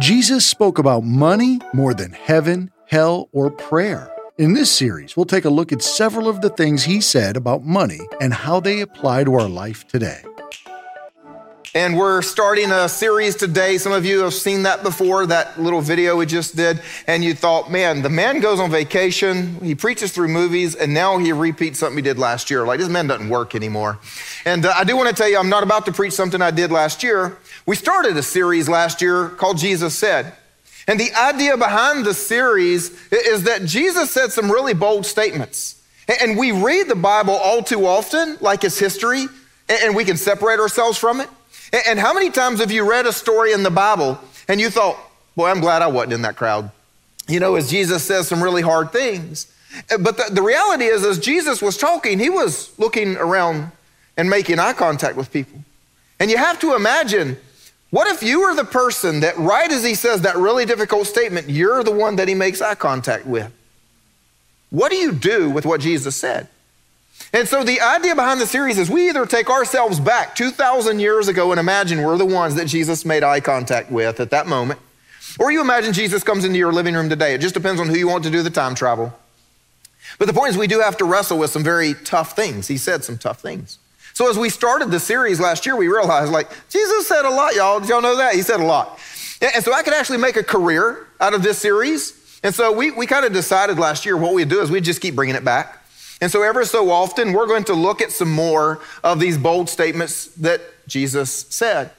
Jesus 0.00 0.44
spoke 0.44 0.80
about 0.80 1.04
money 1.04 1.60
more 1.72 1.94
than 1.94 2.10
heaven, 2.10 2.72
hell, 2.86 3.28
or 3.30 3.48
prayer. 3.48 4.12
In 4.38 4.52
this 4.52 4.68
series, 4.68 5.16
we'll 5.16 5.24
take 5.24 5.44
a 5.44 5.50
look 5.50 5.70
at 5.70 5.82
several 5.82 6.26
of 6.28 6.40
the 6.40 6.50
things 6.50 6.82
he 6.82 7.00
said 7.00 7.36
about 7.36 7.64
money 7.64 8.00
and 8.20 8.34
how 8.34 8.58
they 8.58 8.80
apply 8.80 9.22
to 9.22 9.34
our 9.34 9.48
life 9.48 9.86
today. 9.86 10.24
And 11.76 11.96
we're 11.98 12.22
starting 12.22 12.70
a 12.70 12.88
series 12.88 13.34
today. 13.34 13.78
Some 13.78 13.90
of 13.90 14.04
you 14.04 14.20
have 14.20 14.32
seen 14.34 14.62
that 14.62 14.84
before, 14.84 15.26
that 15.26 15.60
little 15.60 15.80
video 15.80 16.16
we 16.16 16.26
just 16.26 16.54
did. 16.54 16.80
And 17.08 17.24
you 17.24 17.34
thought, 17.34 17.68
man, 17.68 18.02
the 18.02 18.08
man 18.08 18.38
goes 18.40 18.60
on 18.60 18.70
vacation, 18.70 19.56
he 19.60 19.74
preaches 19.74 20.12
through 20.12 20.28
movies, 20.28 20.76
and 20.76 20.94
now 20.94 21.18
he 21.18 21.32
repeats 21.32 21.80
something 21.80 21.96
he 21.96 22.02
did 22.02 22.16
last 22.16 22.48
year. 22.48 22.64
Like, 22.64 22.78
this 22.78 22.88
man 22.88 23.08
doesn't 23.08 23.28
work 23.28 23.56
anymore. 23.56 23.98
And 24.44 24.66
uh, 24.66 24.72
I 24.76 24.84
do 24.84 24.96
want 24.96 25.08
to 25.08 25.14
tell 25.16 25.28
you, 25.28 25.36
I'm 25.36 25.48
not 25.48 25.64
about 25.64 25.86
to 25.86 25.92
preach 25.92 26.12
something 26.12 26.40
I 26.40 26.52
did 26.52 26.70
last 26.70 27.02
year. 27.02 27.38
We 27.66 27.76
started 27.76 28.16
a 28.16 28.22
series 28.22 28.68
last 28.68 29.00
year 29.00 29.30
called 29.30 29.56
Jesus 29.56 29.96
Said. 29.96 30.34
And 30.86 31.00
the 31.00 31.14
idea 31.14 31.56
behind 31.56 32.04
the 32.04 32.12
series 32.12 32.90
is 33.10 33.44
that 33.44 33.64
Jesus 33.64 34.10
said 34.10 34.32
some 34.32 34.50
really 34.50 34.74
bold 34.74 35.06
statements. 35.06 35.82
And 36.20 36.36
we 36.36 36.52
read 36.52 36.88
the 36.88 36.94
Bible 36.94 37.32
all 37.32 37.62
too 37.62 37.86
often, 37.86 38.36
like 38.42 38.64
it's 38.64 38.78
history, 38.78 39.26
and 39.70 39.96
we 39.96 40.04
can 40.04 40.18
separate 40.18 40.60
ourselves 40.60 40.98
from 40.98 41.22
it. 41.22 41.30
And 41.86 41.98
how 41.98 42.12
many 42.12 42.28
times 42.28 42.60
have 42.60 42.70
you 42.70 42.88
read 42.88 43.06
a 43.06 43.12
story 43.14 43.52
in 43.52 43.62
the 43.62 43.70
Bible 43.70 44.20
and 44.46 44.60
you 44.60 44.68
thought, 44.68 44.98
boy, 45.34 45.48
I'm 45.48 45.60
glad 45.60 45.80
I 45.80 45.86
wasn't 45.86 46.12
in 46.12 46.22
that 46.22 46.36
crowd? 46.36 46.70
You 47.28 47.40
know, 47.40 47.54
as 47.54 47.70
Jesus 47.70 48.02
says 48.02 48.28
some 48.28 48.42
really 48.42 48.60
hard 48.60 48.92
things. 48.92 49.50
But 49.88 50.18
the, 50.18 50.26
the 50.30 50.42
reality 50.42 50.84
is, 50.84 51.02
as 51.02 51.18
Jesus 51.18 51.62
was 51.62 51.78
talking, 51.78 52.18
he 52.18 52.28
was 52.28 52.78
looking 52.78 53.16
around 53.16 53.72
and 54.18 54.28
making 54.28 54.58
eye 54.58 54.74
contact 54.74 55.16
with 55.16 55.32
people. 55.32 55.64
And 56.20 56.30
you 56.30 56.36
have 56.36 56.60
to 56.60 56.76
imagine 56.76 57.38
what 57.94 58.08
if 58.08 58.24
you 58.24 58.40
were 58.40 58.56
the 58.56 58.64
person 58.64 59.20
that, 59.20 59.38
right 59.38 59.70
as 59.70 59.84
he 59.84 59.94
says 59.94 60.22
that 60.22 60.34
really 60.34 60.64
difficult 60.64 61.06
statement, 61.06 61.48
you're 61.48 61.84
the 61.84 61.92
one 61.92 62.16
that 62.16 62.26
he 62.26 62.34
makes 62.34 62.60
eye 62.60 62.74
contact 62.74 63.24
with? 63.24 63.52
What 64.70 64.90
do 64.90 64.96
you 64.96 65.12
do 65.12 65.48
with 65.48 65.64
what 65.64 65.80
Jesus 65.80 66.16
said? 66.16 66.48
And 67.32 67.46
so 67.46 67.62
the 67.62 67.80
idea 67.80 68.16
behind 68.16 68.40
the 68.40 68.48
series 68.48 68.78
is 68.78 68.90
we 68.90 69.10
either 69.10 69.24
take 69.26 69.48
ourselves 69.48 70.00
back 70.00 70.34
2,000 70.34 70.98
years 70.98 71.28
ago 71.28 71.52
and 71.52 71.60
imagine 71.60 72.02
we're 72.02 72.18
the 72.18 72.26
ones 72.26 72.56
that 72.56 72.64
Jesus 72.64 73.04
made 73.04 73.22
eye 73.22 73.38
contact 73.38 73.92
with 73.92 74.18
at 74.18 74.30
that 74.30 74.48
moment, 74.48 74.80
or 75.38 75.52
you 75.52 75.60
imagine 75.60 75.92
Jesus 75.92 76.24
comes 76.24 76.44
into 76.44 76.58
your 76.58 76.72
living 76.72 76.96
room 76.96 77.08
today. 77.08 77.32
It 77.32 77.42
just 77.42 77.54
depends 77.54 77.80
on 77.80 77.86
who 77.86 77.94
you 77.94 78.08
want 78.08 78.24
to 78.24 78.30
do 78.30 78.42
the 78.42 78.50
time 78.50 78.74
travel. 78.74 79.16
But 80.18 80.26
the 80.26 80.34
point 80.34 80.50
is, 80.50 80.58
we 80.58 80.66
do 80.66 80.80
have 80.80 80.96
to 80.96 81.04
wrestle 81.04 81.38
with 81.38 81.50
some 81.50 81.62
very 81.62 81.94
tough 81.94 82.34
things. 82.34 82.66
He 82.66 82.76
said 82.76 83.04
some 83.04 83.18
tough 83.18 83.38
things. 83.38 83.78
So 84.14 84.30
as 84.30 84.38
we 84.38 84.48
started 84.48 84.90
the 84.90 85.00
series 85.00 85.40
last 85.40 85.66
year, 85.66 85.76
we 85.76 85.88
realized 85.88 86.32
like, 86.32 86.48
Jesus 86.70 87.06
said 87.06 87.24
a 87.24 87.30
lot, 87.30 87.54
y'all. 87.54 87.80
Did 87.80 87.88
y'all 87.88 88.00
know 88.00 88.16
that? 88.16 88.34
He 88.34 88.42
said 88.42 88.60
a 88.60 88.64
lot. 88.64 88.98
And 89.42 89.62
so 89.62 89.72
I 89.72 89.82
could 89.82 89.92
actually 89.92 90.18
make 90.18 90.36
a 90.36 90.44
career 90.44 91.06
out 91.20 91.34
of 91.34 91.42
this 91.42 91.58
series. 91.58 92.38
And 92.42 92.54
so 92.54 92.72
we, 92.72 92.92
we 92.92 93.06
kind 93.06 93.26
of 93.26 93.32
decided 93.32 93.78
last 93.78 94.06
year 94.06 94.16
what 94.16 94.32
we'd 94.32 94.48
do 94.48 94.60
is 94.60 94.70
we'd 94.70 94.84
just 94.84 95.00
keep 95.00 95.14
bringing 95.14 95.34
it 95.34 95.44
back. 95.44 95.84
And 96.20 96.30
so, 96.30 96.42
ever 96.42 96.64
so 96.64 96.90
often, 96.90 97.32
we're 97.32 97.46
going 97.46 97.64
to 97.64 97.74
look 97.74 98.00
at 98.00 98.12
some 98.12 98.30
more 98.30 98.80
of 99.02 99.18
these 99.18 99.36
bold 99.36 99.68
statements 99.68 100.26
that 100.36 100.60
Jesus 100.86 101.30
said. 101.50 101.90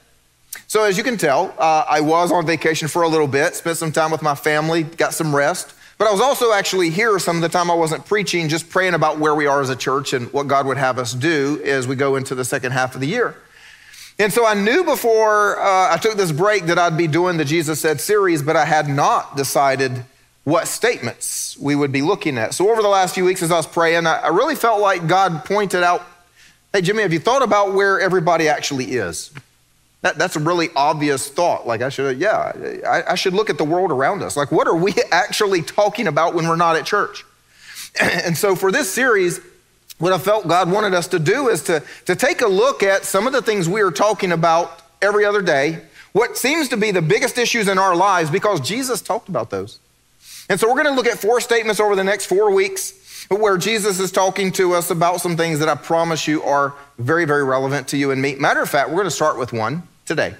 So, 0.67 0.83
as 0.83 0.97
you 0.97 1.03
can 1.03 1.17
tell, 1.17 1.53
uh, 1.59 1.85
I 1.87 1.99
was 2.01 2.31
on 2.31 2.45
vacation 2.45 2.87
for 2.87 3.01
a 3.01 3.07
little 3.07 3.27
bit, 3.27 3.55
spent 3.55 3.77
some 3.77 3.91
time 3.91 4.11
with 4.11 4.21
my 4.21 4.33
family, 4.33 4.83
got 4.83 5.13
some 5.13 5.35
rest. 5.35 5.73
But 5.97 6.07
I 6.07 6.11
was 6.11 6.19
also 6.19 6.51
actually 6.51 6.89
here 6.89 7.17
some 7.19 7.37
of 7.37 7.41
the 7.41 7.49
time 7.49 7.71
I 7.71 7.73
wasn't 7.73 8.05
preaching, 8.05 8.49
just 8.49 8.69
praying 8.69 8.93
about 8.93 9.17
where 9.17 9.33
we 9.33 9.47
are 9.47 9.61
as 9.61 9.69
a 9.69 9.75
church 9.75 10.11
and 10.13 10.31
what 10.33 10.47
God 10.47 10.65
would 10.67 10.77
have 10.77 10.99
us 10.99 11.13
do 11.13 11.61
as 11.63 11.87
we 11.87 11.95
go 11.95 12.17
into 12.17 12.35
the 12.35 12.43
second 12.43 12.73
half 12.73 12.95
of 12.95 13.01
the 13.01 13.07
year. 13.07 13.35
And 14.19 14.31
so 14.31 14.45
I 14.45 14.53
knew 14.53 14.83
before 14.83 15.59
uh, 15.59 15.93
I 15.93 15.97
took 15.97 16.15
this 16.15 16.31
break 16.31 16.65
that 16.65 16.77
I'd 16.77 16.97
be 16.97 17.07
doing 17.07 17.37
the 17.37 17.45
Jesus 17.45 17.81
Said 17.81 18.01
series, 18.01 18.41
but 18.41 18.55
I 18.55 18.65
had 18.65 18.87
not 18.87 19.37
decided 19.37 20.05
what 20.43 20.67
statements 20.67 21.57
we 21.59 21.75
would 21.75 21.91
be 21.91 22.01
looking 22.01 22.37
at. 22.37 22.53
So, 22.53 22.69
over 22.71 22.81
the 22.81 22.87
last 22.87 23.15
few 23.15 23.25
weeks, 23.25 23.41
as 23.41 23.51
I 23.51 23.57
was 23.57 23.65
praying, 23.65 24.05
I 24.05 24.27
really 24.27 24.55
felt 24.55 24.79
like 24.79 25.07
God 25.07 25.43
pointed 25.43 25.83
out 25.83 26.05
hey, 26.71 26.81
Jimmy, 26.81 27.03
have 27.03 27.13
you 27.13 27.19
thought 27.19 27.41
about 27.41 27.73
where 27.73 28.01
everybody 28.01 28.49
actually 28.49 28.83
is? 28.83 29.31
That, 30.05 30.19
that's 30.19 30.35
a 30.35 30.39
really 30.39 30.69
obvious 30.75 31.27
thought. 31.27 31.65
Like, 31.65 31.81
I 31.81 31.89
should, 31.89 32.19
yeah, 32.19 32.51
I, 32.87 33.13
I 33.13 33.15
should 33.15 33.33
look 33.33 33.49
at 33.49 33.57
the 33.57 33.63
world 33.63 33.89
around 33.89 34.21
us. 34.21 34.37
Like, 34.37 34.51
what 34.51 34.67
are 34.67 34.75
we 34.75 34.93
actually 35.11 35.63
talking 35.63 36.05
about 36.05 36.35
when 36.35 36.47
we're 36.47 36.55
not 36.55 36.75
at 36.75 36.85
church? 36.85 37.25
And 37.99 38.37
so, 38.37 38.55
for 38.55 38.71
this 38.71 38.93
series, 38.93 39.39
what 39.97 40.13
I 40.13 40.19
felt 40.19 40.47
God 40.47 40.69
wanted 40.69 40.93
us 40.93 41.07
to 41.07 41.17
do 41.17 41.47
is 41.47 41.63
to, 41.63 41.81
to 42.05 42.15
take 42.15 42.41
a 42.41 42.47
look 42.47 42.83
at 42.83 43.03
some 43.03 43.25
of 43.25 43.33
the 43.33 43.41
things 43.41 43.67
we 43.67 43.81
are 43.81 43.89
talking 43.89 44.31
about 44.31 44.79
every 45.01 45.25
other 45.25 45.41
day, 45.41 45.81
what 46.11 46.37
seems 46.37 46.69
to 46.69 46.77
be 46.77 46.91
the 46.91 47.01
biggest 47.01 47.39
issues 47.39 47.67
in 47.67 47.79
our 47.79 47.95
lives, 47.95 48.29
because 48.29 48.59
Jesus 48.59 49.01
talked 49.01 49.27
about 49.27 49.49
those. 49.49 49.79
And 50.49 50.59
so 50.59 50.67
we're 50.67 50.83
going 50.83 50.93
to 50.93 51.01
look 51.01 51.07
at 51.07 51.17
four 51.17 51.41
statements 51.41 51.79
over 51.79 51.95
the 51.95 52.03
next 52.03 52.27
four 52.27 52.51
weeks 52.51 53.25
where 53.29 53.57
Jesus 53.57 53.99
is 53.99 54.11
talking 54.11 54.51
to 54.51 54.73
us 54.73 54.91
about 54.91 55.19
some 55.21 55.35
things 55.35 55.57
that 55.57 55.69
I 55.69 55.73
promise 55.73 56.27
you 56.27 56.43
are 56.43 56.75
very, 56.99 57.25
very 57.25 57.43
relevant 57.43 57.87
to 57.87 57.97
you 57.97 58.11
and 58.11 58.21
me. 58.21 58.35
Matter 58.35 58.61
of 58.61 58.69
fact, 58.69 58.89
we're 58.89 58.97
going 58.97 59.05
to 59.05 59.11
start 59.11 59.39
with 59.39 59.51
one 59.51 59.81
today 60.05 60.35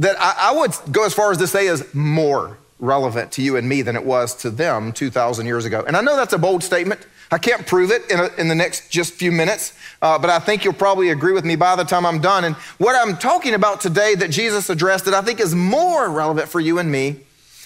that 0.00 0.16
I, 0.18 0.50
I 0.50 0.58
would 0.58 0.72
go 0.90 1.04
as 1.04 1.14
far 1.14 1.30
as 1.30 1.38
to 1.38 1.46
say 1.46 1.66
is 1.66 1.94
more 1.94 2.58
relevant 2.78 3.32
to 3.32 3.42
you 3.42 3.56
and 3.56 3.68
me 3.68 3.82
than 3.82 3.94
it 3.96 4.04
was 4.04 4.34
to 4.36 4.50
them 4.50 4.92
2,000 4.92 5.46
years 5.46 5.66
ago. 5.66 5.84
And 5.86 5.96
I 5.96 6.00
know 6.00 6.16
that's 6.16 6.32
a 6.32 6.38
bold 6.38 6.64
statement. 6.64 7.06
I 7.30 7.38
can't 7.38 7.66
prove 7.66 7.90
it 7.90 8.10
in, 8.10 8.18
a, 8.18 8.28
in 8.38 8.48
the 8.48 8.54
next 8.54 8.90
just 8.90 9.12
few 9.12 9.30
minutes, 9.30 9.74
uh, 10.02 10.18
but 10.18 10.30
I 10.30 10.38
think 10.38 10.64
you'll 10.64 10.72
probably 10.72 11.10
agree 11.10 11.32
with 11.32 11.44
me 11.44 11.54
by 11.54 11.76
the 11.76 11.84
time 11.84 12.04
I'm 12.06 12.20
done. 12.20 12.44
And 12.44 12.56
what 12.78 12.96
I'm 12.96 13.16
talking 13.18 13.54
about 13.54 13.80
today 13.80 14.14
that 14.16 14.30
Jesus 14.30 14.70
addressed 14.70 15.04
that 15.04 15.14
I 15.14 15.20
think 15.20 15.38
is 15.38 15.54
more 15.54 16.08
relevant 16.10 16.48
for 16.48 16.60
you 16.60 16.78
and 16.78 16.90
me 16.90 17.20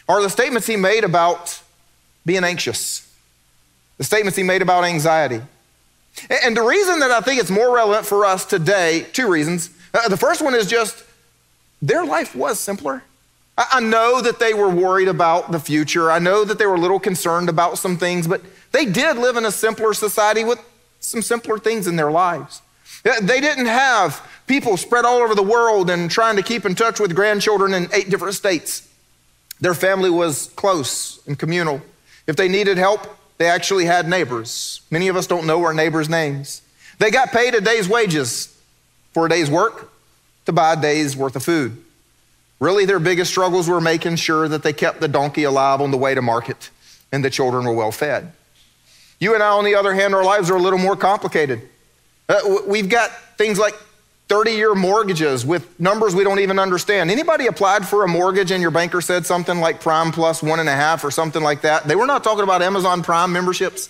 are 0.08 0.20
the 0.20 0.28
statements 0.28 0.66
he 0.66 0.76
made 0.76 1.04
about 1.04 1.62
being 2.26 2.44
anxious, 2.44 3.10
the 3.96 4.04
statements 4.04 4.36
he 4.36 4.42
made 4.42 4.60
about 4.60 4.84
anxiety. 4.84 5.40
And 6.44 6.56
the 6.56 6.62
reason 6.62 7.00
that 7.00 7.10
I 7.10 7.20
think 7.20 7.40
it's 7.40 7.50
more 7.50 7.74
relevant 7.74 8.06
for 8.06 8.24
us 8.26 8.44
today, 8.44 9.06
two 9.12 9.28
reasons. 9.28 9.70
Uh, 9.94 10.08
the 10.08 10.16
first 10.16 10.42
one 10.42 10.54
is 10.54 10.66
just 10.66 11.04
their 11.80 12.04
life 12.04 12.34
was 12.34 12.58
simpler. 12.58 13.04
I 13.56 13.78
know 13.78 14.20
that 14.20 14.40
they 14.40 14.52
were 14.52 14.68
worried 14.68 15.06
about 15.06 15.52
the 15.52 15.60
future. 15.60 16.10
I 16.10 16.18
know 16.18 16.44
that 16.44 16.58
they 16.58 16.66
were 16.66 16.74
a 16.74 16.80
little 16.80 16.98
concerned 16.98 17.48
about 17.48 17.78
some 17.78 17.96
things, 17.96 18.26
but 18.26 18.42
they 18.72 18.84
did 18.84 19.16
live 19.16 19.36
in 19.36 19.44
a 19.44 19.52
simpler 19.52 19.94
society 19.94 20.42
with 20.42 20.58
some 20.98 21.22
simpler 21.22 21.58
things 21.58 21.86
in 21.86 21.94
their 21.94 22.10
lives. 22.10 22.62
They 23.04 23.40
didn't 23.40 23.66
have 23.66 24.26
people 24.48 24.76
spread 24.76 25.04
all 25.04 25.18
over 25.18 25.36
the 25.36 25.42
world 25.42 25.88
and 25.88 26.10
trying 26.10 26.34
to 26.34 26.42
keep 26.42 26.66
in 26.66 26.74
touch 26.74 26.98
with 26.98 27.14
grandchildren 27.14 27.74
in 27.74 27.88
eight 27.92 28.10
different 28.10 28.34
states. 28.34 28.88
Their 29.60 29.74
family 29.74 30.10
was 30.10 30.48
close 30.56 31.24
and 31.26 31.38
communal. 31.38 31.80
If 32.26 32.34
they 32.34 32.48
needed 32.48 32.76
help, 32.76 33.06
they 33.38 33.46
actually 33.46 33.84
had 33.84 34.08
neighbors. 34.08 34.80
Many 34.90 35.06
of 35.08 35.16
us 35.16 35.28
don't 35.28 35.46
know 35.46 35.62
our 35.64 35.74
neighbors' 35.74 36.08
names. 36.08 36.62
They 36.98 37.10
got 37.10 37.30
paid 37.30 37.54
a 37.54 37.60
day's 37.60 37.88
wages 37.88 38.53
for 39.14 39.26
a 39.26 39.28
day's 39.28 39.48
work 39.48 39.90
to 40.44 40.52
buy 40.52 40.74
a 40.74 40.80
day's 40.80 41.16
worth 41.16 41.36
of 41.36 41.42
food. 41.42 41.82
Really, 42.60 42.84
their 42.84 42.98
biggest 42.98 43.30
struggles 43.30 43.68
were 43.68 43.80
making 43.80 44.16
sure 44.16 44.48
that 44.48 44.62
they 44.62 44.72
kept 44.72 45.00
the 45.00 45.08
donkey 45.08 45.44
alive 45.44 45.80
on 45.80 45.90
the 45.90 45.96
way 45.96 46.14
to 46.14 46.22
market 46.22 46.70
and 47.12 47.24
the 47.24 47.30
children 47.30 47.64
were 47.64 47.72
well 47.72 47.92
fed. 47.92 48.32
You 49.20 49.34
and 49.34 49.42
I, 49.42 49.50
on 49.50 49.64
the 49.64 49.76
other 49.76 49.94
hand, 49.94 50.14
our 50.14 50.24
lives 50.24 50.50
are 50.50 50.56
a 50.56 50.60
little 50.60 50.78
more 50.78 50.96
complicated. 50.96 51.62
Uh, 52.28 52.40
we've 52.66 52.88
got 52.88 53.10
things 53.36 53.58
like 53.58 53.74
30 54.28 54.52
year 54.52 54.74
mortgages 54.74 55.44
with 55.44 55.78
numbers 55.78 56.14
we 56.14 56.24
don't 56.24 56.40
even 56.40 56.58
understand. 56.58 57.10
Anybody 57.10 57.46
applied 57.46 57.86
for 57.86 58.04
a 58.04 58.08
mortgage 58.08 58.50
and 58.50 58.60
your 58.60 58.70
banker 58.70 59.00
said 59.00 59.26
something 59.26 59.60
like 59.60 59.80
prime 59.80 60.10
plus 60.10 60.42
one 60.42 60.60
and 60.60 60.68
a 60.68 60.74
half 60.74 61.04
or 61.04 61.10
something 61.10 61.42
like 61.42 61.60
that? 61.60 61.84
They 61.84 61.94
were 61.94 62.06
not 62.06 62.24
talking 62.24 62.42
about 62.42 62.62
Amazon 62.62 63.02
Prime 63.02 63.32
memberships. 63.32 63.88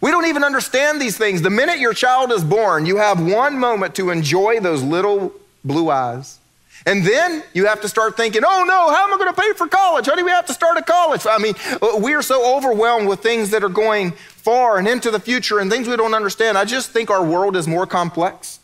We 0.00 0.10
don't 0.10 0.26
even 0.26 0.44
understand 0.44 1.00
these 1.00 1.16
things. 1.16 1.42
The 1.42 1.50
minute 1.50 1.78
your 1.78 1.94
child 1.94 2.32
is 2.32 2.44
born, 2.44 2.86
you 2.86 2.96
have 2.96 3.20
one 3.20 3.58
moment 3.58 3.94
to 3.96 4.10
enjoy 4.10 4.60
those 4.60 4.82
little 4.82 5.32
blue 5.64 5.90
eyes. 5.90 6.38
And 6.86 7.04
then 7.04 7.42
you 7.52 7.66
have 7.66 7.80
to 7.80 7.88
start 7.88 8.16
thinking, 8.16 8.42
oh 8.44 8.64
no, 8.66 8.94
how 8.94 9.04
am 9.04 9.12
I 9.12 9.16
going 9.18 9.34
to 9.34 9.40
pay 9.40 9.52
for 9.54 9.66
college? 9.66 10.06
How 10.06 10.14
do 10.14 10.24
we 10.24 10.30
have 10.30 10.46
to 10.46 10.54
start 10.54 10.78
a 10.78 10.82
college. 10.82 11.26
I 11.28 11.38
mean, 11.38 11.54
uh, 11.82 11.98
we 11.98 12.14
are 12.14 12.22
so 12.22 12.56
overwhelmed 12.56 13.08
with 13.08 13.20
things 13.20 13.50
that 13.50 13.64
are 13.64 13.68
going 13.68 14.12
far 14.12 14.78
and 14.78 14.86
into 14.86 15.10
the 15.10 15.20
future 15.20 15.58
and 15.58 15.70
things 15.70 15.88
we 15.88 15.96
don't 15.96 16.14
understand. 16.14 16.56
I 16.56 16.64
just 16.64 16.90
think 16.90 17.10
our 17.10 17.24
world 17.24 17.56
is 17.56 17.66
more 17.66 17.86
complex. 17.86 18.60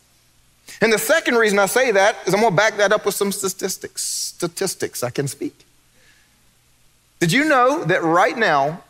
And 0.81 0.91
the 0.91 0.97
second 0.97 1.35
reason 1.35 1.59
I 1.59 1.67
say 1.67 1.91
that 1.91 2.17
is 2.25 2.33
I'm 2.33 2.41
going 2.41 2.51
to 2.51 2.57
back 2.57 2.77
that 2.77 2.91
up 2.91 3.05
with 3.05 3.15
some 3.15 3.31
statistics. 3.31 4.01
Statistics 4.01 5.03
I 5.03 5.09
can 5.09 5.27
speak. 5.27 5.65
Did 7.19 7.31
you 7.31 7.45
know 7.45 7.83
that 7.85 8.03
right 8.03 8.37
now, 8.37 8.81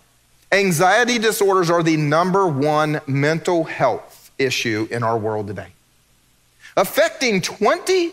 anxiety 0.52 1.20
disorders 1.20 1.70
are 1.70 1.84
the 1.84 1.98
number 1.98 2.48
one 2.48 3.02
mental 3.08 3.64
health 3.64 4.32
issue 4.38 4.88
in 4.92 5.04
our 5.04 5.18
world 5.18 5.48
today? 5.48 5.70
Affecting 6.78 7.42
20% 7.42 8.12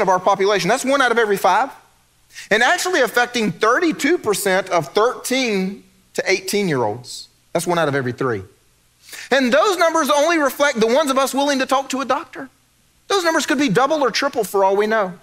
of 0.00 0.08
our 0.08 0.20
population. 0.20 0.68
That's 0.68 0.84
one 0.84 1.00
out 1.00 1.12
of 1.12 1.18
every 1.18 1.36
five. 1.36 1.70
And 2.50 2.62
actually 2.62 3.00
affecting 3.00 3.52
32% 3.52 4.68
of 4.68 4.88
13 4.88 5.82
to 6.14 6.22
18 6.26 6.68
year 6.68 6.82
olds. 6.82 7.28
That's 7.52 7.66
one 7.66 7.78
out 7.78 7.88
of 7.88 7.94
every 7.94 8.12
three. 8.12 8.42
And 9.30 9.52
those 9.52 9.76
numbers 9.78 10.10
only 10.10 10.38
reflect 10.38 10.80
the 10.80 10.86
ones 10.86 11.10
of 11.10 11.18
us 11.18 11.32
willing 11.32 11.58
to 11.60 11.66
talk 11.66 11.88
to 11.90 12.00
a 12.00 12.04
doctor. 12.04 12.48
Those 13.08 13.24
numbers 13.24 13.46
could 13.46 13.58
be 13.58 13.68
double 13.68 14.02
or 14.02 14.10
triple 14.10 14.44
for 14.44 14.64
all 14.64 14.76
we 14.76 14.86
know. 14.86 15.14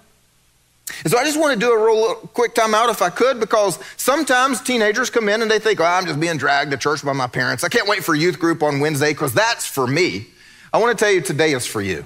And 1.02 1.10
so 1.10 1.18
I 1.18 1.24
just 1.24 1.40
want 1.40 1.54
to 1.54 1.58
do 1.58 1.72
a 1.72 1.84
real 1.84 2.14
quick 2.34 2.54
time 2.54 2.74
out 2.74 2.90
if 2.90 3.00
I 3.00 3.10
could, 3.10 3.40
because 3.40 3.78
sometimes 3.96 4.60
teenagers 4.60 5.10
come 5.10 5.28
in 5.28 5.42
and 5.42 5.50
they 5.50 5.58
think, 5.58 5.80
oh, 5.80 5.84
I'm 5.84 6.06
just 6.06 6.20
being 6.20 6.36
dragged 6.36 6.70
to 6.72 6.76
church 6.76 7.04
by 7.04 7.12
my 7.12 7.26
parents. 7.26 7.64
I 7.64 7.68
can't 7.68 7.88
wait 7.88 8.04
for 8.04 8.14
youth 8.14 8.38
group 8.38 8.62
on 8.62 8.80
Wednesday 8.80 9.12
because 9.12 9.32
that's 9.32 9.66
for 9.66 9.86
me. 9.86 10.26
I 10.72 10.78
want 10.78 10.96
to 10.96 11.04
tell 11.04 11.12
you 11.12 11.20
today 11.20 11.52
is 11.52 11.66
for 11.66 11.80
you. 11.80 12.04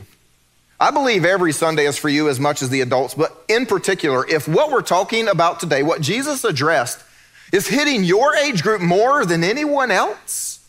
I 0.80 0.92
believe 0.92 1.25
every 1.25 1.52
Sunday 1.52 1.86
is 1.86 1.98
for 1.98 2.08
you 2.08 2.28
as 2.28 2.38
much 2.38 2.62
as 2.62 2.70
the 2.70 2.82
adults, 2.82 3.14
but 3.14 3.36
in 3.48 3.66
particular, 3.66 4.25
if 4.28 4.46
what 4.46 4.70
we're 4.70 4.82
talking 4.82 5.26
about 5.26 5.58
today, 5.58 5.82
what 5.82 6.00
Jesus 6.00 6.44
addressed, 6.44 7.02
is 7.52 7.66
hitting 7.66 8.04
your 8.04 8.36
age 8.36 8.62
group 8.62 8.80
more 8.80 9.25
than 9.25 9.42
anyone 9.42 9.90
else, 9.90 10.64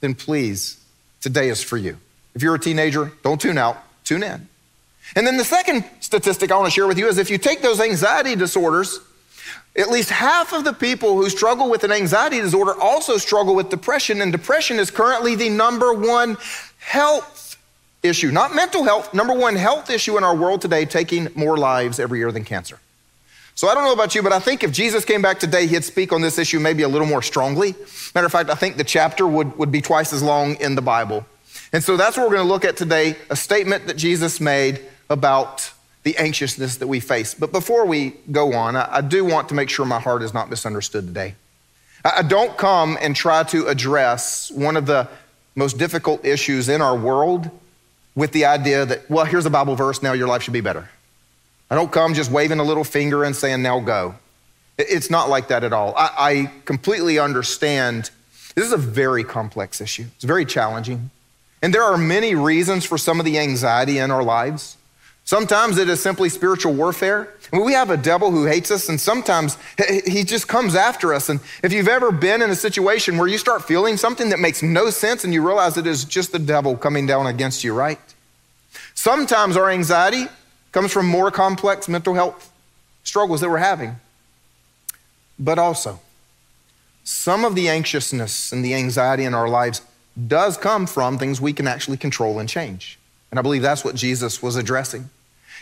then 0.00 0.14
please, 0.14 0.82
today 1.20 1.50
is 1.50 1.62
for 1.62 1.76
you. 1.76 1.98
If 2.34 2.42
you're 2.42 2.54
a 2.54 2.58
teenager, 2.58 3.12
don't 3.22 3.40
tune 3.40 3.58
out, 3.58 3.76
tune 4.04 4.22
in. 4.22 4.48
And 5.16 5.26
then 5.26 5.36
the 5.36 5.44
second 5.44 5.84
statistic 6.00 6.50
I 6.50 6.56
want 6.56 6.66
to 6.66 6.70
share 6.70 6.86
with 6.86 6.98
you 6.98 7.08
is 7.08 7.18
if 7.18 7.30
you 7.30 7.38
take 7.38 7.62
those 7.62 7.80
anxiety 7.80 8.36
disorders, 8.36 9.00
at 9.76 9.90
least 9.90 10.10
half 10.10 10.52
of 10.52 10.64
the 10.64 10.72
people 10.72 11.16
who 11.16 11.28
struggle 11.28 11.68
with 11.68 11.84
an 11.84 11.92
anxiety 11.92 12.40
disorder 12.40 12.74
also 12.80 13.16
struggle 13.16 13.54
with 13.54 13.70
depression, 13.70 14.20
and 14.20 14.32
depression 14.32 14.78
is 14.78 14.90
currently 14.90 15.34
the 15.34 15.48
number 15.48 15.92
one 15.92 16.36
health 16.78 17.56
issue, 18.02 18.30
not 18.30 18.54
mental 18.54 18.84
health, 18.84 19.14
number 19.14 19.34
one 19.34 19.56
health 19.56 19.90
issue 19.90 20.16
in 20.16 20.24
our 20.24 20.34
world 20.34 20.60
today, 20.60 20.84
taking 20.84 21.28
more 21.34 21.56
lives 21.56 21.98
every 21.98 22.18
year 22.18 22.30
than 22.30 22.44
cancer. 22.44 22.78
So 23.56 23.68
I 23.68 23.74
don't 23.74 23.84
know 23.84 23.92
about 23.92 24.14
you, 24.14 24.22
but 24.22 24.32
I 24.32 24.40
think 24.40 24.64
if 24.64 24.72
Jesus 24.72 25.04
came 25.04 25.22
back 25.22 25.38
today, 25.38 25.66
he'd 25.66 25.84
speak 25.84 26.12
on 26.12 26.20
this 26.20 26.38
issue 26.38 26.58
maybe 26.58 26.82
a 26.82 26.88
little 26.88 27.06
more 27.06 27.22
strongly. 27.22 27.74
Matter 28.14 28.26
of 28.26 28.32
fact, 28.32 28.50
I 28.50 28.54
think 28.54 28.76
the 28.76 28.84
chapter 28.84 29.26
would, 29.26 29.56
would 29.58 29.70
be 29.70 29.80
twice 29.80 30.12
as 30.12 30.22
long 30.22 30.56
in 30.56 30.74
the 30.74 30.82
Bible. 30.82 31.24
And 31.72 31.82
so 31.82 31.96
that's 31.96 32.16
what 32.16 32.28
we're 32.28 32.34
going 32.34 32.46
to 32.46 32.52
look 32.52 32.64
at 32.64 32.76
today 32.76 33.16
a 33.30 33.36
statement 33.36 33.86
that 33.86 33.96
Jesus 33.96 34.40
made 34.40 34.80
about 35.10 35.72
the 36.02 36.16
anxiousness 36.16 36.76
that 36.76 36.86
we 36.86 37.00
face. 37.00 37.34
But 37.34 37.50
before 37.50 37.86
we 37.86 38.10
go 38.30 38.52
on, 38.52 38.76
I, 38.76 38.96
I 38.96 39.00
do 39.00 39.24
want 39.24 39.48
to 39.48 39.54
make 39.54 39.70
sure 39.70 39.84
my 39.86 40.00
heart 40.00 40.22
is 40.22 40.34
not 40.34 40.50
misunderstood 40.50 41.06
today. 41.06 41.34
I, 42.04 42.18
I 42.18 42.22
don't 42.22 42.56
come 42.56 42.98
and 43.00 43.16
try 43.16 43.42
to 43.44 43.66
address 43.66 44.50
one 44.50 44.76
of 44.76 44.86
the 44.86 45.08
most 45.54 45.78
difficult 45.78 46.24
issues 46.24 46.68
in 46.68 46.82
our 46.82 46.96
world 46.96 47.50
with 48.14 48.32
the 48.32 48.44
idea 48.44 48.84
that, 48.86 49.08
well, 49.10 49.24
here's 49.24 49.46
a 49.46 49.50
Bible 49.50 49.74
verse, 49.74 50.02
now 50.02 50.12
your 50.12 50.28
life 50.28 50.42
should 50.42 50.52
be 50.52 50.60
better. 50.60 50.88
I 51.70 51.74
don't 51.74 51.90
come 51.90 52.14
just 52.14 52.30
waving 52.30 52.60
a 52.60 52.64
little 52.64 52.84
finger 52.84 53.24
and 53.24 53.34
saying, 53.34 53.62
now 53.62 53.80
go. 53.80 54.14
It's 54.76 55.10
not 55.10 55.28
like 55.28 55.48
that 55.48 55.64
at 55.64 55.72
all. 55.72 55.94
I, 55.96 56.10
I 56.16 56.52
completely 56.64 57.18
understand. 57.18 58.10
This 58.54 58.66
is 58.66 58.72
a 58.72 58.78
very 58.78 59.24
complex 59.24 59.80
issue, 59.80 60.04
it's 60.14 60.24
very 60.24 60.44
challenging. 60.44 61.10
And 61.62 61.72
there 61.72 61.82
are 61.82 61.96
many 61.96 62.34
reasons 62.34 62.84
for 62.84 62.98
some 62.98 63.18
of 63.18 63.24
the 63.24 63.38
anxiety 63.38 63.98
in 63.98 64.10
our 64.10 64.22
lives. 64.22 64.76
Sometimes 65.24 65.78
it 65.78 65.88
is 65.88 66.02
simply 66.02 66.28
spiritual 66.28 66.74
warfare. 66.74 67.32
we 67.50 67.72
have 67.72 67.88
a 67.88 67.96
devil 67.96 68.30
who 68.30 68.44
hates 68.44 68.70
us, 68.70 68.90
and 68.90 69.00
sometimes 69.00 69.56
he 70.06 70.22
just 70.22 70.48
comes 70.48 70.74
after 70.74 71.14
us. 71.14 71.30
And 71.30 71.40
if 71.62 71.72
you've 71.72 71.88
ever 71.88 72.12
been 72.12 72.42
in 72.42 72.50
a 72.50 72.56
situation 72.56 73.16
where 73.16 73.26
you 73.26 73.38
start 73.38 73.64
feeling 73.64 73.96
something 73.96 74.28
that 74.28 74.38
makes 74.38 74.62
no 74.62 74.90
sense 74.90 75.24
and 75.24 75.32
you 75.32 75.44
realize 75.44 75.78
it 75.78 75.86
is 75.86 76.04
just 76.04 76.32
the 76.32 76.38
devil 76.38 76.76
coming 76.76 77.06
down 77.06 77.26
against 77.26 77.64
you, 77.64 77.72
right? 77.72 77.98
Sometimes 78.94 79.56
our 79.56 79.70
anxiety 79.70 80.26
comes 80.72 80.92
from 80.92 81.06
more 81.06 81.30
complex 81.30 81.88
mental 81.88 82.14
health 82.14 82.52
struggles 83.02 83.40
that 83.40 83.48
we're 83.48 83.58
having. 83.58 83.96
But 85.38 85.58
also, 85.58 86.00
some 87.02 87.44
of 87.46 87.54
the 87.54 87.68
anxiousness 87.68 88.52
and 88.52 88.64
the 88.64 88.74
anxiety 88.74 89.24
in 89.24 89.32
our 89.32 89.48
lives 89.48 89.80
does 90.26 90.56
come 90.58 90.86
from 90.86 91.18
things 91.18 91.40
we 91.40 91.52
can 91.52 91.66
actually 91.66 91.96
control 91.96 92.38
and 92.38 92.48
change. 92.48 92.98
And 93.30 93.38
I 93.38 93.42
believe 93.42 93.62
that's 93.62 93.84
what 93.84 93.94
Jesus 93.94 94.42
was 94.42 94.56
addressing. 94.56 95.10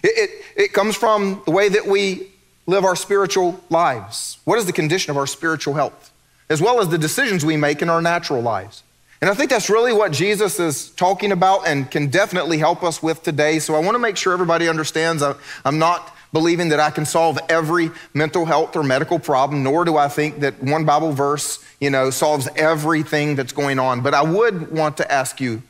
It, 0.03 0.31
it, 0.31 0.45
it, 0.57 0.73
comes 0.73 0.97
from 0.97 1.43
the 1.45 1.51
way 1.51 1.69
that 1.69 1.87
we 1.87 2.29
live 2.67 2.85
our 2.85 2.97
spiritual 2.97 3.61
lives. 3.71 4.39
What 4.45 4.59
is 4.59 4.67
the 4.67 4.73
condition 4.73 5.11
of 5.11 5.17
our 5.17 5.27
spiritual 5.27 5.75
health? 5.75 6.13
As 6.51 6.61
well 6.61 6.81
as 6.81 6.89
the 6.89 6.99
decisions 6.99 7.45
we 7.45 7.57
make 7.57 7.83
in 7.83 7.89
our 7.89 8.03
natural 8.03 8.43
lives. 8.43 8.83
And 9.21 9.31
I 9.31 9.35
think 9.35 9.51
that's 9.51 9.71
really 9.71 9.93
what 9.93 10.11
Jesus 10.11 10.59
is 10.59 10.91
talking 10.91 11.31
about 11.31 11.69
and 11.69 11.89
can 11.89 12.09
definitely 12.09 12.59
help 12.59 12.83
us 12.83 13.01
with 13.01 13.23
today. 13.23 13.61
So 13.61 13.77
I 13.77 13.79
want 13.79 13.95
to 13.95 14.01
make 14.01 14.17
sure 14.17 14.33
everybody 14.33 14.69
understands 14.69 15.23
I'm 15.65 15.79
not 15.79 16.13
believing 16.33 16.71
that 16.71 16.81
I 16.81 16.91
can 16.91 17.07
solve 17.07 17.39
every 17.49 17.91
mental 18.15 18.47
health 18.47 18.75
or 18.75 18.83
medical 18.83 19.21
problem, 19.21 19.63
nor 19.63 19.85
do 19.85 19.97
I 19.97 20.09
think 20.09 20.41
that 20.41 20.61
one 20.61 20.85
Bible 20.85 21.13
verse, 21.13 21.65
you 21.81 21.91
know, 21.91 22.11
solves 22.11 22.49
everything 22.57 23.37
that's 23.37 23.53
going 23.53 23.79
on. 23.79 24.01
But 24.01 24.15
I 24.15 24.23
would 24.23 24.73
want 24.73 24.97
to 24.97 25.13
ask 25.13 25.41
you, 25.41 25.63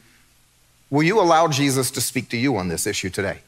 will 0.89 1.03
you 1.03 1.21
allow 1.21 1.49
Jesus 1.49 1.91
to 1.91 2.01
speak 2.01 2.31
to 2.31 2.39
you 2.39 2.57
on 2.57 2.69
this 2.69 2.87
issue 2.87 3.11
today? 3.11 3.41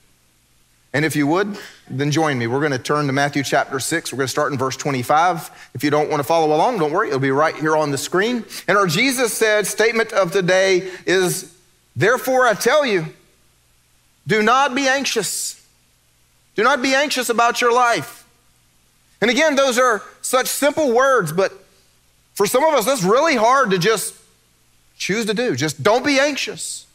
And 0.95 1.05
if 1.05 1.17
you 1.17 1.27
would, 1.27 1.59
then 1.91 2.13
join 2.13 2.39
me. 2.39 2.47
We're 2.47 2.61
going 2.61 2.71
to 2.71 2.79
turn 2.79 3.09
to 3.09 3.13
Matthew 3.13 3.43
chapter 3.43 3.81
6. 3.81 4.13
We're 4.13 4.17
going 4.17 4.29
to 4.29 4.31
start 4.31 4.53
in 4.53 4.59
verse 4.59 4.77
25. 4.77 5.71
If 5.75 5.83
you 5.83 5.91
don't 5.91 6.09
want 6.09 6.21
to 6.21 6.25
follow 6.25 6.55
along, 6.55 6.79
don't 6.79 6.93
worry, 6.93 7.09
it'll 7.09 7.19
be 7.19 7.33
right 7.33 7.55
here 7.57 7.77
on 7.77 7.91
the 7.91 7.99
screen. 7.99 8.45
And 8.69 8.79
our 8.79 8.87
Jesus 8.87 9.33
said 9.33 9.67
statement 9.67 10.13
of 10.13 10.33
the 10.33 10.41
day 10.41 10.89
is 11.05 11.53
Therefore, 11.97 12.47
I 12.47 12.55
tell 12.55 12.87
you, 12.87 13.07
do 14.27 14.43
not 14.43 14.75
be 14.75 14.87
anxious. 14.87 15.61
Do 16.55 16.63
not 16.63 16.81
be 16.81 16.95
anxious 16.95 17.29
about 17.29 17.61
your 17.61 17.73
life. 17.73 18.27
And 19.21 19.31
again, 19.31 19.57
those 19.57 19.79
are 19.79 20.03
such 20.23 20.47
simple 20.47 20.93
words, 20.93 21.33
but 21.33 21.53
for 22.35 22.47
some 22.47 22.65
of 22.65 22.75
us, 22.75 22.85
that's 22.85 23.03
really 23.03 23.37
hard 23.37 23.71
to 23.71 23.79
just 23.79 24.15
choose 24.97 25.27
to 25.27 25.35
do. 25.35 25.57
Just 25.57 25.83
don't 25.83 26.05
be 26.05 26.21
anxious. 26.21 26.87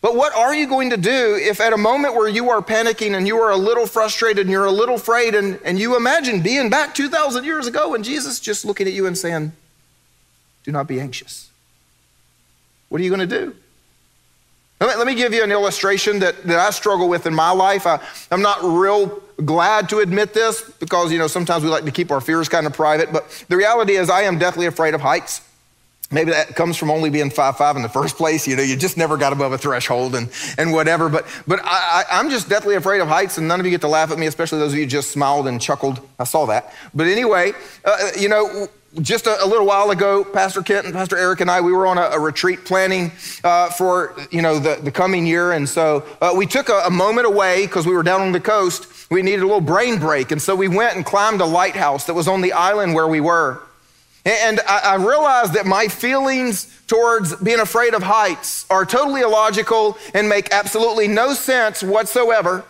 But 0.00 0.16
what 0.16 0.34
are 0.34 0.54
you 0.54 0.66
going 0.66 0.90
to 0.90 0.96
do 0.96 1.38
if 1.40 1.60
at 1.60 1.74
a 1.74 1.76
moment 1.76 2.14
where 2.14 2.28
you 2.28 2.48
are 2.50 2.62
panicking 2.62 3.16
and 3.16 3.26
you 3.26 3.36
are 3.38 3.50
a 3.50 3.56
little 3.56 3.86
frustrated 3.86 4.46
and 4.46 4.50
you're 4.50 4.64
a 4.64 4.72
little 4.72 4.94
afraid 4.94 5.34
and, 5.34 5.58
and 5.62 5.78
you 5.78 5.96
imagine 5.96 6.42
being 6.42 6.70
back 6.70 6.94
2,000 6.94 7.44
years 7.44 7.66
ago 7.66 7.94
and 7.94 8.02
Jesus 8.02 8.40
just 8.40 8.64
looking 8.64 8.86
at 8.86 8.94
you 8.94 9.06
and 9.06 9.16
saying, 9.16 9.52
Do 10.64 10.72
not 10.72 10.86
be 10.86 11.00
anxious? 11.00 11.50
What 12.88 13.00
are 13.00 13.04
you 13.04 13.10
going 13.10 13.28
to 13.28 13.46
do? 13.46 13.54
Let 14.80 15.06
me, 15.06 15.14
give 15.14 15.34
you 15.34 15.44
an 15.44 15.52
illustration 15.52 16.20
that, 16.20 16.42
that 16.44 16.58
I 16.58 16.70
struggle 16.70 17.06
with 17.06 17.26
in 17.26 17.34
my 17.34 17.50
life. 17.50 17.86
I, 17.86 18.00
I'm 18.30 18.40
not 18.40 18.60
real 18.62 19.22
glad 19.44 19.90
to 19.90 19.98
admit 19.98 20.32
this 20.32 20.62
because, 20.62 21.12
you 21.12 21.18
know, 21.18 21.26
sometimes 21.26 21.62
we 21.62 21.68
like 21.68 21.84
to 21.84 21.90
keep 21.90 22.10
our 22.10 22.22
fears 22.22 22.48
kind 22.48 22.66
of 22.66 22.72
private, 22.72 23.12
but 23.12 23.44
the 23.48 23.58
reality 23.58 23.96
is 23.96 24.08
I 24.08 24.22
am 24.22 24.38
deathly 24.38 24.64
afraid 24.64 24.94
of 24.94 25.02
heights. 25.02 25.42
Maybe 26.12 26.32
that 26.32 26.56
comes 26.56 26.76
from 26.76 26.90
only 26.90 27.08
being 27.08 27.30
five 27.30 27.56
five 27.56 27.76
in 27.76 27.82
the 27.82 27.88
first 27.88 28.16
place. 28.16 28.48
You 28.48 28.56
know, 28.56 28.62
you 28.62 28.76
just 28.76 28.96
never 28.96 29.16
got 29.16 29.32
above 29.32 29.52
a 29.52 29.58
threshold 29.58 30.16
and, 30.16 30.28
and 30.58 30.72
whatever. 30.72 31.08
But, 31.08 31.24
but 31.46 31.60
I, 31.62 32.04
am 32.10 32.30
just 32.30 32.48
deathly 32.48 32.74
afraid 32.74 33.00
of 33.00 33.06
heights, 33.06 33.38
and 33.38 33.46
none 33.46 33.60
of 33.60 33.66
you 33.66 33.70
get 33.70 33.80
to 33.82 33.88
laugh 33.88 34.10
at 34.10 34.18
me, 34.18 34.26
especially 34.26 34.58
those 34.58 34.72
of 34.72 34.78
you 34.78 34.86
just 34.86 35.12
smiled 35.12 35.46
and 35.46 35.60
chuckled. 35.60 36.00
I 36.18 36.24
saw 36.24 36.46
that. 36.46 36.74
But 36.94 37.06
anyway, 37.06 37.52
uh, 37.84 38.10
you 38.18 38.28
know, 38.28 38.68
just 39.02 39.28
a, 39.28 39.44
a, 39.44 39.46
little 39.46 39.66
while 39.66 39.90
ago, 39.90 40.24
Pastor 40.24 40.62
Kent 40.62 40.86
and 40.86 40.92
Pastor 40.92 41.16
Eric 41.16 41.40
and 41.40 41.50
I, 41.50 41.60
we 41.60 41.72
were 41.72 41.86
on 41.86 41.96
a, 41.96 42.02
a 42.02 42.18
retreat 42.18 42.64
planning 42.64 43.12
uh, 43.44 43.70
for, 43.70 44.16
you 44.32 44.42
know, 44.42 44.58
the, 44.58 44.80
the 44.82 44.90
coming 44.90 45.26
year. 45.26 45.52
And 45.52 45.68
so 45.68 46.04
uh, 46.20 46.32
we 46.36 46.44
took 46.44 46.68
a, 46.68 46.82
a 46.86 46.90
moment 46.90 47.28
away 47.28 47.66
because 47.66 47.86
we 47.86 47.94
were 47.94 48.02
down 48.02 48.20
on 48.20 48.32
the 48.32 48.40
coast. 48.40 49.08
We 49.10 49.22
needed 49.22 49.42
a 49.42 49.46
little 49.46 49.60
brain 49.60 50.00
break. 50.00 50.32
And 50.32 50.42
so 50.42 50.56
we 50.56 50.66
went 50.66 50.96
and 50.96 51.06
climbed 51.06 51.40
a 51.40 51.46
lighthouse 51.46 52.06
that 52.06 52.14
was 52.14 52.26
on 52.26 52.40
the 52.40 52.52
island 52.52 52.94
where 52.94 53.06
we 53.06 53.20
were. 53.20 53.62
And 54.30 54.60
I, 54.60 54.94
realize 54.94 55.50
that 55.52 55.66
my 55.66 55.88
feelings 55.88 56.80
towards 56.86 57.34
being 57.36 57.58
afraid 57.58 57.94
of 57.94 58.02
heights 58.04 58.64
are 58.70 58.86
totally 58.86 59.22
illogical 59.22 59.98
and 60.14 60.28
make 60.28 60.52
absolutely 60.52 61.08
no 61.08 61.34
sense 61.34 61.82
whatsoever, 61.82 62.64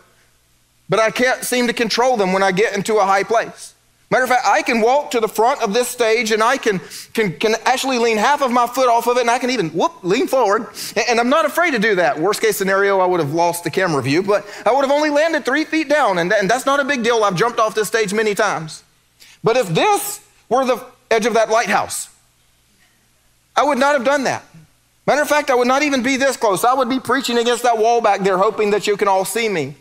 but 0.89 0.99
I 0.99 1.11
can't 1.11 1.45
seem 1.45 1.67
to 1.67 1.75
control 1.75 2.17
them 2.17 2.33
when 2.33 2.43
I 2.43 2.53
get 2.53 2.75
into 2.75 2.97
a 2.97 3.05
high 3.05 3.25
place. 3.25 3.75
Matter 4.11 4.25
of 4.25 4.31
fact, 4.31 4.47
I 4.47 4.63
can 4.63 4.81
walk 4.81 5.11
to 5.13 5.21
the 5.21 5.29
front 5.29 5.63
of 5.63 5.75
this 5.75 5.87
stage 5.87 6.33
and 6.33 6.43
I 6.43 6.57
can, 6.57 6.81
can, 7.13 7.33
can 7.35 7.55
actually 7.65 7.99
lean 7.99 8.17
half 8.17 8.43
of 8.43 8.51
my 8.51 8.67
foot 8.67 8.89
off 8.89 9.07
of 9.07 9.19
it 9.19 9.21
and 9.21 9.31
I 9.31 9.39
can 9.39 9.51
even 9.51 9.69
whoop, 9.69 10.03
lean 10.03 10.27
forward. 10.29 10.67
And 11.09 11.21
I'm 11.21 11.29
not 11.29 11.45
afraid 11.45 11.73
to 11.73 11.79
do 11.79 11.95
that. 11.97 12.19
Worst 12.19 12.41
case 12.41 12.57
scenario, 12.57 13.01
I 13.01 13.07
would 13.07 13.21
have 13.21 13.35
lost 13.35 13.65
the 13.65 13.71
camera 13.71 14.03
view, 14.03 14.23
but 14.23 14.47
I 14.65 14.73
would 14.73 14.81
have 14.81 14.91
only 14.91 15.11
landed 15.11 15.45
three 15.45 15.65
feet 15.65 15.89
down. 15.89 16.19
And, 16.19 16.33
and 16.33 16.51
that's 16.51 16.67
not 16.67 16.81
a 16.81 16.85
big 16.85 17.05
deal. 17.05 17.23
I've 17.23 17.37
jumped 17.37 17.61
off 17.61 17.75
this 17.75 17.87
stage 17.87 18.13
many 18.15 18.35
times. 18.35 18.83
But 19.45 19.57
if 19.57 19.69
this 19.69 20.27
were 20.49 20.65
the 20.65 20.85
edge 21.11 21.27
of 21.27 21.35
that 21.35 21.51
lighthouse. 21.51 22.09
I 23.57 23.65
would 23.65 23.79
not 23.79 23.95
have 23.95 24.05
done 24.05 24.25
that. 24.25 24.45
Matter 25.07 25.23
of 25.23 25.29
fact, 25.29 25.51
I 25.51 25.55
would 25.55 25.69
not 25.69 25.83
even 25.83 26.03
be 26.03 26.17
this 26.17 26.37
close. 26.37 26.65
I 26.65 26.75
would 26.75 26.89
be 26.89 27.01
preaching 27.01 27.39
against 27.39 27.63
that 27.65 27.79
wall 27.79 28.01
back 28.01 28.21
there, 28.21 28.39
hoping 28.39 28.71
that 28.71 28.87
you 28.87 28.97
can 28.97 29.09
all 29.09 29.25
see 29.25 29.49
me. 29.49 29.75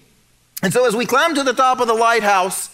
And 0.63 0.73
so, 0.73 0.87
as 0.87 0.95
we 0.95 1.05
climbed 1.05 1.35
to 1.35 1.43
the 1.43 1.53
top 1.53 1.79
of 1.79 1.87
the 1.87 1.93
lighthouse, 1.93 2.69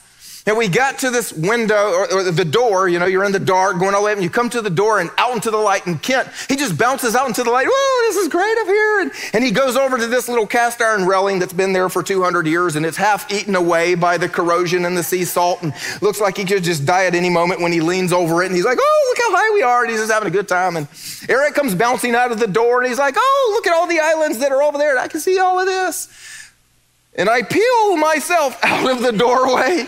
and 0.48 0.56
we 0.58 0.68
got 0.68 1.00
to 1.00 1.10
this 1.10 1.34
window 1.34 1.92
or, 1.92 2.14
or, 2.14 2.32
the 2.32 2.46
door, 2.46 2.88
you 2.88 3.00
know, 3.00 3.08
you're 3.08 3.24
in 3.24 3.32
the 3.32 3.40
dark 3.40 3.80
going 3.80 3.96
all 3.96 4.02
the 4.02 4.06
way 4.06 4.12
up, 4.12 4.18
and 4.18 4.24
you 4.24 4.30
come 4.30 4.48
to 4.52 4.62
the 4.62 4.70
door 4.70 5.00
and 5.00 5.10
out 5.18 5.34
into 5.34 5.50
the 5.50 5.58
light. 5.58 5.88
And 5.88 6.00
Kent, 6.02 6.30
he 6.48 6.56
just 6.56 6.78
bounces 6.78 7.16
out 7.16 7.28
into 7.28 7.42
the 7.42 7.50
light. 7.50 7.66
Oh, 7.68 8.06
this 8.08 8.24
is 8.24 8.30
great 8.30 8.56
up 8.60 8.68
here. 8.68 9.00
And, 9.02 9.12
and 9.34 9.44
he 9.44 9.50
goes 9.50 9.76
over 9.76 9.98
to 9.98 10.06
this 10.06 10.30
little 10.30 10.46
cast 10.46 10.82
iron 10.82 11.06
railing 11.08 11.40
that's 11.40 11.54
been 11.54 11.74
there 11.74 11.90
for 11.90 12.04
200 12.04 12.46
years 12.46 12.76
and 12.76 12.86
it's 12.86 12.96
half 12.96 13.32
eaten 13.32 13.56
away 13.56 13.96
by 13.96 14.20
the 14.20 14.30
corrosion 14.30 14.86
and 14.86 14.96
the 14.96 15.02
sea 15.02 15.26
salt. 15.26 15.64
And 15.64 15.74
looks 16.04 16.22
like 16.22 16.38
he 16.38 16.46
could 16.46 16.64
just 16.64 16.86
die 16.86 17.06
at 17.06 17.16
any 17.16 17.32
moment 17.32 17.60
when 17.60 17.72
he 17.72 17.82
leans 17.82 18.14
over 18.14 18.44
it. 18.44 18.46
And 18.46 18.56
he's 18.56 18.66
like, 18.66 18.78
oh, 18.80 19.06
look 19.10 19.18
how 19.18 19.36
high 19.36 19.52
we 19.52 19.64
are. 19.64 19.82
And 19.82 19.90
he's 19.90 20.00
just 20.00 20.12
having 20.12 20.28
a 20.28 20.32
good 20.32 20.48
time. 20.48 20.78
And 20.78 20.88
Eric 21.28 21.56
comes 21.56 21.74
bouncing 21.74 22.14
out 22.14 22.32
of 22.32 22.40
the 22.40 22.48
door 22.48 22.82
and 22.82 22.88
he's 22.88 23.00
like, 23.00 23.16
oh, 23.18 23.52
look 23.56 23.66
at 23.66 23.74
all 23.74 23.88
the 23.88 24.00
islands 24.00 24.38
that 24.38 24.52
are 24.52 24.62
over 24.62 24.78
there. 24.78 24.92
And 24.92 25.00
I 25.00 25.08
can 25.08 25.22
see 25.22 25.40
all 25.40 25.60
of 25.60 25.66
this. 25.66 26.08
And 27.16 27.30
I 27.30 27.42
peel 27.42 27.98
myself 27.98 28.60
out 28.64 28.92
of 28.92 29.02
the 29.02 29.12
doorway 29.12 29.88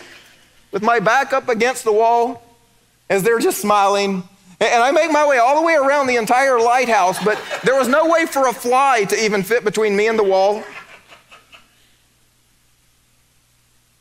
with 0.71 0.83
my 0.83 0.99
back 0.99 1.33
up 1.33 1.49
against 1.49 1.83
the 1.83 1.91
wall 1.91 2.43
as 3.09 3.23
they're 3.23 3.39
just 3.39 3.59
smiling. 3.59 4.23
And 4.59 4.83
I 4.83 4.91
make 4.91 5.11
my 5.11 5.27
way 5.27 5.37
all 5.37 5.59
the 5.59 5.65
way 5.65 5.75
around 5.75 6.07
the 6.07 6.15
entire 6.15 6.59
lighthouse, 6.59 7.23
but 7.23 7.39
there 7.63 7.75
was 7.75 7.87
no 7.87 8.09
way 8.09 8.25
for 8.25 8.47
a 8.47 8.53
fly 8.53 9.03
to 9.05 9.23
even 9.23 9.43
fit 9.43 9.63
between 9.63 9.95
me 9.95 10.07
and 10.07 10.17
the 10.17 10.23
wall. 10.23 10.63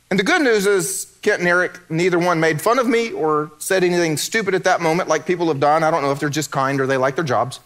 And 0.09 0.19
the 0.19 0.23
good 0.23 0.41
news 0.41 0.65
is, 0.65 1.17
Kent 1.21 1.39
and 1.39 1.47
Eric, 1.47 1.79
neither 1.91 2.17
one 2.17 2.39
made 2.39 2.61
fun 2.61 2.79
of 2.79 2.87
me 2.87 3.11
or 3.11 3.51
said 3.59 3.83
anything 3.83 4.15
stupid 4.17 4.55
at 4.55 4.63
that 4.63 4.81
moment 4.81 5.09
like 5.09 5.25
people 5.25 5.47
have 5.49 5.59
done. 5.59 5.83
I 5.83 5.91
don't 5.91 6.01
know 6.01 6.11
if 6.11 6.19
they're 6.19 6.29
just 6.29 6.49
kind 6.49 6.79
or 6.79 6.87
they 6.87 6.97
like 6.97 7.15
their 7.15 7.25
jobs. 7.25 7.59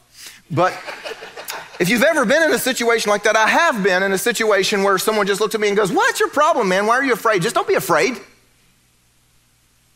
But 0.50 0.74
if 1.80 1.88
you've 1.88 2.04
ever 2.04 2.26
been 2.26 2.44
in 2.44 2.52
a 2.52 2.60
situation 2.60 3.10
like 3.10 3.24
that, 3.24 3.36
I 3.36 3.48
have 3.48 3.84
been 3.84 4.04
in 4.04 4.12
a 4.12 4.18
situation 4.18 4.84
where 4.84 4.98
someone 4.98 5.28
just 5.28 5.40
looked 5.40 5.56
at 5.56 5.62
me 5.62 5.68
and 5.68 5.78
goes, 5.78 5.92
What's 5.92 6.20
your 6.20 6.30
problem, 6.30 6.68
man? 6.68 6.88
Why 6.88 6.96
are 6.96 7.04
you 7.04 7.14
afraid? 7.14 7.42
Just 7.42 7.56
don't 7.56 7.68
be 7.68 7.76
afraid. 7.76 8.20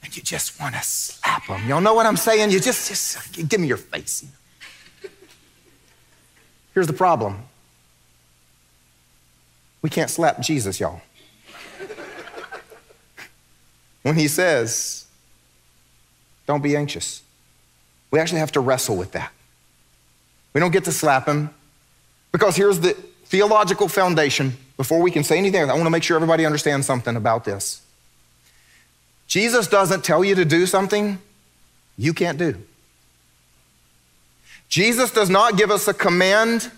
And 0.05 0.15
you 0.15 0.21
just 0.21 0.59
want 0.59 0.75
to 0.75 0.83
slap 0.83 1.47
them. 1.47 1.67
Y'all 1.67 1.81
know 1.81 1.95
what 1.95 2.05
I'm 2.05 2.15
saying? 2.15 2.51
You 2.51 2.59
just, 2.59 2.87
just 2.87 3.49
give 3.49 3.59
me 3.59 3.67
your 3.67 3.77
face. 3.77 4.23
Here's 6.75 6.87
the 6.87 6.93
problem 6.93 7.39
we 9.81 9.89
can't 9.89 10.09
slap 10.09 10.39
Jesus, 10.41 10.79
y'all. 10.79 11.01
When 14.03 14.15
he 14.15 14.27
says, 14.27 15.05
Don't 16.45 16.61
be 16.61 16.75
anxious, 16.75 17.23
we 18.11 18.19
actually 18.19 18.39
have 18.39 18.51
to 18.53 18.59
wrestle 18.59 18.95
with 18.95 19.11
that. 19.13 19.31
We 20.53 20.61
don't 20.61 20.71
get 20.71 20.85
to 20.85 20.91
slap 20.91 21.27
him. 21.27 21.49
Because 22.31 22.55
here's 22.55 22.79
the 22.79 22.93
theological 23.25 23.87
foundation. 23.87 24.57
Before 24.77 25.01
we 25.01 25.09
can 25.09 25.23
say 25.23 25.37
anything, 25.37 25.63
I 25.63 25.73
want 25.73 25.85
to 25.85 25.89
make 25.89 26.03
sure 26.03 26.15
everybody 26.15 26.45
understands 26.45 26.85
something 26.85 27.15
about 27.15 27.45
this. 27.45 27.81
Jesus 29.27 29.67
doesn't 29.67 30.03
tell 30.03 30.23
you 30.23 30.35
to 30.35 30.45
do 30.45 30.65
something 30.65 31.19
you 31.97 32.13
can't 32.13 32.37
do. 32.37 32.55
Jesus 34.69 35.11
does 35.11 35.29
not 35.29 35.57
give 35.57 35.71
us 35.71 35.87
a 35.87 35.93
command 35.93 36.71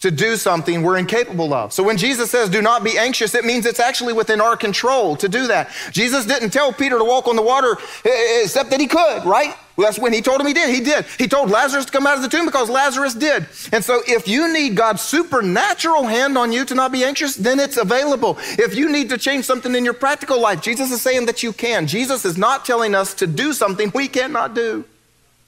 to 0.00 0.10
do 0.10 0.36
something 0.36 0.82
we're 0.82 0.96
incapable 0.96 1.52
of. 1.52 1.72
So 1.72 1.82
when 1.82 1.96
Jesus 1.96 2.30
says, 2.30 2.48
do 2.48 2.62
not 2.62 2.84
be 2.84 2.96
anxious, 2.96 3.34
it 3.34 3.44
means 3.44 3.66
it's 3.66 3.80
actually 3.80 4.12
within 4.12 4.40
our 4.40 4.56
control 4.56 5.16
to 5.16 5.28
do 5.28 5.48
that. 5.48 5.70
Jesus 5.90 6.24
didn't 6.24 6.50
tell 6.50 6.72
Peter 6.72 6.98
to 6.98 7.04
walk 7.04 7.26
on 7.26 7.34
the 7.34 7.42
water 7.42 7.76
eh, 8.04 8.08
eh, 8.10 8.42
except 8.44 8.70
that 8.70 8.80
he 8.80 8.86
could, 8.86 9.24
right? 9.24 9.56
Well, 9.78 9.86
that's 9.86 9.98
when 10.00 10.12
he 10.12 10.22
told 10.22 10.40
him 10.40 10.48
he 10.48 10.52
did. 10.52 10.74
He 10.74 10.80
did. 10.80 11.06
He 11.18 11.28
told 11.28 11.50
Lazarus 11.50 11.84
to 11.84 11.92
come 11.92 12.04
out 12.04 12.16
of 12.16 12.22
the 12.22 12.28
tomb 12.28 12.46
because 12.46 12.68
Lazarus 12.68 13.14
did. 13.14 13.46
And 13.70 13.84
so 13.84 14.02
if 14.08 14.26
you 14.26 14.52
need 14.52 14.74
God's 14.74 15.02
supernatural 15.02 16.02
hand 16.02 16.36
on 16.36 16.50
you 16.50 16.64
to 16.64 16.74
not 16.74 16.90
be 16.90 17.04
anxious, 17.04 17.36
then 17.36 17.60
it's 17.60 17.76
available. 17.76 18.38
If 18.40 18.74
you 18.74 18.90
need 18.90 19.08
to 19.10 19.18
change 19.18 19.44
something 19.44 19.72
in 19.76 19.84
your 19.84 19.94
practical 19.94 20.40
life, 20.40 20.62
Jesus 20.62 20.90
is 20.90 21.00
saying 21.00 21.26
that 21.26 21.44
you 21.44 21.52
can. 21.52 21.86
Jesus 21.86 22.24
is 22.24 22.36
not 22.36 22.64
telling 22.64 22.96
us 22.96 23.14
to 23.14 23.28
do 23.28 23.52
something 23.52 23.92
we 23.94 24.08
cannot 24.08 24.52
do. 24.52 24.84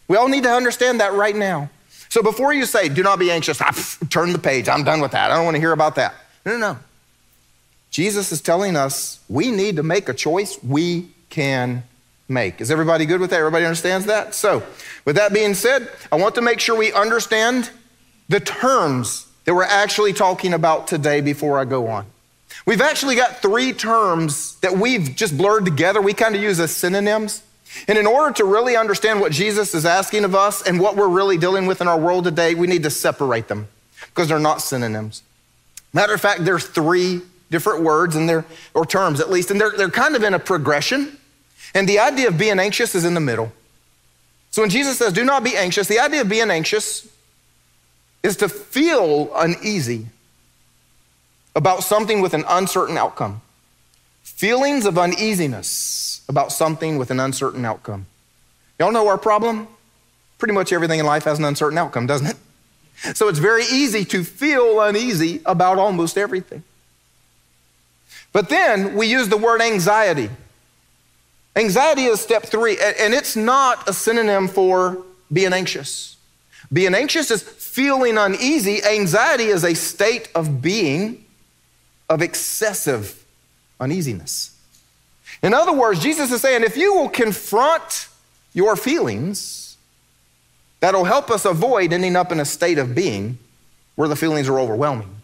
We 0.07 0.17
all 0.17 0.29
need 0.29 0.45
to 0.45 0.53
understand 0.53 1.01
that 1.01 1.13
right 1.15 1.35
now. 1.35 1.69
So 2.09 2.23
before 2.23 2.53
you 2.53 2.67
say, 2.67 2.89
do 2.89 3.03
not 3.03 3.19
be 3.19 3.33
anxious, 3.33 3.59
turn 4.11 4.33
the 4.33 4.39
page, 4.39 4.69
I'm 4.69 4.85
done 4.85 5.01
with 5.01 5.11
that. 5.11 5.33
I 5.33 5.35
don't 5.35 5.45
want 5.45 5.57
to 5.57 5.61
hear 5.61 5.73
about 5.73 5.97
that. 5.97 6.15
No, 6.47 6.53
no, 6.53 6.75
no. 6.75 6.79
Jesus 7.91 8.31
is 8.31 8.41
telling 8.41 8.77
us 8.77 9.19
we 9.29 9.51
need 9.51 9.75
to 9.75 9.83
make 9.83 10.09
a 10.09 10.15
choice 10.15 10.57
we 10.63 11.09
can 11.31 11.83
make. 12.31 12.61
Is 12.61 12.71
everybody 12.71 13.05
good 13.05 13.21
with 13.21 13.31
that? 13.31 13.41
Everybody 13.41 13.65
understands 13.65 14.07
that? 14.07 14.35
So, 14.35 14.63
with 15.05 15.17
that 15.17 15.33
being 15.33 15.55
said, 15.55 15.91
I 16.11 16.17
want 16.17 16.35
to 16.37 16.43
make 16.43 16.61
sure 16.61 16.77
we 16.77 16.93
understand 16.93 17.71
the 18.29 18.41
terms 18.41 19.27
that 19.45 19.55
we're 19.55 19.65
actually 19.65 20.13
talking 20.13 20.55
about 20.55 20.87
today 20.87 21.21
before 21.21 21.59
I 21.59 21.65
go 21.65 21.89
on. 21.89 22.07
We've 22.67 22.81
actually 22.81 23.17
got 23.17 23.43
three 23.43 23.73
terms 23.73 24.57
that 24.61 24.77
we've 24.77 25.15
just 25.17 25.37
blurred 25.37 25.65
together. 25.65 26.01
We 26.01 26.13
kind 26.13 26.35
of 26.35 26.43
use 26.43 26.61
as 26.61 26.75
synonyms. 26.75 27.43
And 27.89 27.99
in 27.99 28.07
order 28.07 28.35
to 28.35 28.45
really 28.45 28.77
understand 28.77 29.21
what 29.21 29.33
Jesus 29.33 29.75
is 29.75 29.87
asking 29.87 30.25
of 30.25 30.35
us 30.35 30.63
and 30.67 30.81
what 30.81 30.97
we're 30.97 31.09
really 31.09 31.39
dealing 31.39 31.67
with 31.67 31.81
in 31.81 31.89
our 31.89 31.99
world 31.99 32.25
today, 32.25 32.55
we 32.55 32.67
need 32.67 32.83
to 32.83 32.91
separate 32.91 33.49
them 33.49 33.69
because 34.07 34.29
they're 34.29 34.39
not 34.39 34.61
synonyms. 34.61 35.23
Matter 35.93 36.15
of 36.15 36.21
fact, 36.21 36.45
there's 36.45 36.67
three 36.67 37.23
different 37.51 37.83
words 37.83 38.17
and 38.17 38.29
they're, 38.29 38.45
or 38.75 38.85
terms 38.85 39.21
at 39.21 39.31
least, 39.31 39.51
and 39.51 39.61
they're, 39.61 39.73
they're 39.77 39.91
kind 39.91 40.15
of 40.17 40.23
in 40.23 40.35
a 40.35 40.39
progression. 40.39 41.17
And 41.75 41.89
the 41.89 41.99
idea 41.99 42.29
of 42.29 42.39
being 42.39 42.59
anxious 42.59 42.95
is 42.95 43.05
in 43.05 43.15
the 43.15 43.21
middle. 43.21 43.53
So 44.51 44.63
when 44.63 44.71
Jesus 44.71 44.99
says, 44.99 45.13
do 45.13 45.25
not 45.25 45.45
be 45.45 45.57
anxious, 45.57 45.87
the 45.87 46.01
idea 46.01 46.23
of 46.23 46.29
being 46.29 46.51
anxious 46.51 47.09
is 48.23 48.37
to 48.39 48.49
feel 48.49 49.31
uneasy 49.35 50.07
about 51.55 51.83
something 51.85 52.21
with 52.21 52.35
an 52.35 52.45
uncertain 52.49 52.99
outcome. 52.99 53.41
Feelings 54.23 54.87
of 54.87 54.99
uneasiness 54.99 56.23
about 56.29 56.53
something 56.53 56.99
with 56.99 57.11
an 57.11 57.21
uncertain 57.21 57.65
outcome. 57.65 58.07
Y'all 58.79 58.93
know 58.93 59.09
our 59.09 59.19
problem? 59.19 59.69
Pretty 60.39 60.55
much 60.55 60.73
everything 60.73 60.99
in 60.99 61.07
life 61.07 61.25
has 61.25 61.39
an 61.39 61.45
uncertain 61.45 61.79
outcome, 61.79 62.07
doesn't 62.07 62.27
it? 62.27 62.37
So 63.17 63.29
it's 63.29 63.39
very 63.39 63.65
easy 63.65 64.05
to 64.07 64.25
feel 64.25 64.81
uneasy 64.81 65.41
about 65.47 65.79
almost 65.79 66.19
everything. 66.19 66.63
But 68.33 68.49
then 68.49 68.95
we 68.95 69.07
use 69.07 69.29
the 69.29 69.37
word 69.37 69.61
anxiety. 69.61 70.31
Anxiety 71.57 72.05
is 72.05 72.21
step 72.21 72.45
three, 72.45 72.79
and 72.79 73.13
it's 73.13 73.37
not 73.37 73.89
a 73.89 73.93
synonym 73.93 74.49
for 74.49 75.03
being 75.33 75.53
anxious. 75.53 76.17
Being 76.73 76.95
anxious 76.95 77.31
is 77.31 77.43
feeling 77.43 78.17
uneasy. 78.17 78.83
Anxiety 78.85 79.45
is 79.45 79.65
a 79.65 79.75
state 79.75 80.29
of 80.35 80.63
being 80.63 81.25
of 82.09 82.23
excessive 82.23 83.25
uneasiness. 83.81 84.57
In 85.43 85.55
other 85.55 85.73
words, 85.73 86.01
Jesus 86.01 86.31
is 86.31 86.41
saying 86.41 86.63
if 86.63 86.77
you 86.77 86.95
will 86.95 87.09
confront 87.09 88.09
your 88.53 88.77
feelings, 88.77 89.77
that'll 90.81 91.05
help 91.05 91.31
us 91.31 91.45
avoid 91.45 91.93
ending 91.93 92.17
up 92.17 92.31
in 92.31 92.41
a 92.41 92.45
state 92.45 92.79
of 92.79 92.95
being 92.95 93.39
where 93.97 94.09
the 94.09 94.17
feelings 94.17 94.49
are 94.49 94.59
overwhelming. 94.59 95.17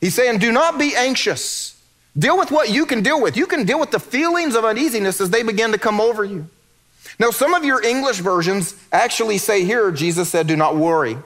He's 0.00 0.14
saying, 0.14 0.38
do 0.38 0.52
not 0.52 0.78
be 0.78 0.94
anxious. 0.96 1.80
Deal 2.18 2.36
with 2.36 2.50
what 2.50 2.70
you 2.70 2.84
can 2.84 3.02
deal 3.02 3.20
with. 3.20 3.36
You 3.36 3.46
can 3.46 3.64
deal 3.64 3.80
with 3.80 3.90
the 3.90 4.00
feelings 4.00 4.54
of 4.54 4.64
uneasiness 4.64 5.20
as 5.20 5.30
they 5.30 5.42
begin 5.42 5.72
to 5.72 5.78
come 5.78 6.00
over 6.00 6.24
you. 6.24 6.48
Now, 7.18 7.30
some 7.30 7.54
of 7.54 7.64
your 7.64 7.82
English 7.82 8.18
versions 8.18 8.74
actually 8.90 9.38
say 9.38 9.64
here, 9.64 9.90
Jesus 9.90 10.28
said, 10.28 10.46
do 10.46 10.56
not 10.56 10.76
worry. 10.76 11.16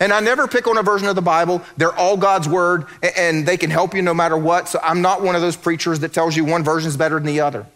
And 0.00 0.12
I 0.12 0.20
never 0.20 0.48
pick 0.48 0.66
on 0.66 0.78
a 0.78 0.82
version 0.82 1.08
of 1.08 1.16
the 1.16 1.22
Bible. 1.22 1.62
They're 1.76 1.94
all 1.94 2.16
God's 2.16 2.48
word 2.48 2.86
and 3.16 3.46
they 3.46 3.56
can 3.56 3.70
help 3.70 3.94
you 3.94 4.02
no 4.02 4.14
matter 4.14 4.36
what. 4.36 4.68
So 4.68 4.80
I'm 4.82 5.02
not 5.02 5.22
one 5.22 5.34
of 5.34 5.42
those 5.42 5.56
preachers 5.56 6.00
that 6.00 6.12
tells 6.12 6.36
you 6.36 6.44
one 6.44 6.64
version 6.64 6.88
is 6.88 6.96
better 6.96 7.16
than 7.16 7.26
the 7.26 7.40
other. 7.40 7.66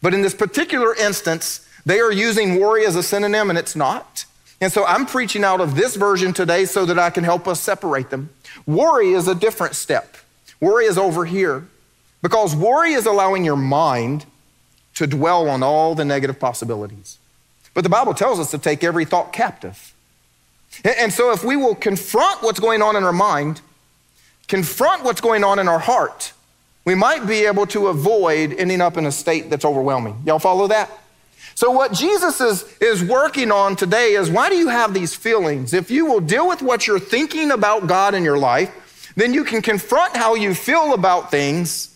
But 0.00 0.14
in 0.14 0.22
this 0.22 0.34
particular 0.34 0.94
instance, 0.94 1.68
they 1.84 2.00
are 2.00 2.12
using 2.12 2.60
worry 2.60 2.86
as 2.86 2.96
a 2.96 3.02
synonym 3.02 3.50
and 3.50 3.58
it's 3.58 3.76
not. 3.76 4.24
And 4.60 4.72
so 4.72 4.84
I'm 4.86 5.06
preaching 5.06 5.44
out 5.44 5.60
of 5.60 5.74
this 5.74 5.96
version 5.96 6.32
today 6.32 6.64
so 6.64 6.84
that 6.86 6.98
I 6.98 7.10
can 7.10 7.24
help 7.24 7.46
us 7.46 7.60
separate 7.60 8.10
them. 8.10 8.30
Worry 8.66 9.10
is 9.10 9.28
a 9.28 9.34
different 9.34 9.74
step. 9.74 10.16
Worry 10.60 10.86
is 10.86 10.98
over 10.98 11.24
here 11.24 11.68
because 12.22 12.54
worry 12.54 12.92
is 12.92 13.06
allowing 13.06 13.44
your 13.44 13.56
mind 13.56 14.26
to 14.94 15.06
dwell 15.06 15.48
on 15.48 15.62
all 15.62 15.94
the 15.94 16.04
negative 16.04 16.40
possibilities. 16.40 17.18
But 17.74 17.82
the 17.82 17.90
Bible 17.90 18.14
tells 18.14 18.40
us 18.40 18.50
to 18.50 18.58
take 18.58 18.82
every 18.82 19.04
thought 19.04 19.32
captive 19.32 19.94
and 20.84 21.12
so, 21.12 21.32
if 21.32 21.42
we 21.42 21.56
will 21.56 21.74
confront 21.74 22.42
what's 22.42 22.60
going 22.60 22.82
on 22.82 22.94
in 22.94 23.02
our 23.02 23.12
mind, 23.12 23.60
confront 24.46 25.02
what's 25.02 25.20
going 25.20 25.42
on 25.42 25.58
in 25.58 25.68
our 25.68 25.78
heart, 25.78 26.32
we 26.84 26.94
might 26.94 27.26
be 27.26 27.46
able 27.46 27.66
to 27.68 27.88
avoid 27.88 28.52
ending 28.52 28.80
up 28.80 28.96
in 28.96 29.04
a 29.04 29.12
state 29.12 29.50
that's 29.50 29.64
overwhelming. 29.64 30.22
Y'all 30.24 30.38
follow 30.38 30.68
that? 30.68 30.90
So, 31.54 31.72
what 31.72 31.92
Jesus 31.92 32.40
is, 32.40 32.76
is 32.80 33.02
working 33.02 33.50
on 33.50 33.74
today 33.74 34.12
is 34.12 34.30
why 34.30 34.48
do 34.48 34.56
you 34.56 34.68
have 34.68 34.94
these 34.94 35.16
feelings? 35.16 35.74
If 35.74 35.90
you 35.90 36.06
will 36.06 36.20
deal 36.20 36.46
with 36.46 36.62
what 36.62 36.86
you're 36.86 37.00
thinking 37.00 37.50
about 37.50 37.88
God 37.88 38.14
in 38.14 38.22
your 38.22 38.38
life, 38.38 39.12
then 39.16 39.34
you 39.34 39.42
can 39.42 39.60
confront 39.60 40.16
how 40.16 40.36
you 40.36 40.54
feel 40.54 40.94
about 40.94 41.30
things 41.30 41.87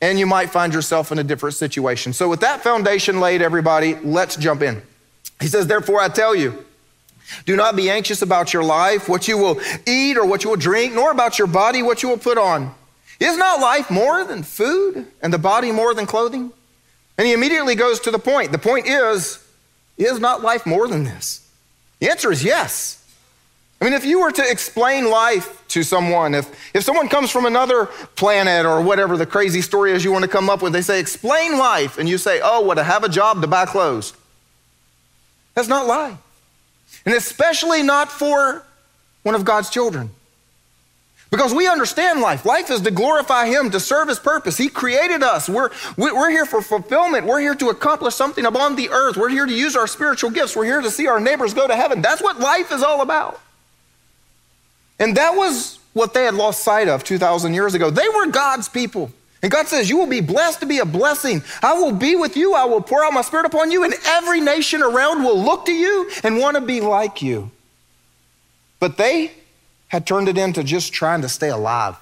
and 0.00 0.18
you 0.18 0.26
might 0.26 0.50
find 0.50 0.72
yourself 0.72 1.10
in 1.10 1.18
a 1.18 1.24
different 1.24 1.56
situation. 1.56 2.12
So, 2.12 2.28
with 2.28 2.40
that 2.40 2.62
foundation 2.62 3.20
laid, 3.20 3.42
everybody, 3.42 3.94
let's 3.96 4.36
jump 4.36 4.62
in. 4.62 4.82
He 5.40 5.46
says, 5.46 5.66
Therefore, 5.66 6.00
I 6.00 6.08
tell 6.08 6.34
you, 6.34 6.64
do 7.44 7.56
not 7.56 7.76
be 7.76 7.90
anxious 7.90 8.22
about 8.22 8.52
your 8.52 8.64
life, 8.64 9.08
what 9.08 9.28
you 9.28 9.36
will 9.38 9.60
eat 9.86 10.16
or 10.16 10.24
what 10.24 10.44
you 10.44 10.50
will 10.50 10.56
drink, 10.56 10.94
nor 10.94 11.10
about 11.10 11.38
your 11.38 11.48
body, 11.48 11.82
what 11.82 12.02
you 12.02 12.08
will 12.08 12.18
put 12.18 12.38
on. 12.38 12.74
Is 13.20 13.36
not 13.36 13.60
life 13.60 13.90
more 13.90 14.24
than 14.24 14.42
food 14.42 15.06
and 15.20 15.32
the 15.32 15.38
body 15.38 15.72
more 15.72 15.92
than 15.94 16.06
clothing? 16.06 16.52
And 17.16 17.26
he 17.26 17.32
immediately 17.32 17.74
goes 17.74 17.98
to 18.00 18.12
the 18.12 18.18
point. 18.18 18.52
The 18.52 18.58
point 18.58 18.86
is, 18.86 19.44
is 19.96 20.20
not 20.20 20.42
life 20.42 20.64
more 20.64 20.86
than 20.86 21.02
this? 21.02 21.46
The 21.98 22.10
answer 22.10 22.30
is 22.30 22.44
yes. 22.44 23.04
I 23.80 23.84
mean, 23.84 23.94
if 23.94 24.04
you 24.04 24.20
were 24.20 24.32
to 24.32 24.50
explain 24.50 25.08
life 25.08 25.66
to 25.68 25.84
someone, 25.84 26.34
if, 26.34 26.74
if 26.74 26.82
someone 26.82 27.08
comes 27.08 27.30
from 27.30 27.46
another 27.46 27.86
planet 28.16 28.66
or 28.66 28.82
whatever 28.82 29.16
the 29.16 29.26
crazy 29.26 29.60
story 29.60 29.92
is 29.92 30.04
you 30.04 30.10
want 30.10 30.24
to 30.24 30.30
come 30.30 30.50
up 30.50 30.62
with, 30.62 30.72
they 30.72 30.82
say, 30.82 30.98
explain 30.98 31.58
life, 31.58 31.98
and 31.98 32.08
you 32.08 32.18
say, 32.18 32.40
oh, 32.42 32.62
what, 32.62 32.74
to 32.74 32.82
have 32.82 33.04
a 33.04 33.08
job 33.08 33.40
to 33.40 33.46
buy 33.46 33.66
clothes. 33.66 34.14
That's 35.54 35.68
not 35.68 35.86
life 35.86 36.18
and 37.04 37.14
especially 37.14 37.82
not 37.82 38.10
for 38.10 38.62
one 39.22 39.34
of 39.34 39.44
God's 39.44 39.70
children. 39.70 40.10
Because 41.30 41.54
we 41.54 41.68
understand 41.68 42.20
life. 42.20 42.46
Life 42.46 42.70
is 42.70 42.80
to 42.82 42.90
glorify 42.90 43.46
Him, 43.46 43.70
to 43.70 43.80
serve 43.80 44.08
His 44.08 44.18
purpose. 44.18 44.56
He 44.56 44.68
created 44.68 45.22
us. 45.22 45.48
We're, 45.48 45.70
we're 45.96 46.30
here 46.30 46.46
for 46.46 46.62
fulfillment. 46.62 47.26
We're 47.26 47.40
here 47.40 47.54
to 47.54 47.68
accomplish 47.68 48.14
something 48.14 48.46
upon 48.46 48.76
the 48.76 48.88
earth. 48.88 49.18
We're 49.18 49.28
here 49.28 49.44
to 49.44 49.52
use 49.52 49.76
our 49.76 49.86
spiritual 49.86 50.30
gifts. 50.30 50.56
We're 50.56 50.64
here 50.64 50.80
to 50.80 50.90
see 50.90 51.06
our 51.06 51.20
neighbors 51.20 51.52
go 51.52 51.66
to 51.66 51.76
heaven. 51.76 52.00
That's 52.00 52.22
what 52.22 52.40
life 52.40 52.72
is 52.72 52.82
all 52.82 53.02
about. 53.02 53.40
And 54.98 55.16
that 55.16 55.36
was 55.36 55.78
what 55.92 56.14
they 56.14 56.24
had 56.24 56.34
lost 56.34 56.62
sight 56.62 56.88
of 56.88 57.04
2,000 57.04 57.54
years 57.54 57.74
ago. 57.74 57.90
They 57.90 58.08
were 58.08 58.26
God's 58.26 58.68
people. 58.68 59.10
And 59.42 59.52
God 59.52 59.68
says, 59.68 59.88
You 59.88 59.96
will 59.96 60.06
be 60.06 60.20
blessed 60.20 60.60
to 60.60 60.66
be 60.66 60.78
a 60.78 60.84
blessing. 60.84 61.42
I 61.62 61.74
will 61.74 61.92
be 61.92 62.16
with 62.16 62.36
you. 62.36 62.54
I 62.54 62.64
will 62.64 62.80
pour 62.80 63.04
out 63.04 63.12
my 63.12 63.22
spirit 63.22 63.46
upon 63.46 63.70
you, 63.70 63.84
and 63.84 63.94
every 64.06 64.40
nation 64.40 64.82
around 64.82 65.22
will 65.22 65.40
look 65.40 65.66
to 65.66 65.72
you 65.72 66.10
and 66.24 66.38
want 66.38 66.56
to 66.56 66.60
be 66.60 66.80
like 66.80 67.22
you. 67.22 67.50
But 68.80 68.96
they 68.96 69.32
had 69.88 70.06
turned 70.06 70.28
it 70.28 70.38
into 70.38 70.62
just 70.64 70.92
trying 70.92 71.22
to 71.22 71.28
stay 71.28 71.48
alive. 71.48 71.96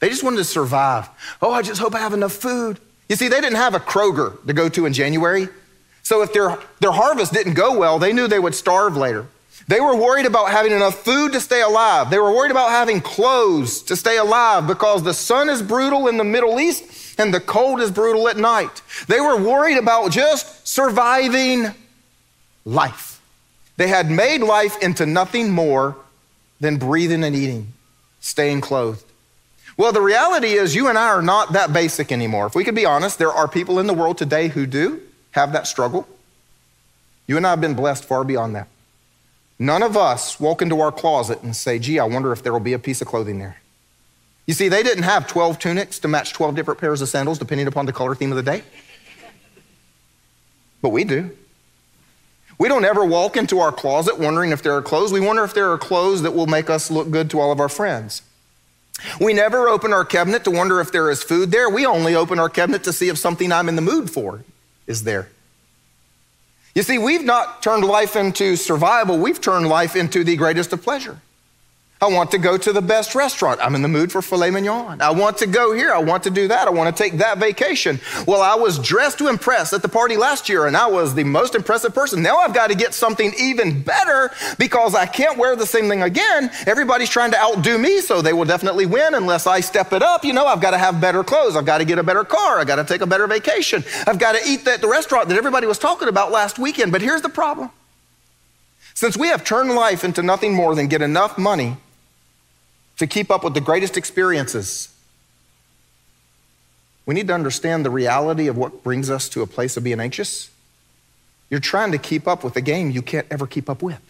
They 0.00 0.08
just 0.08 0.22
wanted 0.22 0.38
to 0.38 0.44
survive. 0.44 1.08
Oh, 1.40 1.52
I 1.52 1.62
just 1.62 1.80
hope 1.80 1.94
I 1.94 1.98
have 1.98 2.12
enough 2.12 2.32
food. 2.32 2.78
You 3.08 3.16
see, 3.16 3.28
they 3.28 3.40
didn't 3.40 3.56
have 3.56 3.74
a 3.74 3.80
Kroger 3.80 4.44
to 4.46 4.52
go 4.52 4.68
to 4.68 4.86
in 4.86 4.92
January. 4.92 5.48
So 6.02 6.22
if 6.22 6.32
their, 6.32 6.58
their 6.80 6.92
harvest 6.92 7.32
didn't 7.32 7.54
go 7.54 7.78
well, 7.78 7.98
they 7.98 8.12
knew 8.12 8.28
they 8.28 8.38
would 8.38 8.54
starve 8.54 8.96
later. 8.96 9.26
They 9.66 9.80
were 9.80 9.96
worried 9.96 10.26
about 10.26 10.50
having 10.50 10.72
enough 10.72 11.04
food 11.04 11.32
to 11.32 11.40
stay 11.40 11.62
alive. 11.62 12.10
They 12.10 12.18
were 12.18 12.32
worried 12.32 12.50
about 12.50 12.70
having 12.70 13.00
clothes 13.00 13.82
to 13.84 13.96
stay 13.96 14.18
alive 14.18 14.66
because 14.66 15.02
the 15.02 15.14
sun 15.14 15.48
is 15.48 15.62
brutal 15.62 16.08
in 16.08 16.16
the 16.16 16.24
Middle 16.24 16.60
East 16.60 17.18
and 17.18 17.32
the 17.32 17.40
cold 17.40 17.80
is 17.80 17.90
brutal 17.90 18.28
at 18.28 18.36
night. 18.36 18.82
They 19.08 19.20
were 19.20 19.40
worried 19.40 19.78
about 19.78 20.10
just 20.10 20.66
surviving 20.66 21.68
life. 22.64 23.22
They 23.76 23.88
had 23.88 24.10
made 24.10 24.42
life 24.42 24.80
into 24.82 25.06
nothing 25.06 25.50
more 25.50 25.96
than 26.60 26.76
breathing 26.76 27.24
and 27.24 27.34
eating, 27.34 27.72
staying 28.20 28.60
clothed. 28.60 29.04
Well, 29.76 29.92
the 29.92 30.00
reality 30.00 30.52
is, 30.52 30.74
you 30.74 30.88
and 30.88 30.96
I 30.96 31.08
are 31.08 31.22
not 31.22 31.52
that 31.52 31.72
basic 31.72 32.12
anymore. 32.12 32.46
If 32.46 32.54
we 32.54 32.64
could 32.64 32.76
be 32.76 32.86
honest, 32.86 33.18
there 33.18 33.32
are 33.32 33.48
people 33.48 33.80
in 33.80 33.86
the 33.86 33.94
world 33.94 34.18
today 34.18 34.48
who 34.48 34.66
do 34.66 35.00
have 35.32 35.52
that 35.52 35.66
struggle. 35.66 36.06
You 37.26 37.36
and 37.36 37.46
I 37.46 37.50
have 37.50 37.60
been 37.60 37.74
blessed 37.74 38.04
far 38.04 38.22
beyond 38.22 38.54
that. 38.54 38.68
None 39.58 39.82
of 39.82 39.96
us 39.96 40.40
walk 40.40 40.62
into 40.62 40.80
our 40.80 40.90
closet 40.90 41.42
and 41.42 41.54
say, 41.54 41.78
gee, 41.78 41.98
I 41.98 42.04
wonder 42.04 42.32
if 42.32 42.42
there 42.42 42.52
will 42.52 42.60
be 42.60 42.72
a 42.72 42.78
piece 42.78 43.00
of 43.00 43.06
clothing 43.06 43.38
there. 43.38 43.58
You 44.46 44.54
see, 44.54 44.68
they 44.68 44.82
didn't 44.82 45.04
have 45.04 45.26
12 45.26 45.58
tunics 45.58 45.98
to 46.00 46.08
match 46.08 46.32
12 46.32 46.54
different 46.54 46.80
pairs 46.80 47.00
of 47.00 47.08
sandals 47.08 47.38
depending 47.38 47.66
upon 47.66 47.86
the 47.86 47.92
color 47.92 48.14
theme 48.14 48.30
of 48.30 48.36
the 48.36 48.42
day. 48.42 48.62
But 50.82 50.90
we 50.90 51.04
do. 51.04 51.30
We 52.58 52.68
don't 52.68 52.84
ever 52.84 53.04
walk 53.04 53.36
into 53.36 53.58
our 53.60 53.72
closet 53.72 54.18
wondering 54.18 54.50
if 54.50 54.62
there 54.62 54.74
are 54.74 54.82
clothes. 54.82 55.12
We 55.12 55.20
wonder 55.20 55.44
if 55.44 55.54
there 55.54 55.72
are 55.72 55.78
clothes 55.78 56.22
that 56.22 56.34
will 56.34 56.46
make 56.46 56.68
us 56.68 56.90
look 56.90 57.10
good 57.10 57.30
to 57.30 57.40
all 57.40 57.50
of 57.50 57.58
our 57.58 57.68
friends. 57.68 58.22
We 59.20 59.32
never 59.32 59.68
open 59.68 59.92
our 59.92 60.04
cabinet 60.04 60.44
to 60.44 60.50
wonder 60.50 60.80
if 60.80 60.92
there 60.92 61.10
is 61.10 61.22
food 61.22 61.50
there. 61.50 61.68
We 61.68 61.84
only 61.84 62.14
open 62.14 62.38
our 62.38 62.48
cabinet 62.48 62.84
to 62.84 62.92
see 62.92 63.08
if 63.08 63.18
something 63.18 63.50
I'm 63.50 63.68
in 63.68 63.76
the 63.76 63.82
mood 63.82 64.10
for 64.10 64.44
is 64.86 65.04
there. 65.04 65.30
You 66.74 66.82
see, 66.82 66.98
we've 66.98 67.22
not 67.22 67.62
turned 67.62 67.84
life 67.84 68.16
into 68.16 68.56
survival, 68.56 69.18
we've 69.18 69.40
turned 69.40 69.68
life 69.68 69.94
into 69.94 70.24
the 70.24 70.36
greatest 70.36 70.72
of 70.72 70.82
pleasure. 70.82 71.20
I 72.04 72.08
want 72.08 72.32
to 72.32 72.38
go 72.38 72.58
to 72.58 72.70
the 72.70 72.82
best 72.82 73.14
restaurant. 73.14 73.60
I'm 73.62 73.74
in 73.74 73.80
the 73.80 73.88
mood 73.88 74.12
for 74.12 74.20
filet 74.20 74.50
mignon. 74.50 75.00
I 75.00 75.10
want 75.10 75.38
to 75.38 75.46
go 75.46 75.72
here. 75.72 75.90
I 75.90 76.00
want 76.00 76.22
to 76.24 76.30
do 76.30 76.48
that. 76.48 76.68
I 76.68 76.70
want 76.70 76.94
to 76.94 77.02
take 77.02 77.14
that 77.14 77.38
vacation. 77.38 77.98
Well, 78.26 78.42
I 78.42 78.56
was 78.56 78.78
dressed 78.78 79.16
to 79.18 79.28
impress 79.28 79.72
at 79.72 79.80
the 79.80 79.88
party 79.88 80.18
last 80.18 80.50
year 80.50 80.66
and 80.66 80.76
I 80.76 80.86
was 80.86 81.14
the 81.14 81.24
most 81.24 81.54
impressive 81.54 81.94
person. 81.94 82.22
Now 82.22 82.36
I've 82.36 82.52
got 82.52 82.66
to 82.66 82.74
get 82.74 82.92
something 82.92 83.32
even 83.38 83.80
better 83.80 84.30
because 84.58 84.94
I 84.94 85.06
can't 85.06 85.38
wear 85.38 85.56
the 85.56 85.64
same 85.64 85.88
thing 85.88 86.02
again. 86.02 86.50
Everybody's 86.66 87.08
trying 87.08 87.30
to 87.30 87.38
outdo 87.38 87.78
me, 87.78 88.02
so 88.02 88.20
they 88.20 88.34
will 88.34 88.44
definitely 88.44 88.84
win 88.84 89.14
unless 89.14 89.46
I 89.46 89.60
step 89.60 89.94
it 89.94 90.02
up. 90.02 90.26
You 90.26 90.34
know, 90.34 90.44
I've 90.44 90.60
got 90.60 90.72
to 90.72 90.78
have 90.78 91.00
better 91.00 91.24
clothes. 91.24 91.56
I've 91.56 91.64
got 91.64 91.78
to 91.78 91.86
get 91.86 91.98
a 91.98 92.02
better 92.02 92.24
car. 92.24 92.60
I've 92.60 92.66
got 92.66 92.76
to 92.76 92.84
take 92.84 93.00
a 93.00 93.06
better 93.06 93.26
vacation. 93.26 93.82
I've 94.06 94.18
got 94.18 94.32
to 94.32 94.46
eat 94.46 94.68
at 94.68 94.82
the 94.82 94.88
restaurant 94.88 95.30
that 95.30 95.38
everybody 95.38 95.66
was 95.66 95.78
talking 95.78 96.08
about 96.08 96.30
last 96.30 96.58
weekend. 96.58 96.92
But 96.92 97.00
here's 97.00 97.22
the 97.22 97.30
problem. 97.30 97.70
Since 98.92 99.16
we 99.16 99.28
have 99.28 99.42
turned 99.42 99.74
life 99.74 100.04
into 100.04 100.22
nothing 100.22 100.52
more 100.52 100.74
than 100.74 100.86
get 100.88 101.00
enough 101.00 101.38
money 101.38 101.78
to 102.98 103.06
keep 103.06 103.30
up 103.30 103.44
with 103.44 103.54
the 103.54 103.60
greatest 103.60 103.96
experiences. 103.96 104.94
We 107.06 107.14
need 107.14 107.26
to 107.28 107.34
understand 107.34 107.84
the 107.84 107.90
reality 107.90 108.46
of 108.46 108.56
what 108.56 108.82
brings 108.82 109.10
us 109.10 109.28
to 109.30 109.42
a 109.42 109.46
place 109.46 109.76
of 109.76 109.84
being 109.84 110.00
anxious. 110.00 110.50
You're 111.50 111.60
trying 111.60 111.92
to 111.92 111.98
keep 111.98 112.26
up 112.26 112.42
with 112.42 112.56
a 112.56 112.60
game 112.60 112.90
you 112.90 113.02
can't 113.02 113.26
ever 113.30 113.46
keep 113.46 113.68
up 113.68 113.82
with. 113.82 114.00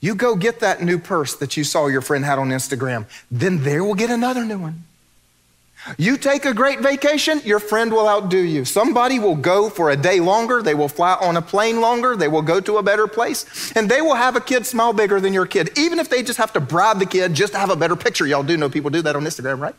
You 0.00 0.14
go 0.14 0.36
get 0.36 0.60
that 0.60 0.82
new 0.82 0.98
purse 0.98 1.34
that 1.36 1.56
you 1.56 1.64
saw 1.64 1.86
your 1.86 2.00
friend 2.00 2.24
had 2.24 2.38
on 2.38 2.50
Instagram, 2.50 3.06
then 3.30 3.62
they 3.62 3.80
will 3.80 3.94
get 3.94 4.10
another 4.10 4.44
new 4.44 4.58
one. 4.58 4.84
You 5.98 6.16
take 6.16 6.44
a 6.46 6.54
great 6.54 6.80
vacation, 6.80 7.40
your 7.44 7.58
friend 7.60 7.92
will 7.92 8.08
outdo 8.08 8.38
you. 8.38 8.64
Somebody 8.64 9.18
will 9.18 9.36
go 9.36 9.68
for 9.68 9.90
a 9.90 9.96
day 9.96 10.18
longer, 10.20 10.62
they 10.62 10.74
will 10.74 10.88
fly 10.88 11.14
on 11.20 11.36
a 11.36 11.42
plane 11.42 11.80
longer, 11.80 12.16
they 12.16 12.28
will 12.28 12.42
go 12.42 12.60
to 12.60 12.78
a 12.78 12.82
better 12.82 13.06
place, 13.06 13.72
and 13.76 13.88
they 13.88 14.00
will 14.00 14.14
have 14.14 14.34
a 14.34 14.40
kid 14.40 14.64
smile 14.64 14.92
bigger 14.92 15.20
than 15.20 15.34
your 15.34 15.46
kid, 15.46 15.78
even 15.78 15.98
if 15.98 16.08
they 16.08 16.22
just 16.22 16.38
have 16.38 16.52
to 16.54 16.60
bribe 16.60 16.98
the 16.98 17.06
kid 17.06 17.34
just 17.34 17.52
to 17.52 17.58
have 17.58 17.70
a 17.70 17.76
better 17.76 17.96
picture. 17.96 18.26
Y'all 18.26 18.42
do 18.42 18.56
know 18.56 18.70
people 18.70 18.90
do 18.90 19.02
that 19.02 19.14
on 19.14 19.24
Instagram, 19.24 19.60
right? 19.60 19.74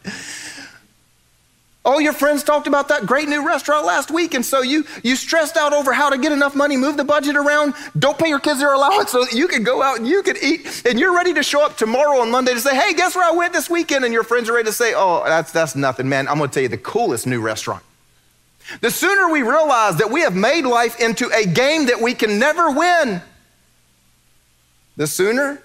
All 1.86 2.02
your 2.02 2.14
friends 2.14 2.44
talked 2.44 2.66
about 2.66 2.88
that 2.88 3.06
great 3.06 3.30
new 3.30 3.46
restaurant 3.46 3.86
last 3.86 4.10
week, 4.10 4.34
and 4.34 4.44
so 4.44 4.64
you 4.64 4.86
you 5.04 5.16
stressed 5.16 5.56
out 5.56 5.72
over 5.72 5.94
how 5.94 6.10
to 6.10 6.18
get 6.18 6.32
enough 6.32 6.56
money, 6.56 6.78
move 6.78 6.98
the 6.98 7.04
budget 7.04 7.36
around, 7.36 7.76
don't 7.98 8.18
pay 8.18 8.28
your 8.28 8.40
kids 8.40 8.60
their 8.60 8.74
allowance 8.74 9.12
so 9.12 9.24
you 9.32 9.48
can 9.48 9.64
go 9.64 9.84
out 9.84 10.00
and 10.00 10.08
you 10.08 10.24
can 10.24 10.36
eat, 10.42 10.82
and 10.88 11.00
you're 11.00 11.14
ready 11.14 11.32
to 11.36 11.44
show 11.44 11.64
up 11.64 11.78
tomorrow 11.78 12.22
on 12.22 12.32
Monday 12.32 12.54
to 12.56 12.60
say, 12.60 12.76
hey, 12.76 12.96
guess 12.96 13.16
where 13.16 13.24
I 13.24 13.36
went 13.36 13.54
this 13.54 13.70
weekend? 13.70 14.04
And 14.04 14.12
your 14.12 14.24
friends 14.24 14.50
are 14.50 14.54
ready 14.54 14.66
to 14.66 14.74
say, 14.74 14.94
oh, 14.96 15.24
that's 15.26 15.52
that's 15.52 15.76
nothing, 15.76 16.10
man. 16.10 16.28
I'm 16.28 16.40
gonna 16.40 16.52
tell 16.52 16.64
you 16.64 16.70
the 16.70 16.78
coolest 16.78 17.28
new 17.28 17.40
restaurant. 17.40 17.84
The 18.82 18.90
sooner 18.90 19.30
we 19.30 19.44
realize 19.44 19.98
that 19.98 20.10
we 20.10 20.22
have 20.22 20.36
made 20.36 20.66
life 20.66 21.00
into 21.00 21.30
a 21.30 21.46
game 21.46 21.86
that 21.86 22.02
we 22.02 22.16
can 22.16 22.40
never 22.40 22.72
win, 22.72 23.22
the 24.98 25.06
sooner 25.06 25.62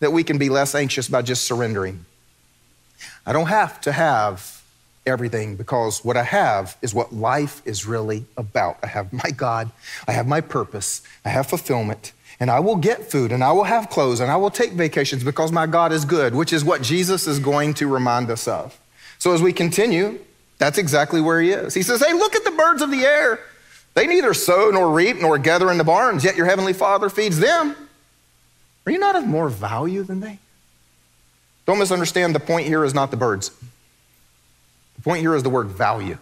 that 0.00 0.12
we 0.12 0.22
can 0.22 0.36
be 0.36 0.50
less 0.50 0.74
anxious 0.74 1.08
about 1.08 1.24
just 1.24 1.44
surrendering. 1.44 2.04
I 3.24 3.32
don't 3.32 3.46
have 3.46 3.80
to 3.82 3.92
have 3.92 4.55
everything 5.06 5.56
because 5.56 6.04
what 6.04 6.16
I 6.16 6.24
have 6.24 6.76
is 6.82 6.92
what 6.92 7.12
life 7.12 7.62
is 7.64 7.86
really 7.86 8.24
about. 8.36 8.78
I 8.82 8.88
have 8.88 9.12
my 9.12 9.30
God, 9.30 9.70
I 10.06 10.12
have 10.12 10.26
my 10.26 10.40
purpose, 10.40 11.02
I 11.24 11.30
have 11.30 11.46
fulfillment, 11.46 12.12
and 12.40 12.50
I 12.50 12.60
will 12.60 12.76
get 12.76 13.10
food 13.10 13.32
and 13.32 13.42
I 13.42 13.52
will 13.52 13.64
have 13.64 13.88
clothes 13.88 14.20
and 14.20 14.30
I 14.30 14.36
will 14.36 14.50
take 14.50 14.72
vacations 14.72 15.24
because 15.24 15.52
my 15.52 15.66
God 15.66 15.92
is 15.92 16.04
good, 16.04 16.34
which 16.34 16.52
is 16.52 16.64
what 16.64 16.82
Jesus 16.82 17.26
is 17.26 17.38
going 17.38 17.74
to 17.74 17.86
remind 17.86 18.30
us 18.30 18.46
of. 18.48 18.78
So 19.18 19.32
as 19.32 19.40
we 19.40 19.52
continue, 19.52 20.18
that's 20.58 20.78
exactly 20.78 21.20
where 21.20 21.40
he 21.40 21.50
is. 21.50 21.74
He 21.74 21.82
says, 21.82 22.04
Hey, 22.04 22.12
look 22.12 22.34
at 22.34 22.44
the 22.44 22.50
birds 22.50 22.82
of 22.82 22.90
the 22.90 23.04
air. 23.04 23.40
They 23.94 24.06
neither 24.06 24.34
sow 24.34 24.70
nor 24.70 24.92
reap 24.92 25.20
nor 25.22 25.38
gather 25.38 25.70
in 25.70 25.78
the 25.78 25.84
barns, 25.84 26.22
yet 26.22 26.36
your 26.36 26.44
heavenly 26.44 26.74
Father 26.74 27.08
feeds 27.08 27.38
them. 27.38 27.74
Are 28.84 28.92
you 28.92 28.98
not 28.98 29.16
of 29.16 29.26
more 29.26 29.48
value 29.48 30.02
than 30.02 30.20
they? 30.20 30.38
Don't 31.64 31.78
misunderstand, 31.78 32.34
the 32.34 32.40
point 32.40 32.66
here 32.66 32.84
is 32.84 32.94
not 32.94 33.10
the 33.10 33.16
birds 33.16 33.50
point 35.06 35.20
here 35.20 35.36
is 35.36 35.44
the 35.44 35.50
word 35.50 35.68
value. 35.68 36.18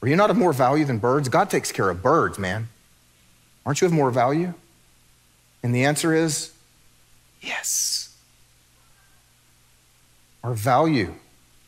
Are 0.00 0.08
you 0.08 0.16
not 0.16 0.30
of 0.30 0.36
more 0.38 0.54
value 0.54 0.86
than 0.86 0.96
birds? 0.96 1.28
God 1.28 1.50
takes 1.50 1.70
care 1.70 1.90
of 1.90 2.02
birds, 2.02 2.38
man. 2.38 2.70
Aren't 3.66 3.82
you 3.82 3.86
of 3.86 3.92
more 3.92 4.10
value? 4.10 4.54
And 5.62 5.74
the 5.74 5.84
answer 5.84 6.14
is 6.14 6.52
yes. 7.42 8.16
Our 10.42 10.54
value, 10.54 11.16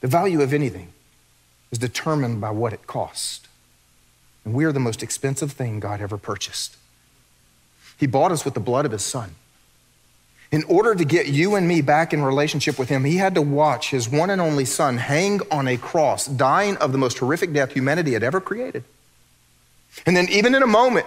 the 0.01 0.09
value 0.09 0.41
of 0.41 0.55
anything, 0.55 0.95
is 1.71 1.79
determined 1.79 2.41
by 2.41 2.53
what 2.53 2.73
it 2.73 2.87
costs. 2.87 3.47
And 4.47 4.55
we 4.55 4.65
are 4.65 4.73
the 4.73 4.81
most 4.81 5.03
expensive 5.03 5.53
thing 5.53 5.79
God 5.79 6.01
ever 6.01 6.17
purchased. 6.17 6.79
He 7.99 8.07
bought 8.07 8.33
us 8.33 8.47
with 8.47 8.55
the 8.55 8.61
blood 8.61 8.87
of 8.87 8.93
his 8.93 9.05
son. 9.05 9.35
In 10.53 10.65
order 10.65 10.95
to 10.95 11.05
get 11.05 11.27
you 11.27 11.57
and 11.57 11.67
me 11.67 11.81
back 11.81 12.13
in 12.13 12.23
relationship 12.23 12.79
with 12.79 12.89
him, 12.89 13.05
he 13.05 13.17
had 13.17 13.35
to 13.35 13.43
watch 13.43 13.91
his 13.91 14.09
one 14.09 14.31
and 14.31 14.41
only 14.41 14.67
son 14.67 14.99
hang 14.99 15.41
on 15.51 15.67
a 15.67 15.79
cross, 15.79 16.27
dying 16.27 16.77
of 16.77 16.93
the 16.93 16.99
most 16.99 17.19
horrific 17.19 17.53
death 17.53 17.73
humanity 17.73 18.13
had 18.13 18.23
ever 18.23 18.41
created. 18.41 18.85
And 20.07 20.17
then, 20.17 20.29
even 20.29 20.55
in 20.55 20.63
a 20.63 20.67
moment 20.67 21.07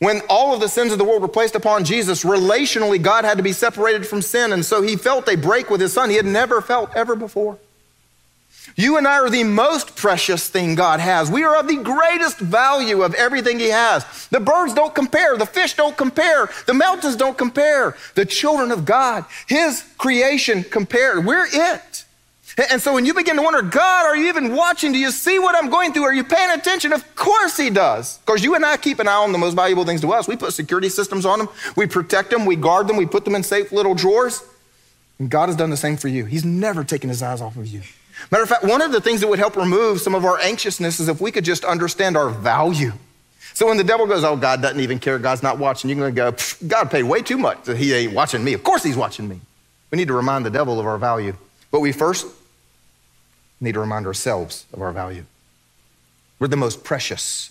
when 0.00 0.20
all 0.28 0.52
of 0.52 0.60
the 0.60 0.68
sins 0.68 0.92
of 0.92 0.98
the 0.98 1.04
world 1.04 1.22
were 1.22 1.28
placed 1.28 1.54
upon 1.54 1.84
Jesus, 1.84 2.24
relationally, 2.24 3.00
God 3.00 3.24
had 3.24 3.36
to 3.36 3.42
be 3.42 3.52
separated 3.52 4.06
from 4.06 4.22
sin. 4.22 4.52
And 4.52 4.64
so 4.64 4.82
he 4.82 4.96
felt 4.96 5.28
a 5.28 5.36
break 5.36 5.70
with 5.70 5.80
his 5.80 5.92
son 5.92 6.10
he 6.10 6.16
had 6.16 6.26
never 6.26 6.60
felt 6.60 6.94
ever 6.94 7.16
before. 7.16 7.58
You 8.76 8.96
and 8.96 9.06
I 9.06 9.18
are 9.18 9.30
the 9.30 9.44
most 9.44 9.94
precious 9.94 10.48
thing 10.48 10.74
God 10.74 10.98
has. 10.98 11.30
We 11.30 11.44
are 11.44 11.56
of 11.58 11.68
the 11.68 11.76
greatest 11.76 12.38
value 12.38 13.02
of 13.02 13.14
everything 13.14 13.58
He 13.58 13.68
has. 13.68 14.04
The 14.28 14.40
birds 14.40 14.74
don't 14.74 14.94
compare, 14.94 15.36
the 15.36 15.46
fish 15.46 15.74
don't 15.74 15.96
compare, 15.96 16.50
the 16.66 16.74
mountains 16.74 17.16
don't 17.16 17.38
compare. 17.38 17.96
The 18.14 18.26
children 18.26 18.72
of 18.72 18.84
God, 18.84 19.26
His 19.46 19.84
creation 19.98 20.64
compared. 20.64 21.24
We're 21.24 21.46
it. 21.46 22.04
And 22.70 22.80
so 22.80 22.94
when 22.94 23.04
you 23.04 23.14
begin 23.14 23.36
to 23.36 23.42
wonder, 23.42 23.62
God, 23.62 24.06
are 24.06 24.16
you 24.16 24.28
even 24.28 24.54
watching? 24.54 24.92
Do 24.92 24.98
you 24.98 25.10
see 25.10 25.40
what 25.40 25.56
I'm 25.56 25.70
going 25.70 25.92
through? 25.92 26.04
Are 26.04 26.14
you 26.14 26.22
paying 26.22 26.50
attention? 26.50 26.92
Of 26.92 27.16
course 27.16 27.56
He 27.56 27.68
does. 27.68 28.18
Because 28.18 28.44
you 28.44 28.54
and 28.54 28.64
I 28.64 28.76
keep 28.76 28.98
an 29.00 29.08
eye 29.08 29.14
on 29.14 29.32
the 29.32 29.38
most 29.38 29.54
valuable 29.54 29.84
things 29.84 30.00
to 30.02 30.12
us. 30.12 30.28
We 30.28 30.36
put 30.36 30.52
security 30.52 30.88
systems 30.88 31.26
on 31.26 31.38
them, 31.38 31.48
we 31.76 31.86
protect 31.86 32.30
them, 32.30 32.46
we 32.46 32.56
guard 32.56 32.86
them, 32.86 32.96
we 32.96 33.06
put 33.06 33.24
them 33.24 33.34
in 33.34 33.42
safe 33.42 33.72
little 33.72 33.94
drawers. 33.94 34.42
And 35.18 35.30
God 35.30 35.48
has 35.48 35.56
done 35.56 35.70
the 35.70 35.76
same 35.76 35.96
for 35.96 36.08
you. 36.08 36.24
He's 36.24 36.44
never 36.44 36.82
taken 36.82 37.08
his 37.08 37.22
eyes 37.22 37.40
off 37.40 37.56
of 37.56 37.66
you. 37.66 37.82
Matter 38.30 38.42
of 38.42 38.48
fact, 38.48 38.64
one 38.64 38.80
of 38.80 38.92
the 38.92 39.00
things 39.00 39.20
that 39.20 39.28
would 39.28 39.38
help 39.38 39.56
remove 39.56 40.00
some 40.00 40.14
of 40.14 40.24
our 40.24 40.38
anxiousness 40.38 41.00
is 41.00 41.08
if 41.08 41.20
we 41.20 41.30
could 41.32 41.44
just 41.44 41.64
understand 41.64 42.16
our 42.16 42.30
value. 42.30 42.92
So 43.54 43.66
when 43.66 43.76
the 43.76 43.84
devil 43.84 44.06
goes, 44.06 44.24
Oh, 44.24 44.36
God 44.36 44.62
doesn't 44.62 44.80
even 44.80 44.98
care, 44.98 45.18
God's 45.18 45.42
not 45.42 45.58
watching, 45.58 45.90
you're 45.90 45.98
going 45.98 46.14
to 46.14 46.32
go, 46.32 46.66
God 46.66 46.90
paid 46.90 47.04
way 47.04 47.22
too 47.22 47.38
much 47.38 47.66
he 47.66 47.92
ain't 47.92 48.12
watching 48.12 48.42
me. 48.42 48.52
Of 48.52 48.62
course 48.64 48.82
he's 48.82 48.96
watching 48.96 49.28
me. 49.28 49.40
We 49.90 49.96
need 49.96 50.08
to 50.08 50.14
remind 50.14 50.44
the 50.44 50.50
devil 50.50 50.80
of 50.80 50.86
our 50.86 50.98
value. 50.98 51.36
But 51.70 51.80
we 51.80 51.92
first 51.92 52.26
need 53.60 53.72
to 53.72 53.80
remind 53.80 54.06
ourselves 54.06 54.66
of 54.72 54.82
our 54.82 54.92
value. 54.92 55.24
We're 56.38 56.48
the 56.48 56.56
most 56.56 56.84
precious, 56.84 57.50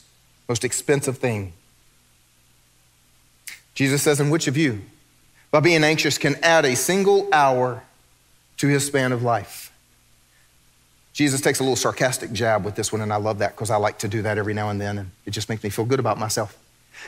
most 0.50 0.64
expensive 0.64 1.18
thing. 1.18 1.54
Jesus 3.74 4.04
says, 4.04 4.20
And 4.20 4.32
which 4.32 4.48
of 4.48 4.58
you, 4.58 4.82
by 5.52 5.60
being 5.60 5.84
anxious, 5.84 6.18
can 6.18 6.36
add 6.44 6.66
a 6.66 6.76
single 6.76 7.30
hour 7.34 7.84
to 8.58 8.68
his 8.68 8.86
span 8.86 9.12
of 9.12 9.24
life? 9.24 9.63
Jesus 11.14 11.42
takes 11.42 11.60
a 11.60 11.64
little 11.64 11.76
sarcastic 11.76 12.34
jab 12.34 12.66
with 12.66 12.76
this 12.76 12.92
one, 12.92 13.02
and 13.02 13.14
I 13.14 13.18
love 13.18 13.40
that 13.40 13.52
because 13.52 13.70
I 13.70 13.78
like 13.78 14.00
to 14.00 14.08
do 14.08 14.24
that 14.24 14.38
every 14.38 14.54
now 14.54 14.70
and 14.70 14.82
then, 14.82 14.98
and 14.98 15.12
it 15.26 15.32
just 15.32 15.48
makes 15.48 15.64
me 15.64 15.70
feel 15.70 15.86
good 15.86 16.00
about 16.00 16.18
myself. 16.18 16.58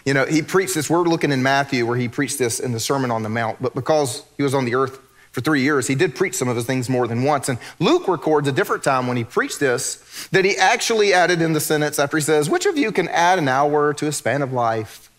You 0.05 0.13
know, 0.13 0.25
he 0.25 0.41
preached 0.41 0.75
this, 0.75 0.89
we're 0.89 1.03
looking 1.03 1.31
in 1.31 1.41
Matthew 1.41 1.85
where 1.85 1.97
he 1.97 2.07
preached 2.07 2.37
this 2.37 2.59
in 2.59 2.71
the 2.71 2.79
Sermon 2.79 3.09
on 3.09 3.23
the 3.23 3.29
Mount, 3.29 3.61
but 3.61 3.73
because 3.73 4.23
he 4.37 4.43
was 4.43 4.53
on 4.53 4.65
the 4.65 4.75
earth 4.75 4.99
for 5.31 5.41
three 5.41 5.61
years, 5.61 5.87
he 5.87 5.95
did 5.95 6.15
preach 6.15 6.35
some 6.35 6.47
of 6.47 6.55
his 6.55 6.65
things 6.65 6.87
more 6.87 7.07
than 7.07 7.23
once. 7.23 7.49
And 7.49 7.57
Luke 7.79 8.07
records 8.07 8.47
a 8.47 8.51
different 8.51 8.83
time 8.83 9.07
when 9.07 9.17
he 9.17 9.23
preached 9.23 9.59
this 9.59 10.27
that 10.31 10.45
he 10.45 10.55
actually 10.55 11.13
added 11.13 11.41
in 11.41 11.53
the 11.53 11.59
sentence 11.59 11.99
after 11.99 12.17
he 12.17 12.21
says, 12.21 12.49
Which 12.49 12.65
of 12.65 12.77
you 12.77 12.91
can 12.91 13.07
add 13.09 13.39
an 13.39 13.47
hour 13.47 13.93
to 13.95 14.07
a 14.07 14.11
span 14.11 14.41
of 14.41 14.53
life? 14.53 15.09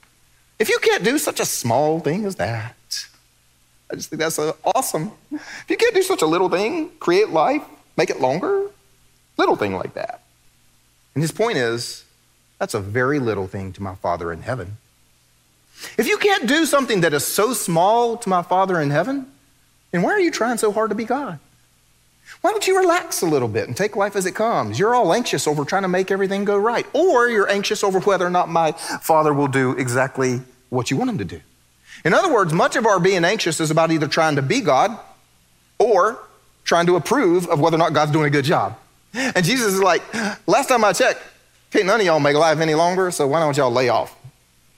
If 0.58 0.68
you 0.70 0.78
can't 0.78 1.04
do 1.04 1.18
such 1.18 1.38
a 1.40 1.44
small 1.44 2.00
thing 2.00 2.24
as 2.24 2.36
that, 2.36 2.74
I 3.90 3.96
just 3.96 4.08
think 4.08 4.20
that's 4.20 4.38
awesome. 4.64 5.12
If 5.30 5.66
you 5.68 5.76
can't 5.76 5.94
do 5.94 6.02
such 6.02 6.22
a 6.22 6.26
little 6.26 6.48
thing, 6.48 6.90
create 6.98 7.28
life, 7.28 7.62
make 7.96 8.08
it 8.08 8.20
longer, 8.20 8.70
Little 9.36 9.56
thing 9.56 9.74
like 9.74 9.94
that. 9.94 10.22
And 11.14 11.22
his 11.22 11.32
point 11.32 11.58
is 11.58 12.04
that's 12.58 12.74
a 12.74 12.80
very 12.80 13.18
little 13.18 13.46
thing 13.46 13.72
to 13.72 13.82
my 13.82 13.94
Father 13.94 14.32
in 14.32 14.42
heaven. 14.42 14.76
If 15.98 16.06
you 16.06 16.16
can't 16.16 16.46
do 16.46 16.64
something 16.64 17.02
that 17.02 17.12
is 17.12 17.26
so 17.26 17.52
small 17.52 18.16
to 18.16 18.28
my 18.28 18.42
Father 18.42 18.80
in 18.80 18.90
heaven, 18.90 19.26
then 19.90 20.02
why 20.02 20.12
are 20.12 20.20
you 20.20 20.30
trying 20.30 20.58
so 20.58 20.72
hard 20.72 20.90
to 20.90 20.94
be 20.94 21.04
God? 21.04 21.38
Why 22.40 22.50
don't 22.50 22.66
you 22.66 22.78
relax 22.78 23.22
a 23.22 23.26
little 23.26 23.48
bit 23.48 23.68
and 23.68 23.76
take 23.76 23.94
life 23.94 24.16
as 24.16 24.26
it 24.26 24.34
comes? 24.34 24.78
You're 24.78 24.94
all 24.94 25.12
anxious 25.12 25.46
over 25.46 25.64
trying 25.64 25.82
to 25.82 25.88
make 25.88 26.10
everything 26.10 26.44
go 26.44 26.56
right, 26.56 26.86
or 26.92 27.28
you're 27.28 27.50
anxious 27.50 27.84
over 27.84 28.00
whether 28.00 28.26
or 28.26 28.30
not 28.30 28.48
my 28.48 28.72
Father 28.72 29.32
will 29.32 29.48
do 29.48 29.72
exactly 29.72 30.40
what 30.70 30.90
you 30.90 30.96
want 30.96 31.10
him 31.10 31.18
to 31.18 31.24
do. 31.24 31.40
In 32.04 32.14
other 32.14 32.32
words, 32.32 32.52
much 32.52 32.76
of 32.76 32.86
our 32.86 33.00
being 33.00 33.24
anxious 33.24 33.60
is 33.60 33.70
about 33.70 33.90
either 33.90 34.08
trying 34.08 34.36
to 34.36 34.42
be 34.42 34.60
God 34.60 34.98
or 35.78 36.18
trying 36.64 36.86
to 36.86 36.96
approve 36.96 37.48
of 37.48 37.60
whether 37.60 37.76
or 37.76 37.78
not 37.78 37.92
God's 37.92 38.12
doing 38.12 38.26
a 38.26 38.30
good 38.30 38.44
job. 38.44 38.76
And 39.16 39.44
Jesus 39.44 39.74
is 39.74 39.82
like, 39.82 40.02
last 40.46 40.68
time 40.68 40.84
I 40.84 40.92
checked, 40.92 41.22
can't 41.70 41.86
none 41.86 42.00
of 42.00 42.06
y'all 42.06 42.20
make 42.20 42.36
life 42.36 42.60
any 42.60 42.74
longer, 42.74 43.10
so 43.10 43.26
why 43.26 43.40
don't 43.40 43.56
y'all 43.56 43.70
lay 43.70 43.88
off? 43.88 44.16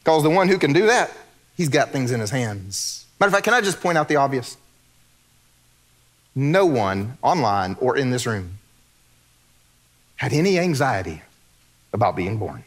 Because 0.00 0.22
the 0.22 0.30
one 0.30 0.48
who 0.48 0.58
can 0.58 0.72
do 0.72 0.86
that, 0.86 1.10
he's 1.56 1.68
got 1.68 1.90
things 1.90 2.10
in 2.12 2.20
his 2.20 2.30
hands. 2.30 3.06
Matter 3.20 3.28
of 3.28 3.34
fact, 3.34 3.44
can 3.44 3.54
I 3.54 3.60
just 3.60 3.80
point 3.80 3.98
out 3.98 4.08
the 4.08 4.16
obvious? 4.16 4.56
No 6.34 6.66
one 6.66 7.18
online 7.20 7.76
or 7.80 7.96
in 7.96 8.10
this 8.10 8.26
room 8.26 8.58
had 10.16 10.32
any 10.32 10.58
anxiety 10.58 11.22
about 11.92 12.14
being 12.14 12.38
born. 12.38 12.64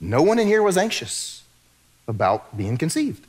No 0.00 0.22
one 0.22 0.38
in 0.38 0.46
here 0.46 0.62
was 0.62 0.76
anxious 0.76 1.42
about 2.06 2.56
being 2.56 2.76
conceived. 2.76 3.26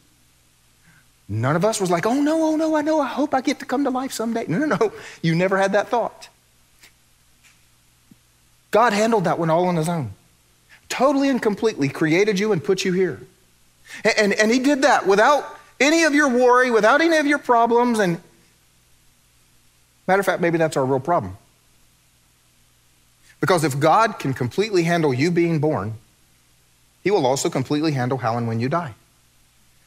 None 1.28 1.56
of 1.56 1.64
us 1.64 1.80
was 1.80 1.90
like, 1.90 2.06
oh 2.06 2.22
no, 2.22 2.44
oh 2.44 2.56
no, 2.58 2.76
I 2.76 2.82
know, 2.82 3.00
I 3.00 3.08
hope 3.08 3.34
I 3.34 3.42
get 3.42 3.60
to 3.60 3.66
come 3.66 3.86
to 3.86 3.90
life 3.90 4.12
someday. 4.12 4.46
No, 4.48 4.58
no, 4.58 4.66
no. 4.66 4.92
You 5.22 5.34
never 5.34 5.58
had 5.58 5.72
that 5.74 5.88
thought. 5.88 6.28
God 8.72 8.94
handled 8.94 9.26
that 9.26 9.38
one 9.38 9.50
all 9.50 9.68
on 9.68 9.76
his 9.76 9.90
own. 9.90 10.12
Totally 10.90 11.30
and 11.30 11.42
completely 11.42 11.90
created 11.90 12.40
you 12.40 12.52
and 12.52 12.64
put 12.64 12.84
you 12.84 12.94
here. 12.94 13.22
And, 14.04 14.14
and, 14.18 14.34
and 14.34 14.52
he 14.52 14.60
did 14.60 14.82
that 14.82 15.06
without 15.06 15.46
any 15.80 16.04
of 16.04 16.14
your 16.14 16.30
worry, 16.30 16.72
without 16.72 17.02
any 17.02 17.18
of 17.18 17.26
your 17.26 17.40
problems. 17.40 18.00
And 18.00 18.22
matter 20.08 20.20
of 20.20 20.26
fact, 20.26 20.42
maybe 20.42 20.58
that's 20.58 20.78
our 20.78 20.86
real 20.86 21.00
problem. 21.00 21.38
Because 23.40 23.64
if 23.64 23.80
God 23.80 24.20
can 24.20 24.34
completely 24.34 24.84
handle 24.84 25.14
you 25.14 25.32
being 25.32 25.60
born, 25.60 25.96
he 27.04 27.12
will 27.12 27.26
also 27.26 27.50
completely 27.50 27.92
handle 27.92 28.20
how 28.20 28.38
and 28.38 28.48
when 28.48 28.60
you 28.60 28.70
die. 28.70 28.94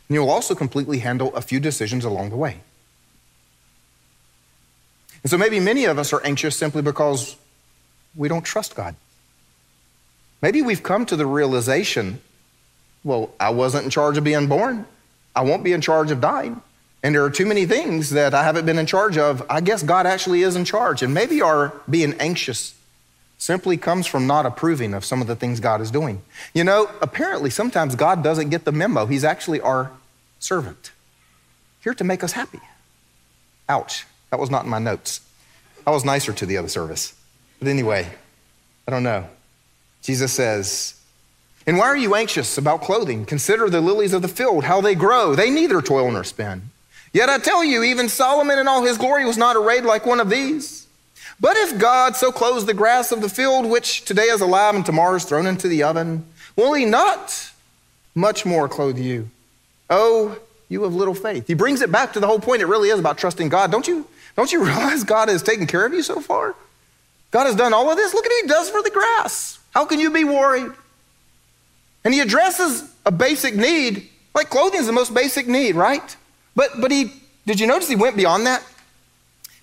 And 0.08 0.14
he 0.14 0.18
will 0.18 0.30
also 0.30 0.54
completely 0.54 0.98
handle 0.98 1.34
a 1.34 1.40
few 1.40 1.60
decisions 1.60 2.04
along 2.04 2.30
the 2.30 2.36
way. 2.36 2.60
And 5.22 5.30
so 5.30 5.38
maybe 5.38 5.60
many 5.60 5.84
of 5.86 5.98
us 5.98 6.12
are 6.12 6.22
anxious 6.24 6.56
simply 6.56 6.82
because 6.82 7.36
we 8.16 8.28
don't 8.28 8.44
trust 8.44 8.74
God. 8.74 8.94
Maybe 10.42 10.62
we've 10.62 10.82
come 10.82 11.06
to 11.06 11.16
the 11.16 11.26
realization 11.26 12.20
well, 13.04 13.30
I 13.38 13.50
wasn't 13.50 13.84
in 13.84 13.90
charge 13.90 14.16
of 14.16 14.24
being 14.24 14.46
born, 14.48 14.86
I 15.36 15.42
won't 15.42 15.62
be 15.62 15.72
in 15.72 15.80
charge 15.80 16.10
of 16.10 16.20
dying. 16.20 16.60
And 17.02 17.14
there 17.14 17.22
are 17.22 17.30
too 17.30 17.44
many 17.44 17.66
things 17.66 18.10
that 18.10 18.32
I 18.32 18.44
haven't 18.44 18.64
been 18.64 18.78
in 18.78 18.86
charge 18.86 19.18
of. 19.18 19.44
I 19.50 19.60
guess 19.60 19.82
God 19.82 20.06
actually 20.06 20.40
is 20.40 20.56
in 20.56 20.64
charge. 20.64 21.02
And 21.02 21.12
maybe 21.12 21.42
our 21.42 21.74
being 21.88 22.14
anxious 22.14 22.74
simply 23.36 23.76
comes 23.76 24.06
from 24.06 24.26
not 24.26 24.46
approving 24.46 24.94
of 24.94 25.04
some 25.04 25.20
of 25.20 25.26
the 25.26 25.36
things 25.36 25.60
God 25.60 25.82
is 25.82 25.90
doing. 25.90 26.22
You 26.54 26.64
know, 26.64 26.90
apparently 27.02 27.50
sometimes 27.50 27.94
God 27.94 28.24
doesn't 28.24 28.48
get 28.48 28.64
the 28.64 28.72
memo. 28.72 29.04
He's 29.04 29.22
actually 29.22 29.60
our 29.60 29.90
servant, 30.38 30.92
here 31.82 31.92
to 31.92 32.04
make 32.04 32.24
us 32.24 32.32
happy. 32.32 32.60
Ouch, 33.68 34.06
that 34.30 34.40
was 34.40 34.50
not 34.50 34.64
in 34.64 34.70
my 34.70 34.78
notes. 34.78 35.20
I 35.86 35.90
was 35.90 36.06
nicer 36.06 36.32
to 36.32 36.46
the 36.46 36.56
other 36.56 36.68
service. 36.68 37.12
But 37.58 37.68
anyway, 37.68 38.10
I 38.86 38.90
don't 38.90 39.02
know. 39.02 39.26
Jesus 40.02 40.32
says, 40.32 41.00
And 41.66 41.78
why 41.78 41.86
are 41.86 41.96
you 41.96 42.14
anxious 42.14 42.58
about 42.58 42.82
clothing? 42.82 43.24
Consider 43.24 43.70
the 43.70 43.80
lilies 43.80 44.12
of 44.12 44.22
the 44.22 44.28
field, 44.28 44.64
how 44.64 44.80
they 44.80 44.94
grow. 44.94 45.34
They 45.34 45.50
neither 45.50 45.80
toil 45.80 46.10
nor 46.10 46.24
spin. 46.24 46.70
Yet 47.12 47.28
I 47.28 47.38
tell 47.38 47.64
you, 47.64 47.82
even 47.84 48.08
Solomon 48.08 48.58
in 48.58 48.68
all 48.68 48.84
his 48.84 48.98
glory 48.98 49.24
was 49.24 49.38
not 49.38 49.56
arrayed 49.56 49.84
like 49.84 50.04
one 50.04 50.20
of 50.20 50.28
these. 50.28 50.86
But 51.40 51.56
if 51.56 51.78
God 51.78 52.16
so 52.16 52.32
clothes 52.32 52.66
the 52.66 52.74
grass 52.74 53.12
of 53.12 53.20
the 53.20 53.28
field, 53.28 53.66
which 53.66 54.04
today 54.04 54.24
is 54.24 54.40
alive 54.40 54.74
and 54.74 54.84
tomorrow 54.84 55.14
is 55.14 55.24
thrown 55.24 55.46
into 55.46 55.68
the 55.68 55.82
oven, 55.82 56.26
will 56.56 56.74
he 56.74 56.84
not 56.84 57.50
much 58.14 58.44
more 58.44 58.68
clothe 58.68 58.98
you? 58.98 59.30
Oh, 59.90 60.38
you 60.68 60.84
of 60.84 60.94
little 60.94 61.14
faith. 61.14 61.46
He 61.46 61.54
brings 61.54 61.82
it 61.82 61.92
back 61.92 62.12
to 62.14 62.20
the 62.20 62.26
whole 62.26 62.40
point. 62.40 62.62
It 62.62 62.66
really 62.66 62.88
is 62.88 62.98
about 62.98 63.18
trusting 63.18 63.48
God. 63.48 63.70
Don't 63.70 63.86
you, 63.86 64.06
don't 64.36 64.52
you 64.52 64.64
realize 64.64 65.04
God 65.04 65.28
has 65.28 65.42
taken 65.42 65.66
care 65.66 65.86
of 65.86 65.92
you 65.92 66.02
so 66.02 66.20
far? 66.20 66.54
God 67.34 67.46
has 67.46 67.56
done 67.56 67.74
all 67.74 67.90
of 67.90 67.96
this. 67.96 68.14
Look 68.14 68.24
at 68.24 68.28
what 68.28 68.42
he 68.42 68.48
does 68.48 68.70
for 68.70 68.80
the 68.80 68.90
grass. 68.90 69.58
How 69.72 69.84
can 69.84 69.98
you 69.98 70.12
be 70.12 70.22
worried? 70.22 70.70
And 72.04 72.14
he 72.14 72.20
addresses 72.20 72.94
a 73.04 73.10
basic 73.10 73.56
need, 73.56 74.08
like 74.36 74.50
clothing 74.50 74.78
is 74.78 74.86
the 74.86 74.92
most 74.92 75.12
basic 75.12 75.48
need, 75.48 75.74
right? 75.74 76.16
But 76.54 76.80
but 76.80 76.92
he 76.92 77.12
did 77.44 77.58
you 77.58 77.66
notice 77.66 77.88
he 77.88 77.96
went 77.96 78.16
beyond 78.16 78.46
that? 78.46 78.64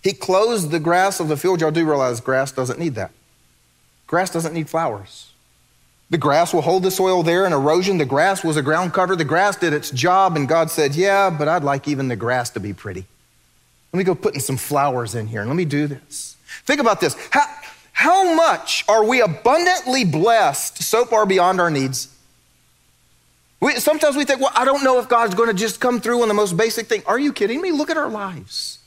He 0.03 0.11
clothes 0.11 0.67
the 0.67 0.81
grass 0.81 1.21
of 1.21 1.29
the 1.29 1.37
field. 1.37 1.61
Y'all 1.61 1.71
do 1.71 1.85
realize 1.85 2.19
grass 2.19 2.51
doesn't 2.51 2.77
need 2.77 2.95
that. 2.95 3.11
Grass 4.05 4.29
doesn't 4.29 4.53
need 4.53 4.69
flowers. 4.69 5.31
The 6.09 6.17
grass 6.17 6.53
will 6.53 6.63
hold 6.63 6.83
the 6.83 6.91
soil 6.91 7.23
there 7.23 7.45
and 7.45 7.53
erosion. 7.53 7.99
The 7.99 8.05
grass 8.05 8.43
was 8.43 8.57
a 8.57 8.61
ground 8.61 8.91
cover. 8.91 9.15
The 9.15 9.23
grass 9.23 9.55
did 9.55 9.71
its 9.71 9.91
job, 9.91 10.35
and 10.35 10.45
God 10.45 10.69
said, 10.69 10.93
Yeah, 10.93 11.29
but 11.29 11.47
I'd 11.47 11.63
like 11.63 11.87
even 11.87 12.09
the 12.09 12.17
grass 12.17 12.49
to 12.49 12.59
be 12.59 12.73
pretty. 12.73 13.05
Let 13.93 13.97
me 13.97 14.03
go 14.03 14.13
putting 14.13 14.41
some 14.41 14.57
flowers 14.57 15.15
in 15.15 15.27
here 15.27 15.39
and 15.39 15.49
let 15.49 15.55
me 15.55 15.63
do 15.63 15.87
this. 15.87 16.35
Think 16.65 16.81
about 16.81 16.99
this. 16.99 17.15
How, 17.31 17.45
how 17.91 18.33
much 18.33 18.83
are 18.87 19.03
we 19.03 19.21
abundantly 19.21 20.05
blessed 20.05 20.81
so 20.81 21.05
far 21.05 21.25
beyond 21.25 21.59
our 21.61 21.69
needs? 21.69 22.07
We, 23.59 23.75
sometimes 23.75 24.15
we 24.15 24.25
think, 24.25 24.41
well, 24.41 24.51
I 24.55 24.65
don't 24.65 24.83
know 24.83 24.99
if 24.99 25.07
God's 25.07 25.35
going 25.35 25.49
to 25.49 25.53
just 25.53 25.79
come 25.79 26.01
through 26.01 26.21
on 26.23 26.27
the 26.27 26.33
most 26.33 26.57
basic 26.57 26.87
thing. 26.87 27.03
Are 27.05 27.19
you 27.19 27.31
kidding 27.31 27.61
me? 27.61 27.71
Look 27.71 27.91
at 27.91 27.97
our 27.97 28.09
lives. 28.09 28.79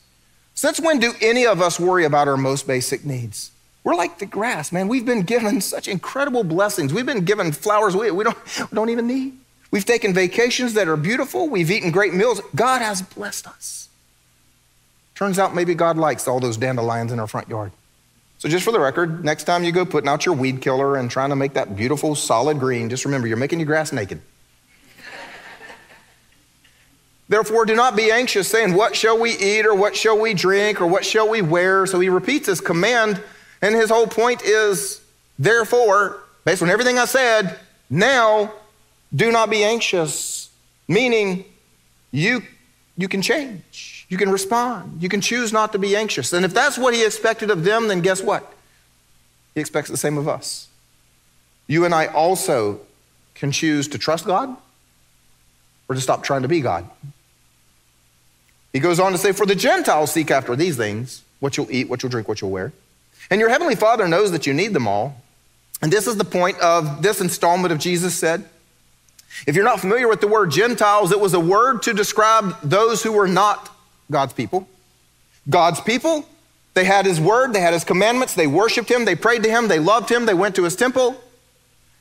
Since 0.53 0.79
when 0.79 0.99
do 0.99 1.13
any 1.21 1.45
of 1.45 1.61
us 1.61 1.79
worry 1.79 2.03
about 2.03 2.27
our 2.27 2.37
most 2.37 2.67
basic 2.67 3.05
needs? 3.05 3.51
We're 3.85 3.95
like 3.95 4.19
the 4.19 4.25
grass, 4.25 4.71
man. 4.71 4.87
We've 4.87 5.05
been 5.05 5.21
given 5.21 5.61
such 5.61 5.87
incredible 5.87 6.43
blessings. 6.43 6.93
We've 6.93 7.05
been 7.05 7.23
given 7.23 7.51
flowers 7.51 7.95
we, 7.95 8.11
we, 8.11 8.23
don't, 8.23 8.37
we 8.59 8.75
don't 8.75 8.89
even 8.89 9.07
need. 9.07 9.37
We've 9.71 9.85
taken 9.85 10.13
vacations 10.13 10.73
that 10.73 10.87
are 10.87 10.97
beautiful. 10.97 11.49
We've 11.49 11.69
eaten 11.69 11.91
great 11.91 12.13
meals. 12.13 12.41
God 12.55 12.81
has 12.81 13.01
blessed 13.01 13.47
us. 13.47 13.89
Turns 15.13 15.39
out 15.39 15.55
maybe 15.55 15.75
God 15.75 15.97
likes 15.97 16.27
all 16.27 16.39
those 16.39 16.57
dandelions 16.57 17.11
in 17.11 17.19
our 17.19 17.27
front 17.27 17.47
yard. 17.47 17.71
So, 18.45 18.49
just 18.49 18.63
for 18.63 18.71
the 18.71 18.79
record, 18.79 19.25
next 19.25 19.45
time 19.45 19.63
you 19.63 19.71
go 19.71 19.87
putting 19.87 20.07
out 20.07 20.23
your 20.23 20.35
weed 20.35 20.61
killer 20.61 20.97
and 20.97 21.09
trying 21.09 21.31
to 21.31 21.35
make 21.35 21.53
that 21.55 21.75
beautiful 21.75 22.13
solid 22.13 22.59
green, 22.59 22.91
just 22.91 23.03
remember 23.03 23.27
you're 23.27 23.37
making 23.37 23.57
your 23.57 23.65
grass 23.65 23.91
naked. 23.91 24.21
Therefore, 27.27 27.65
do 27.65 27.73
not 27.73 27.95
be 27.95 28.11
anxious, 28.11 28.47
saying, 28.47 28.75
What 28.75 28.95
shall 28.95 29.19
we 29.19 29.31
eat, 29.31 29.65
or 29.65 29.73
what 29.73 29.95
shall 29.95 30.19
we 30.19 30.35
drink, 30.35 30.79
or 30.79 30.85
what 30.85 31.03
shall 31.03 31.27
we 31.27 31.41
wear? 31.41 31.87
So 31.87 31.99
he 31.99 32.09
repeats 32.09 32.45
his 32.45 32.61
command, 32.61 33.19
and 33.63 33.73
his 33.73 33.89
whole 33.89 34.05
point 34.05 34.43
is, 34.43 35.01
Therefore, 35.39 36.21
based 36.43 36.61
on 36.61 36.69
everything 36.69 36.99
I 36.99 37.05
said, 37.05 37.57
now 37.89 38.53
do 39.15 39.31
not 39.31 39.49
be 39.49 39.63
anxious, 39.63 40.51
meaning 40.87 41.45
you, 42.11 42.43
you 42.95 43.07
can 43.07 43.23
change. 43.23 43.94
You 44.07 44.17
can 44.17 44.29
respond. 44.29 45.01
You 45.01 45.09
can 45.09 45.21
choose 45.21 45.51
not 45.51 45.71
to 45.71 45.79
be 45.79 45.95
anxious. 45.95 46.31
And 46.33 46.45
if 46.45 46.53
that's 46.53 46.77
what 46.77 46.93
he 46.93 47.03
expected 47.03 47.49
of 47.49 47.63
them, 47.63 47.87
then 47.87 48.01
guess 48.01 48.21
what? 48.21 48.53
He 49.53 49.61
expects 49.61 49.89
the 49.89 49.97
same 49.97 50.17
of 50.17 50.27
us. 50.27 50.67
You 51.67 51.85
and 51.85 51.95
I 51.95 52.07
also 52.07 52.81
can 53.33 53.51
choose 53.51 53.87
to 53.89 53.97
trust 53.97 54.25
God 54.25 54.55
or 55.87 55.95
to 55.95 56.01
stop 56.01 56.23
trying 56.23 56.43
to 56.43 56.47
be 56.47 56.61
God. 56.61 56.87
He 58.73 58.79
goes 58.79 58.99
on 58.99 59.13
to 59.13 59.17
say, 59.17 59.31
For 59.31 59.45
the 59.45 59.55
Gentiles 59.55 60.11
seek 60.11 60.29
after 60.29 60.55
these 60.55 60.77
things 60.77 61.23
what 61.39 61.57
you'll 61.57 61.71
eat, 61.71 61.89
what 61.89 62.03
you'll 62.03 62.09
drink, 62.09 62.27
what 62.27 62.41
you'll 62.41 62.51
wear. 62.51 62.73
And 63.29 63.39
your 63.39 63.49
heavenly 63.49 63.75
Father 63.75 64.07
knows 64.07 64.31
that 64.31 64.45
you 64.45 64.53
need 64.53 64.73
them 64.73 64.87
all. 64.87 65.21
And 65.81 65.91
this 65.91 66.07
is 66.07 66.17
the 66.17 66.25
point 66.25 66.59
of 66.59 67.01
this 67.01 67.21
installment 67.21 67.71
of 67.71 67.79
Jesus 67.79 68.15
said. 68.15 68.47
If 69.45 69.55
you're 69.55 69.65
not 69.65 69.79
familiar 69.79 70.07
with 70.07 70.21
the 70.21 70.27
word 70.27 70.51
Gentiles, 70.51 71.11
it 71.11 71.19
was 71.19 71.33
a 71.33 71.39
word 71.39 71.81
to 71.83 71.93
describe 71.93 72.55
those 72.61 73.03
who 73.03 73.11
were 73.11 73.27
not 73.27 73.74
God's 74.11 74.33
people. 74.33 74.67
God's 75.49 75.79
people, 75.79 76.27
they 76.73 76.83
had 76.85 77.05
his 77.05 77.19
word, 77.19 77.53
they 77.53 77.61
had 77.61 77.73
his 77.73 77.83
commandments, 77.83 78.33
they 78.33 78.47
worshiped 78.47 78.89
him, 78.89 79.05
they 79.05 79.15
prayed 79.15 79.43
to 79.43 79.49
him, 79.49 79.67
they 79.67 79.79
loved 79.79 80.09
him, 80.09 80.25
they 80.25 80.33
went 80.33 80.55
to 80.55 80.63
his 80.63 80.75
temple. 80.75 81.21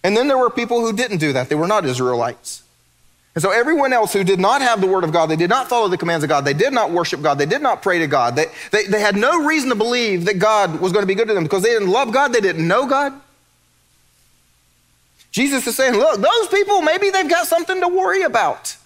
And 0.03 0.17
then 0.17 0.29
there 0.29 0.39
were 0.39 0.51
people 0.51 0.81
who 0.81 0.93
didn't 0.93 1.19
do 1.19 1.33
that. 1.33 1.49
They 1.49 1.55
were 1.55 1.67
not 1.67 1.85
Israelites. 1.85 2.63
And 3.35 3.43
so 3.43 3.51
everyone 3.51 3.93
else 3.93 4.13
who 4.13 4.23
did 4.23 4.39
not 4.39 4.63
have 4.63 4.81
the 4.81 4.87
word 4.87 5.03
of 5.03 5.13
God, 5.13 5.27
they 5.27 5.37
did 5.37 5.51
not 5.51 5.69
follow 5.69 5.89
the 5.89 5.97
commands 5.97 6.23
of 6.23 6.29
God, 6.29 6.45
they 6.45 6.55
did 6.55 6.73
not 6.73 6.91
worship 6.91 7.21
God, 7.21 7.39
they 7.39 7.47
did 7.47 7.63
not 7.63 7.83
pray 7.83 7.99
to 7.99 8.07
God, 8.07 8.37
they, 8.37 8.47
they, 8.71 8.87
they 8.87 9.01
had 9.01 9.17
no 9.17 9.45
reason 9.45 9.71
to 9.71 9.75
believe 9.75 10.25
that 10.27 10.39
God 10.39 10.81
was 10.81 10.93
going 10.93 11.03
to 11.03 11.07
be 11.07 11.17
good 11.17 11.29
to 11.29 11.35
them 11.35 11.43
because 11.43 11.63
they 11.63 11.71
didn't 11.71 11.91
love 11.91 12.13
God, 12.13 12.33
they 12.33 12.41
didn't 12.41 12.67
know 12.67 12.87
God. 12.87 13.13
Jesus 15.33 15.67
is 15.67 15.75
saying, 15.75 15.95
look, 15.95 16.21
those 16.21 16.49
people, 16.49 16.81
maybe 16.81 17.11
they've 17.11 17.29
got 17.29 17.49
something 17.49 17.81
to 17.81 17.89
worry 17.89 18.23
about. 18.23 18.77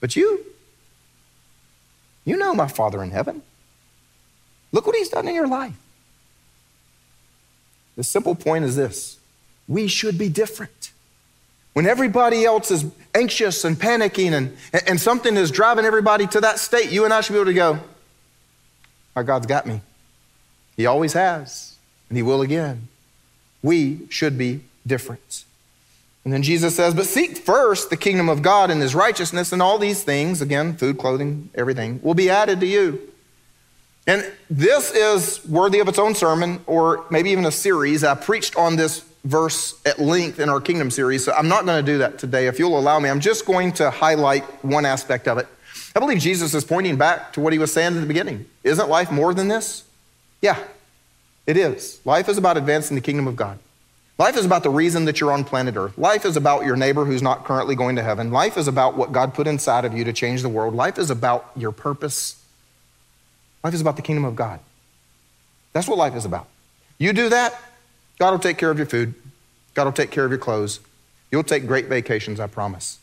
But 0.00 0.16
you, 0.16 0.44
you 2.26 2.36
know 2.36 2.54
my 2.54 2.68
Father 2.68 3.02
in 3.02 3.10
heaven. 3.10 3.40
Look 4.72 4.86
what 4.86 4.96
he's 4.96 5.08
done 5.08 5.26
in 5.26 5.34
your 5.34 5.46
life. 5.46 5.72
The 7.96 8.04
simple 8.04 8.34
point 8.34 8.64
is 8.66 8.76
this 8.76 9.18
we 9.66 9.88
should 9.88 10.18
be 10.18 10.28
different. 10.28 10.92
When 11.72 11.86
everybody 11.86 12.44
else 12.44 12.70
is 12.70 12.84
anxious 13.14 13.64
and 13.64 13.76
panicking 13.76 14.32
and, 14.32 14.56
and 14.86 15.00
something 15.00 15.36
is 15.36 15.50
driving 15.50 15.84
everybody 15.84 16.26
to 16.28 16.40
that 16.40 16.58
state, 16.58 16.90
you 16.90 17.04
and 17.04 17.12
I 17.12 17.20
should 17.20 17.32
be 17.32 17.38
able 17.38 17.46
to 17.46 17.54
go, 17.54 17.80
Our 19.14 19.24
God's 19.24 19.46
got 19.46 19.66
me. 19.66 19.80
He 20.76 20.84
always 20.86 21.14
has, 21.14 21.76
and 22.08 22.16
He 22.16 22.22
will 22.22 22.42
again. 22.42 22.88
We 23.62 24.00
should 24.10 24.36
be 24.36 24.60
different. 24.86 25.45
And 26.26 26.32
then 26.32 26.42
Jesus 26.42 26.74
says, 26.74 26.92
But 26.92 27.06
seek 27.06 27.38
first 27.38 27.88
the 27.88 27.96
kingdom 27.96 28.28
of 28.28 28.42
God 28.42 28.68
and 28.68 28.82
his 28.82 28.96
righteousness, 28.96 29.52
and 29.52 29.62
all 29.62 29.78
these 29.78 30.02
things, 30.02 30.42
again, 30.42 30.76
food, 30.76 30.98
clothing, 30.98 31.50
everything, 31.54 32.00
will 32.02 32.14
be 32.14 32.28
added 32.28 32.58
to 32.58 32.66
you. 32.66 33.00
And 34.08 34.28
this 34.50 34.90
is 34.90 35.46
worthy 35.46 35.78
of 35.78 35.86
its 35.86 36.00
own 36.00 36.16
sermon, 36.16 36.64
or 36.66 37.04
maybe 37.10 37.30
even 37.30 37.46
a 37.46 37.52
series. 37.52 38.02
I 38.02 38.16
preached 38.16 38.56
on 38.56 38.74
this 38.74 39.04
verse 39.22 39.80
at 39.86 40.00
length 40.00 40.40
in 40.40 40.48
our 40.48 40.60
kingdom 40.60 40.90
series, 40.90 41.24
so 41.24 41.32
I'm 41.32 41.46
not 41.46 41.64
going 41.64 41.86
to 41.86 41.92
do 41.92 41.98
that 41.98 42.18
today. 42.18 42.48
If 42.48 42.58
you'll 42.58 42.76
allow 42.76 42.98
me, 42.98 43.08
I'm 43.08 43.20
just 43.20 43.46
going 43.46 43.70
to 43.74 43.92
highlight 43.92 44.42
one 44.64 44.84
aspect 44.84 45.28
of 45.28 45.38
it. 45.38 45.46
I 45.94 46.00
believe 46.00 46.18
Jesus 46.18 46.54
is 46.54 46.64
pointing 46.64 46.96
back 46.96 47.34
to 47.34 47.40
what 47.40 47.52
he 47.52 47.60
was 47.60 47.72
saying 47.72 47.94
at 47.94 48.00
the 48.00 48.06
beginning. 48.06 48.46
Isn't 48.64 48.88
life 48.88 49.12
more 49.12 49.32
than 49.32 49.46
this? 49.46 49.84
Yeah, 50.42 50.58
it 51.46 51.56
is. 51.56 52.00
Life 52.04 52.28
is 52.28 52.36
about 52.36 52.56
advancing 52.56 52.96
the 52.96 53.00
kingdom 53.00 53.28
of 53.28 53.36
God. 53.36 53.60
Life 54.18 54.36
is 54.36 54.46
about 54.46 54.62
the 54.62 54.70
reason 54.70 55.04
that 55.04 55.20
you're 55.20 55.32
on 55.32 55.44
planet 55.44 55.76
Earth. 55.76 55.96
Life 55.98 56.24
is 56.24 56.36
about 56.36 56.64
your 56.64 56.76
neighbor 56.76 57.04
who's 57.04 57.20
not 57.20 57.44
currently 57.44 57.74
going 57.74 57.96
to 57.96 58.02
heaven. 58.02 58.30
Life 58.30 58.56
is 58.56 58.66
about 58.66 58.96
what 58.96 59.12
God 59.12 59.34
put 59.34 59.46
inside 59.46 59.84
of 59.84 59.92
you 59.92 60.04
to 60.04 60.12
change 60.12 60.40
the 60.40 60.48
world. 60.48 60.74
Life 60.74 60.98
is 60.98 61.10
about 61.10 61.50
your 61.54 61.70
purpose. 61.70 62.42
Life 63.62 63.74
is 63.74 63.80
about 63.82 63.96
the 63.96 64.02
kingdom 64.02 64.24
of 64.24 64.34
God. 64.34 64.60
That's 65.74 65.86
what 65.86 65.98
life 65.98 66.14
is 66.14 66.24
about. 66.24 66.48
You 66.98 67.12
do 67.12 67.28
that, 67.28 67.54
God 68.18 68.30
will 68.30 68.38
take 68.38 68.56
care 68.56 68.70
of 68.70 68.78
your 68.78 68.86
food. 68.86 69.14
God 69.74 69.84
will 69.84 69.92
take 69.92 70.10
care 70.10 70.24
of 70.24 70.30
your 70.30 70.38
clothes. 70.38 70.80
You'll 71.30 71.42
take 71.42 71.66
great 71.66 71.86
vacations, 71.86 72.40
I 72.40 72.46
promise. 72.46 72.98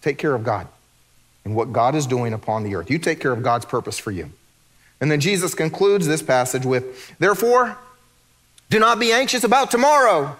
Take 0.00 0.16
care 0.16 0.34
of 0.34 0.42
God 0.42 0.68
and 1.44 1.54
what 1.54 1.72
God 1.72 1.94
is 1.94 2.06
doing 2.06 2.32
upon 2.32 2.62
the 2.64 2.74
earth. 2.74 2.90
You 2.90 2.98
take 2.98 3.20
care 3.20 3.32
of 3.32 3.42
God's 3.42 3.66
purpose 3.66 3.98
for 3.98 4.10
you. 4.10 4.32
And 5.00 5.10
then 5.10 5.20
Jesus 5.20 5.54
concludes 5.54 6.06
this 6.06 6.22
passage 6.22 6.64
with, 6.64 7.18
Therefore, 7.18 7.76
do 8.72 8.78
not 8.78 8.98
be 8.98 9.12
anxious 9.12 9.44
about 9.44 9.70
tomorrow. 9.70 10.34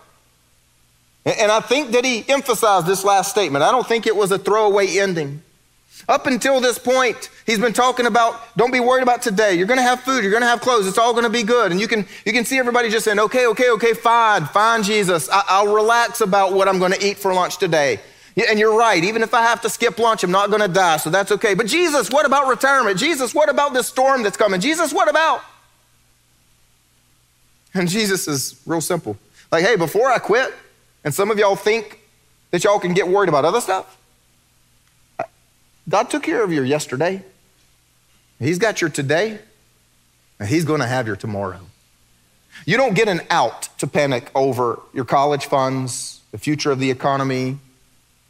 And 1.27 1.53
I 1.53 1.61
think 1.61 1.91
that 1.91 2.03
he 2.03 2.25
emphasized 2.29 2.87
this 2.87 3.05
last 3.05 3.31
statement. 3.31 3.63
I 3.63 3.71
don't 3.71 3.87
think 3.87 4.07
it 4.07 4.17
was 4.17 4.33
a 4.33 4.39
throwaway 4.39 4.99
ending. 4.99 5.43
Up 6.09 6.27
until 6.27 6.59
this 6.59 6.79
point, 6.79 7.29
he's 7.45 7.59
been 7.59 7.75
talking 7.75 8.07
about 8.07 8.57
don't 8.57 8.73
be 8.73 8.81
worried 8.81 9.03
about 9.03 9.21
today. 9.21 9.55
You're 9.55 9.67
going 9.67 9.79
to 9.79 9.85
have 9.85 10.01
food, 10.01 10.23
you're 10.23 10.33
going 10.33 10.43
to 10.43 10.49
have 10.49 10.63
clothes, 10.63 10.87
it's 10.87 10.97
all 10.97 11.13
going 11.13 11.25
to 11.25 11.31
be 11.31 11.43
good. 11.43 11.73
And 11.73 11.81
you 11.81 11.87
can, 11.87 12.07
you 12.25 12.33
can 12.33 12.47
see 12.47 12.59
everybody 12.59 12.89
just 12.89 13.05
saying, 13.05 13.21
okay, 13.21 13.47
okay, 13.49 13.71
okay, 13.73 13.93
fine, 13.93 14.47
fine, 14.47 14.83
Jesus. 14.83 15.29
I, 15.31 15.63
will 15.63 15.75
relax 15.75 16.23
about 16.23 16.55
what 16.55 16.69
I'm 16.69 16.79
going 16.79 16.93
to 16.93 17.07
eat 17.07 17.19
for 17.19 17.35
lunch 17.35 17.59
today. 17.59 18.01
And 18.49 18.59
you're 18.59 18.77
right, 18.77 19.05
even 19.05 19.23
if 19.23 19.35
I 19.35 19.43
have 19.43 19.61
to 19.61 19.69
skip 19.69 19.99
lunch, 19.99 20.25
I'm 20.25 20.31
not 20.31 20.49
going 20.49 20.63
to 20.63 20.69
die, 20.69 20.97
so 20.97 21.11
that's 21.11 21.33
okay. 21.33 21.53
But 21.53 21.67
Jesus, 21.67 22.11
what 22.11 22.25
about 22.25 22.49
retirement? 22.49 22.99
Jesus, 22.99 23.35
what 23.35 23.51
about 23.51 23.75
this 23.75 23.89
storm 23.89 24.23
that's 24.23 24.39
coming? 24.39 24.59
Jesus, 24.59 24.91
what 24.91 25.11
about? 25.11 25.43
And 27.75 27.89
Jesus 27.89 28.29
is 28.29 28.61
real 28.67 28.81
simple. 28.81 29.17
Like, 29.51 29.65
hey, 29.65 29.77
before 29.77 30.11
I 30.11 30.19
quit, 30.19 30.53
and 31.05 31.15
some 31.15 31.31
of 31.31 31.39
y'all 31.39 31.57
think 31.57 32.01
that 32.51 32.65
y'all 32.65 32.79
can 32.79 32.95
get 32.95 33.09
worried 33.09 33.29
about 33.29 33.45
other 33.45 33.61
stuff, 33.61 33.99
God 35.89 36.11
took 36.11 36.23
care 36.23 36.43
of 36.43 36.53
your 36.53 36.65
yesterday. 36.65 37.23
He's 38.39 38.59
got 38.59 38.81
your 38.81 38.91
today, 38.91 39.39
and 40.39 40.49
He's 40.49 40.65
going 40.65 40.81
to 40.81 40.87
have 40.87 41.07
your 41.07 41.17
tomorrow. 41.17 41.61
You 42.67 42.77
don't 42.77 42.95
get 42.95 43.09
an 43.09 43.21
out 43.31 43.69
to 43.79 43.87
panic 43.87 44.31
over 44.35 44.81
your 44.93 45.05
college 45.05 45.47
funds, 45.47 46.21
the 46.31 46.39
future 46.39 46.71
of 46.71 46.79
the 46.79 46.91
economy, 46.91 47.59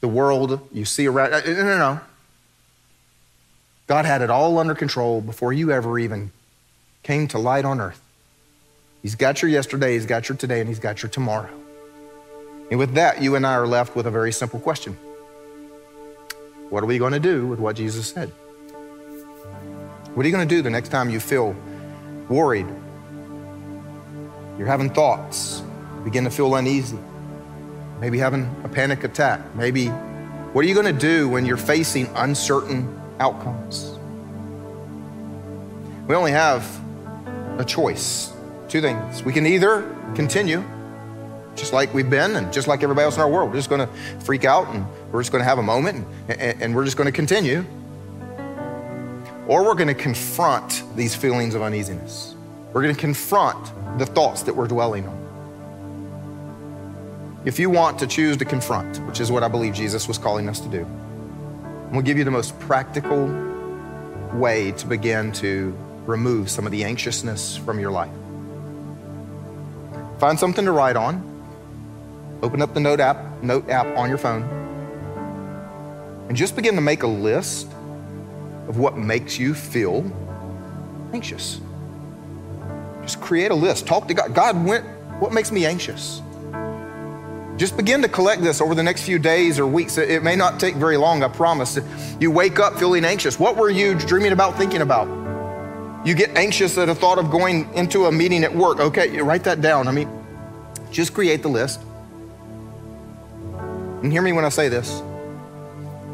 the 0.00 0.09
world 0.09 0.68
you 0.72 0.85
see 0.85 1.07
around. 1.07 1.33
Uh, 1.33 1.40
no, 1.46 1.52
no, 1.52 1.78
no. 1.78 2.00
God 3.87 4.05
had 4.05 4.22
it 4.22 4.31
all 4.31 4.59
under 4.59 4.74
control 4.74 5.20
before 5.20 5.52
you 5.52 5.70
ever 5.70 5.98
even 5.98 6.31
came 7.02 7.28
to 7.28 7.38
light 7.38 7.64
on 7.64 7.81
earth. 7.81 8.01
He's 9.02 9.16
got 9.16 9.42
your 9.42 9.50
yesterday, 9.50 9.94
He's 9.94 10.06
got 10.06 10.28
your 10.28 10.38
today, 10.38 10.60
and 10.60 10.68
He's 10.68 10.78
got 10.78 11.02
your 11.02 11.10
tomorrow. 11.10 11.50
And 12.70 12.78
with 12.78 12.94
that, 12.94 13.20
you 13.20 13.34
and 13.34 13.46
I 13.46 13.54
are 13.54 13.66
left 13.66 13.96
with 13.96 14.06
a 14.06 14.10
very 14.10 14.32
simple 14.32 14.60
question 14.60 14.96
What 16.70 16.82
are 16.82 16.86
we 16.86 16.98
going 16.98 17.12
to 17.12 17.20
do 17.20 17.46
with 17.46 17.58
what 17.58 17.76
Jesus 17.76 18.06
said? 18.06 18.28
What 20.14 20.24
are 20.24 20.28
you 20.28 20.34
going 20.34 20.46
to 20.48 20.54
do 20.54 20.62
the 20.62 20.70
next 20.70 20.90
time 20.90 21.10
you 21.10 21.18
feel 21.20 21.56
worried? 22.28 22.66
You're 24.56 24.68
having 24.68 24.90
thoughts, 24.90 25.62
begin 26.04 26.24
to 26.24 26.30
feel 26.30 26.54
uneasy, 26.54 26.98
maybe 27.98 28.18
having 28.18 28.48
a 28.62 28.68
panic 28.68 29.02
attack. 29.02 29.40
Maybe, 29.56 29.88
what 29.88 30.64
are 30.64 30.68
you 30.68 30.74
going 30.74 30.86
to 30.86 30.92
do 30.92 31.28
when 31.28 31.44
you're 31.44 31.56
facing 31.56 32.06
uncertain 32.14 33.00
outcomes? 33.18 33.98
We 36.06 36.14
only 36.14 36.32
have 36.32 36.64
a 37.58 37.64
choice 37.64 38.32
Two 38.72 38.80
things. 38.80 39.22
We 39.22 39.35
can 39.35 39.44
either 39.44 39.82
continue 40.14 40.64
just 41.56 41.74
like 41.74 41.92
we've 41.92 42.08
been 42.08 42.37
and 42.37 42.50
just 42.50 42.66
like 42.66 42.82
everybody 42.82 43.04
else 43.04 43.16
in 43.16 43.20
our 43.20 43.28
world. 43.28 43.50
We're 43.50 43.56
just 43.56 43.68
going 43.68 43.87
to 43.87 44.20
freak 44.24 44.46
out 44.46 44.66
and 44.68 44.87
we're 45.12 45.20
just 45.20 45.30
going 45.30 45.42
to 45.42 45.44
have 45.44 45.58
a 45.58 45.62
moment 45.62 46.06
and, 46.28 46.62
and 46.62 46.74
we're 46.74 46.87
just 46.87 46.96
going 46.96 47.04
to 47.04 47.12
continue. 47.12 47.66
Or 49.46 49.62
we're 49.62 49.74
going 49.74 49.88
to 49.88 49.94
confront 49.94 50.85
these 50.96 51.14
feelings 51.14 51.54
of 51.54 51.61
uneasiness. 51.61 52.35
We're 52.72 52.80
going 52.80 52.94
to 52.94 53.00
confront 53.00 53.98
the 53.98 54.06
thoughts 54.06 54.44
that 54.44 54.56
we're 54.56 54.68
dwelling 54.68 55.06
on. 55.06 55.18
If 57.44 57.58
you 57.58 57.68
want 57.68 57.98
to 57.98 58.06
choose 58.06 58.38
to 58.38 58.46
confront, 58.46 59.06
which 59.06 59.20
is 59.20 59.30
what 59.30 59.42
I 59.42 59.48
believe 59.48 59.74
Jesus 59.74 60.08
was 60.08 60.16
calling 60.16 60.48
us 60.48 60.61
to 60.61 60.68
do, 60.70 60.80
I'm 60.87 61.92
going 61.92 62.06
to 62.06 62.11
give 62.11 62.16
you 62.16 62.24
the 62.24 62.30
most 62.30 62.58
practical 62.61 63.26
way 64.32 64.72
to 64.72 64.87
begin 64.87 65.30
to 65.32 65.76
remove 66.06 66.48
some 66.48 66.64
of 66.64 66.72
the 66.72 66.85
anxiousness 66.85 67.58
from 67.58 67.78
your 67.78 67.90
life. 67.90 68.08
Find 70.22 70.38
something 70.38 70.64
to 70.66 70.70
write 70.70 70.94
on. 70.94 71.20
Open 72.44 72.62
up 72.62 72.74
the 72.74 72.78
note 72.78 73.00
app, 73.00 73.42
note 73.42 73.68
app 73.68 73.88
on 73.96 74.08
your 74.08 74.18
phone. 74.18 74.44
And 76.28 76.37
just 76.37 76.54
begin 76.54 76.76
to 76.76 76.80
make 76.80 77.02
a 77.02 77.08
list 77.08 77.66
of 78.68 78.78
what 78.78 78.96
makes 78.96 79.37
you 79.37 79.52
feel 79.52 80.08
anxious. 81.12 81.61
Just 83.02 83.20
create 83.20 83.50
a 83.50 83.54
list. 83.56 83.85
Talk 83.85 84.06
to 84.06 84.14
God. 84.14 84.32
God, 84.32 84.64
went, 84.64 84.85
what 85.18 85.32
makes 85.32 85.50
me 85.50 85.66
anxious? 85.66 86.22
Just 87.56 87.76
begin 87.76 88.00
to 88.02 88.08
collect 88.08 88.42
this 88.42 88.61
over 88.61 88.76
the 88.76 88.82
next 88.85 89.02
few 89.02 89.18
days 89.18 89.58
or 89.58 89.66
weeks. 89.66 89.98
It 89.98 90.22
may 90.22 90.37
not 90.37 90.61
take 90.61 90.76
very 90.76 90.98
long, 90.98 91.24
I 91.24 91.28
promise. 91.28 91.80
You 92.20 92.30
wake 92.30 92.61
up 92.61 92.78
feeling 92.78 93.04
anxious. 93.04 93.40
What 93.40 93.56
were 93.56 93.70
you 93.70 93.98
dreaming 93.98 94.30
about, 94.30 94.56
thinking 94.56 94.82
about? 94.82 95.21
You 96.04 96.14
get 96.14 96.36
anxious 96.36 96.76
at 96.78 96.86
the 96.86 96.94
thought 96.94 97.18
of 97.18 97.30
going 97.30 97.72
into 97.74 98.06
a 98.06 98.12
meeting 98.12 98.44
at 98.44 98.54
work. 98.54 98.80
Okay, 98.80 99.14
you 99.14 99.22
write 99.22 99.44
that 99.44 99.60
down. 99.60 99.86
I 99.88 99.92
mean, 99.92 100.08
just 100.90 101.14
create 101.14 101.42
the 101.42 101.48
list. 101.48 101.80
And 104.02 104.12
hear 104.12 104.22
me 104.22 104.32
when 104.32 104.44
I 104.44 104.48
say 104.48 104.68
this. 104.68 105.02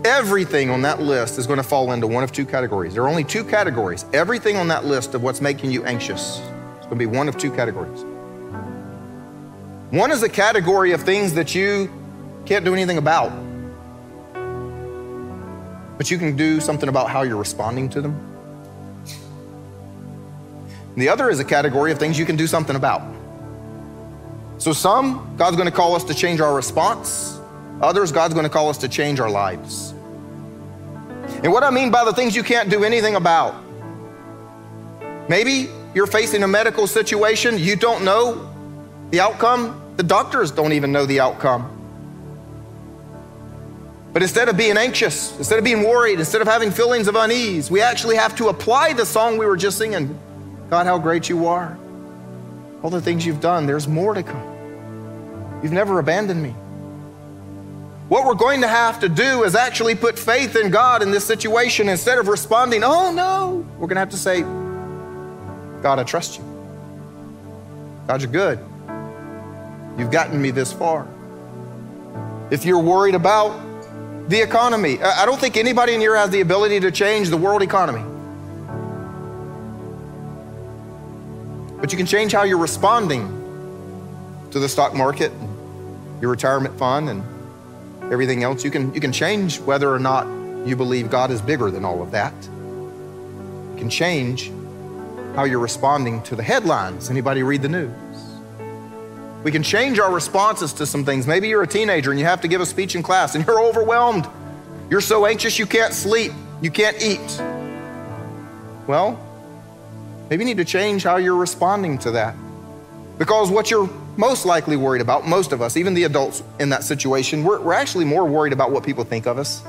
everything 0.05 0.71
on 0.71 0.83
that 0.83 1.01
list 1.01 1.39
is 1.39 1.47
going 1.47 1.59
to 1.59 1.63
fall 1.63 1.93
into 1.93 2.07
one 2.07 2.25
of 2.25 2.33
two 2.33 2.47
categories. 2.47 2.95
There 2.95 3.03
are 3.03 3.09
only 3.09 3.25
two 3.25 3.45
categories. 3.45 4.05
Everything 4.13 4.57
on 4.57 4.69
that 4.69 4.85
list 4.85 5.15
of 5.15 5.23
what's 5.23 5.41
making 5.41 5.71
you 5.71 5.85
anxious 5.85 6.39
is 6.39 6.87
going 6.87 6.91
to 6.91 6.97
be 6.97 7.07
one 7.07 7.29
of 7.29 7.37
two 7.37 7.51
categories. 7.51 8.05
One 9.91 10.11
is 10.11 10.23
a 10.23 10.29
category 10.29 10.93
of 10.93 11.03
things 11.03 11.35
that 11.35 11.55
you 11.55 11.91
can't 12.47 12.65
do 12.65 12.75
anything 12.75 12.99
about, 12.99 13.33
but 15.97 16.11
you 16.11 16.19
can 16.19 16.37
do 16.37 16.61
something 16.61 16.89
about 16.89 17.11
how 17.11 17.23
you're 17.23 17.37
responding 17.37 17.89
to 17.91 18.01
them. 18.01 18.38
And 20.99 21.03
the 21.05 21.11
other 21.11 21.31
is 21.31 21.39
a 21.39 21.45
category 21.45 21.93
of 21.93 21.99
things 22.01 22.19
you 22.19 22.27
can 22.27 22.35
do 22.35 22.49
something 22.49 22.75
about. 22.75 23.03
So, 24.59 24.73
some, 24.73 25.33
God's 25.37 25.55
going 25.55 25.69
to 25.69 25.73
call 25.73 25.95
us 25.95 26.03
to 26.03 26.13
change 26.13 26.41
our 26.41 26.53
response. 26.53 27.39
Others, 27.81 28.11
God's 28.11 28.35
going 28.35 28.47
to 28.47 28.51
call 28.51 28.69
us 28.69 28.79
to 28.79 28.89
change 28.89 29.21
our 29.21 29.31
lives. 29.31 29.93
And 31.45 31.53
what 31.53 31.63
I 31.63 31.71
mean 31.71 31.93
by 31.93 32.05
the 32.05 32.13
things 32.13 32.35
you 32.35 32.43
can't 32.43 32.69
do 32.69 32.83
anything 32.83 33.15
about, 33.15 33.55
maybe 35.29 35.69
you're 35.95 36.09
facing 36.09 36.43
a 36.43 36.49
medical 36.49 36.89
situation, 36.89 37.59
you 37.59 37.77
don't 37.77 38.05
know 38.05 38.53
the 39.11 39.21
outcome, 39.21 39.81
the 39.99 40.03
doctors 40.03 40.51
don't 40.51 40.73
even 40.73 40.91
know 40.91 41.07
the 41.07 41.21
outcome. 41.21 41.71
But 44.13 44.23
instead 44.25 44.49
of 44.49 44.57
being 44.57 44.77
anxious, 44.77 45.39
instead 45.39 45.61
of 45.61 45.65
being 45.65 45.85
worried, 45.85 46.19
instead 46.19 46.43
of 46.43 46.49
having 46.49 46.73
feelings 46.73 47.07
of 47.07 47.15
unease, 47.15 47.71
we 47.71 47.83
actually 47.83 48.17
have 48.17 48.35
to 48.39 48.49
apply 48.49 48.95
the 48.95 49.07
song 49.07 49.39
we 49.39 49.47
were 49.47 49.57
just 49.57 49.79
singing 49.79 50.19
God, 50.71 50.87
how 50.87 50.99
great 50.99 51.29
you 51.29 51.47
are. 51.47 51.79
All 52.83 52.91
the 52.91 53.01
things 53.01 53.25
you've 53.25 53.41
done, 53.41 53.67
there's 53.67 53.89
more 53.89 54.15
to 54.15 54.23
come. 54.23 55.61
You've 55.63 55.73
never 55.73 55.99
abandoned 55.99 56.43
me. 56.43 56.55
What 58.09 58.25
we're 58.27 58.35
going 58.35 58.61
to 58.61 58.69
have 58.69 59.01
to 59.01 59.09
do 59.09 59.45
is 59.45 59.55
actually 59.55 59.95
put 59.95 60.19
faith 60.19 60.57
in 60.57 60.71
God 60.71 61.03
in 61.03 61.11
this 61.11 61.25
situation 61.25 61.89
instead 61.89 62.19
of 62.19 62.29
responding, 62.29 62.83
oh 62.85 63.13
no. 63.13 63.67
We're 63.75 63.87
going 63.87 63.97
to 63.97 64.01
have 64.01 64.11
to 64.11 64.17
say, 64.17 64.43
God, 65.83 65.99
I 65.99 66.05
trust 66.05 66.39
you. 66.39 66.45
God, 68.07 68.23
you're 68.23 68.31
good. 68.31 68.59
You've 69.99 70.11
gotten 70.11 70.41
me 70.41 70.51
this 70.51 70.73
far. 70.73 71.07
If 72.51 72.65
you're 72.65 72.79
worried 72.79 73.15
about 73.15 73.61
the 74.29 74.41
economy, 74.41 75.03
I 75.03 75.27
don't 75.27 75.41
think 75.41 75.57
anybody 75.57 75.95
in 75.95 76.01
here 76.01 76.17
has 76.17 76.31
the 76.31 76.41
ability 76.41 76.81
to 76.81 76.91
change 76.91 77.29
the 77.29 77.37
world 77.37 77.63
economy. 77.63 78.03
But 81.81 81.93
you 81.93 81.97
can 81.97 82.07
change 82.07 82.33
how 82.33 82.43
you're 82.43 82.59
responding 82.59 83.27
to 84.51 84.59
the 84.59 84.69
stock 84.69 84.95
market, 84.95 85.33
your 86.21 86.31
retirement 86.31 86.77
fund, 86.79 87.09
and 87.09 87.23
everything 88.13 88.43
else. 88.43 88.65
You 88.65 88.71
can, 88.71 88.93
you 88.95 89.01
can 89.01 89.13
change 89.13 89.61
whether 89.61 89.93
or 89.93 89.99
not 89.99 90.27
you 90.67 90.75
believe 90.75 91.11
God 91.11 91.31
is 91.31 91.41
bigger 91.41 91.71
than 91.71 91.85
all 91.85 92.03
of 92.03 92.11
that. 92.11 92.35
You 92.43 93.75
can 93.77 93.91
change 93.91 94.51
how 95.37 95.45
you're 95.45 95.61
responding 95.61 96.23
to 96.23 96.35
the 96.35 96.43
headlines. 96.43 97.11
Anybody 97.11 97.43
read 97.43 97.63
the 97.63 97.69
news? 97.69 97.95
We 99.45 99.53
can 99.53 99.63
change 99.63 100.01
our 100.01 100.13
responses 100.13 100.73
to 100.75 100.87
some 100.87 101.05
things. 101.05 101.27
Maybe 101.27 101.49
you're 101.49 101.63
a 101.63 101.67
teenager 101.67 102.11
and 102.11 102.19
you 102.19 102.27
have 102.27 102.41
to 102.41 102.49
give 102.49 102.61
a 102.61 102.67
speech 102.67 102.97
in 102.97 103.05
class 103.05 103.37
and 103.37 103.47
you're 103.47 103.63
overwhelmed. 103.63 104.27
You're 104.91 105.01
so 105.01 105.27
anxious 105.27 105.59
you 105.59 105.67
can't 105.67 105.95
sleep, 105.95 106.33
you 106.61 106.73
can't 106.73 107.01
eat. 107.01 107.41
Well, 108.89 109.25
maybe 110.31 110.45
you 110.45 110.47
need 110.47 110.57
to 110.57 110.65
change 110.65 111.03
how 111.03 111.17
you're 111.17 111.37
responding 111.37 111.99
to 111.99 112.11
that. 112.13 112.35
Because 113.19 113.51
what 113.51 113.71
you're 113.71 113.91
most 114.17 114.47
likely 114.47 114.77
worried 114.77 115.01
about, 115.01 115.27
most 115.27 115.53
of 115.53 115.61
us, 115.61 115.77
even 115.77 115.95
the 115.95 116.05
adults 116.05 116.43
in 116.61 116.69
that 116.71 116.85
situation, 116.85 117.45
we're, 117.45 117.61
we're 117.61 117.73
actually 117.73 118.05
more 118.05 118.25
worried 118.25 118.53
about 118.53 118.71
what 118.71 118.85
people 118.85 119.05
think 119.05 119.27
of 119.27 119.39
us. 119.39 119.63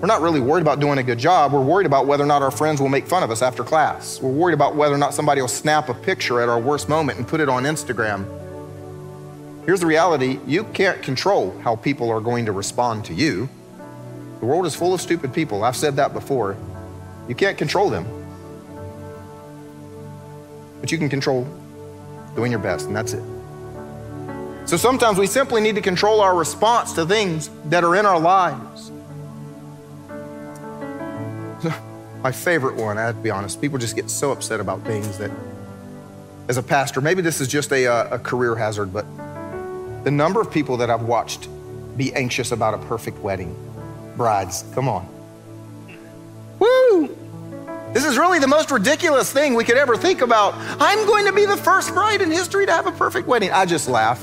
We're 0.00 0.08
not 0.08 0.20
really 0.20 0.40
worried 0.40 0.60
about 0.60 0.78
doing 0.78 0.98
a 0.98 1.02
good 1.02 1.18
job. 1.18 1.52
We're 1.52 1.62
worried 1.62 1.86
about 1.86 2.06
whether 2.06 2.22
or 2.22 2.26
not 2.26 2.42
our 2.42 2.50
friends 2.50 2.80
will 2.80 2.90
make 2.90 3.06
fun 3.06 3.22
of 3.22 3.30
us 3.30 3.40
after 3.40 3.64
class. 3.64 4.20
We're 4.20 4.30
worried 4.30 4.52
about 4.54 4.76
whether 4.76 4.94
or 4.94 4.98
not 4.98 5.14
somebody 5.14 5.40
will 5.40 5.48
snap 5.48 5.88
a 5.88 5.94
picture 5.94 6.40
at 6.40 6.48
our 6.48 6.60
worst 6.60 6.88
moment 6.88 7.18
and 7.18 7.26
put 7.26 7.40
it 7.40 7.48
on 7.48 7.64
Instagram. 7.64 8.26
Here's 9.64 9.80
the 9.80 9.86
reality 9.86 10.38
you 10.46 10.64
can't 10.64 11.02
control 11.02 11.58
how 11.60 11.76
people 11.76 12.10
are 12.10 12.20
going 12.20 12.46
to 12.46 12.52
respond 12.52 13.04
to 13.06 13.14
you. 13.14 13.48
The 14.40 14.46
world 14.46 14.66
is 14.66 14.74
full 14.74 14.92
of 14.92 15.00
stupid 15.00 15.32
people. 15.32 15.64
I've 15.64 15.76
said 15.76 15.96
that 15.96 16.12
before. 16.12 16.56
You 17.26 17.34
can't 17.34 17.56
control 17.56 17.88
them. 17.88 18.06
But 20.80 20.92
you 20.92 20.98
can 20.98 21.08
control 21.08 21.46
doing 22.34 22.50
your 22.50 22.60
best, 22.60 22.86
and 22.86 22.96
that's 22.96 23.12
it. 23.12 23.22
So 24.66 24.76
sometimes 24.76 25.18
we 25.18 25.26
simply 25.26 25.60
need 25.60 25.76
to 25.76 25.80
control 25.80 26.20
our 26.20 26.36
response 26.36 26.92
to 26.94 27.06
things 27.06 27.50
that 27.66 27.84
are 27.84 27.94
in 27.94 28.04
our 28.04 28.18
lives. 28.18 28.90
My 32.22 32.32
favorite 32.32 32.74
one, 32.74 32.98
I 32.98 33.02
have 33.02 33.16
to 33.16 33.22
be 33.22 33.30
honest, 33.30 33.60
people 33.60 33.78
just 33.78 33.94
get 33.94 34.10
so 34.10 34.32
upset 34.32 34.58
about 34.58 34.82
things 34.84 35.18
that, 35.18 35.30
as 36.48 36.56
a 36.56 36.62
pastor, 36.62 37.00
maybe 37.00 37.22
this 37.22 37.40
is 37.40 37.46
just 37.46 37.72
a, 37.72 37.86
uh, 37.86 38.16
a 38.16 38.18
career 38.18 38.56
hazard, 38.56 38.92
but 38.92 39.06
the 40.02 40.10
number 40.10 40.40
of 40.40 40.50
people 40.50 40.76
that 40.78 40.90
I've 40.90 41.02
watched 41.02 41.48
be 41.96 42.12
anxious 42.14 42.52
about 42.52 42.74
a 42.74 42.78
perfect 42.86 43.18
wedding. 43.20 43.54
Brides, 44.16 44.64
come 44.74 44.88
on. 44.88 45.08
Woo! 46.58 47.16
This 47.96 48.04
is 48.04 48.18
really 48.18 48.38
the 48.38 48.46
most 48.46 48.70
ridiculous 48.70 49.32
thing 49.32 49.54
we 49.54 49.64
could 49.64 49.78
ever 49.78 49.96
think 49.96 50.20
about. 50.20 50.52
I'm 50.78 51.06
going 51.06 51.24
to 51.24 51.32
be 51.32 51.46
the 51.46 51.56
first 51.56 51.94
bride 51.94 52.20
in 52.20 52.30
history 52.30 52.66
to 52.66 52.72
have 52.72 52.86
a 52.86 52.92
perfect 52.92 53.26
wedding. 53.26 53.50
I 53.50 53.64
just 53.64 53.88
laugh. 53.88 54.22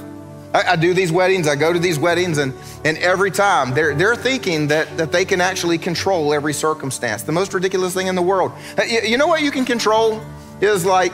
I, 0.54 0.74
I, 0.74 0.76
do 0.76 0.94
these 0.94 1.12
weddings, 1.12 1.48
I 1.48 1.56
go 1.56 1.74
to 1.74 1.80
these 1.80 1.98
weddings, 1.98 2.38
and, 2.38 2.54
and 2.86 3.00
every 3.00 3.32
time 3.32 3.74
they're, 3.74 3.96
they're 3.96 4.16
thinking 4.16 4.68
that, 4.68 4.96
that 4.98 5.12
they 5.12 5.26
can 5.26 5.42
actually 5.42 5.80
control 5.80 6.36
every 6.36 6.54
circumstance. 6.54 7.24
The 7.24 7.32
most 7.32 7.52
ridiculous 7.52 7.96
thing 7.96 8.06
in 8.06 8.14
the 8.14 8.22
world. 8.22 8.52
Uh, 8.78 8.84
you, 8.84 9.02
you 9.02 9.18
know 9.18 9.26
what 9.26 9.42
you 9.42 9.50
can 9.50 9.66
control? 9.66 10.22
Is 10.62 10.86
like 10.86 11.12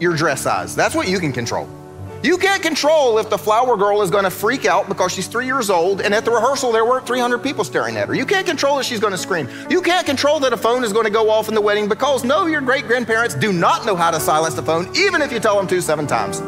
your 0.00 0.16
dress 0.16 0.40
size. 0.40 0.74
That's 0.74 0.94
what 0.94 1.08
you 1.08 1.18
can 1.20 1.30
control. 1.30 1.68
You 2.22 2.36
can't 2.36 2.62
control 2.62 3.16
if 3.18 3.30
the 3.30 3.38
flower 3.38 3.78
girl 3.78 4.02
is 4.02 4.10
going 4.10 4.24
to 4.24 4.30
freak 4.30 4.66
out 4.66 4.88
because 4.88 5.10
she's 5.10 5.26
three 5.26 5.46
years 5.46 5.70
old 5.70 6.02
and 6.02 6.12
at 6.12 6.26
the 6.26 6.30
rehearsal 6.30 6.70
there 6.70 6.84
weren't 6.84 7.06
300 7.06 7.38
people 7.38 7.64
staring 7.64 7.96
at 7.96 8.08
her. 8.08 8.14
You 8.14 8.26
can't 8.26 8.46
control 8.46 8.76
that 8.76 8.84
she's 8.84 9.00
going 9.00 9.12
to 9.12 9.18
scream. 9.18 9.48
You 9.70 9.80
can't 9.80 10.04
control 10.04 10.38
that 10.40 10.52
a 10.52 10.56
phone 10.56 10.84
is 10.84 10.92
going 10.92 11.06
to 11.06 11.10
go 11.10 11.30
off 11.30 11.48
in 11.48 11.54
the 11.54 11.62
wedding 11.62 11.88
because 11.88 12.22
no, 12.22 12.44
your 12.44 12.60
great 12.60 12.86
grandparents 12.86 13.34
do 13.34 13.54
not 13.54 13.86
know 13.86 13.96
how 13.96 14.10
to 14.10 14.20
silence 14.20 14.52
the 14.52 14.62
phone, 14.62 14.94
even 14.94 15.22
if 15.22 15.32
you 15.32 15.40
tell 15.40 15.56
them 15.56 15.66
to 15.68 15.80
seven 15.80 16.06
times. 16.06 16.42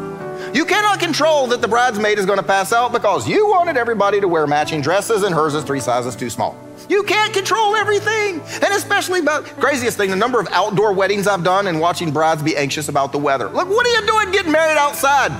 You 0.55 0.63
cannot 0.63 0.99
control 0.99 1.47
that 1.47 1.61
the 1.61 1.67
bridesmaid 1.67 2.19
is 2.19 2.27
going 2.27 2.37
to 2.37 2.45
pass 2.45 2.71
out 2.71 2.91
because 2.91 3.27
you 3.27 3.47
wanted 3.47 3.75
everybody 3.75 4.21
to 4.21 4.27
wear 4.27 4.45
matching 4.45 4.79
dresses 4.79 5.23
and 5.23 5.33
hers 5.33 5.55
is 5.55 5.63
three 5.63 5.79
sizes 5.79 6.15
too 6.15 6.29
small. 6.29 6.55
You 6.87 7.01
can't 7.01 7.33
control 7.33 7.75
everything. 7.75 8.41
And 8.61 8.73
especially 8.75 9.21
about 9.21 9.45
craziest 9.45 9.97
thing, 9.97 10.11
the 10.11 10.15
number 10.15 10.39
of 10.39 10.47
outdoor 10.51 10.93
weddings 10.93 11.25
I've 11.25 11.43
done 11.43 11.65
and 11.65 11.79
watching 11.79 12.11
brides 12.11 12.43
be 12.43 12.55
anxious 12.55 12.89
about 12.89 13.11
the 13.11 13.17
weather. 13.17 13.49
Look, 13.49 13.67
what 13.69 13.87
are 13.87 14.01
you 14.01 14.05
doing 14.05 14.31
getting 14.31 14.51
married 14.51 14.77
outside? 14.77 15.31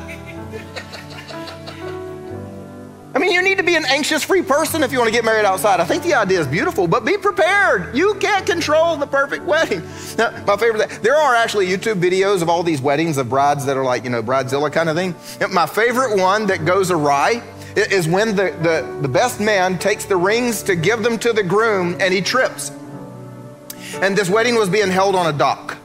I 3.15 3.19
mean, 3.19 3.31
you 3.31 3.43
need 3.43 3.57
to 3.57 3.63
be 3.63 3.75
an 3.75 3.85
anxious 3.85 4.23
free 4.23 4.41
person 4.41 4.81
if 4.81 4.91
you 4.91 4.97
want 4.97 5.07
to 5.07 5.13
get 5.13 5.23
married 5.23 5.45
outside. 5.45 5.79
I 5.79 5.85
think 5.85 6.01
the 6.01 6.15
idea 6.15 6.39
is 6.39 6.47
beautiful, 6.47 6.87
but 6.87 7.05
be 7.05 7.15
prepared. 7.15 7.95
You 7.95 8.15
can't 8.15 8.43
control 8.43 8.97
the 8.97 9.05
perfect 9.05 9.45
wedding. 9.45 9.83
Now, 10.17 10.29
my 10.45 10.57
favorite, 10.57 10.99
there 11.01 11.15
are 11.15 11.33
actually 11.33 11.67
YouTube 11.67 11.99
videos 11.99 12.43
of 12.43 12.49
all 12.49 12.61
these 12.61 12.81
weddings 12.81 13.17
of 13.17 13.29
brides 13.29 13.65
that 13.65 13.77
are 13.77 13.83
like, 13.83 14.03
you 14.03 14.11
know, 14.11 14.21
Bridezilla 14.21 14.71
kind 14.71 14.87
of 14.87 14.95
thing. 14.95 15.15
My 15.51 15.65
favorite 15.65 16.19
one 16.19 16.45
that 16.47 16.65
goes 16.65 16.91
awry 16.91 17.41
is 17.75 18.07
when 18.07 18.35
the, 18.35 18.55
the, 18.61 18.99
the 19.01 19.07
best 19.07 19.39
man 19.39 19.79
takes 19.79 20.05
the 20.05 20.15
rings 20.15 20.61
to 20.63 20.75
give 20.75 21.01
them 21.01 21.17
to 21.19 21.33
the 21.33 21.41
groom 21.41 21.97
and 21.99 22.13
he 22.13 22.21
trips. 22.21 22.71
And 23.95 24.15
this 24.15 24.29
wedding 24.29 24.53
was 24.55 24.69
being 24.69 24.89
held 24.89 25.15
on 25.15 25.33
a 25.33 25.35
dock. 25.35 25.77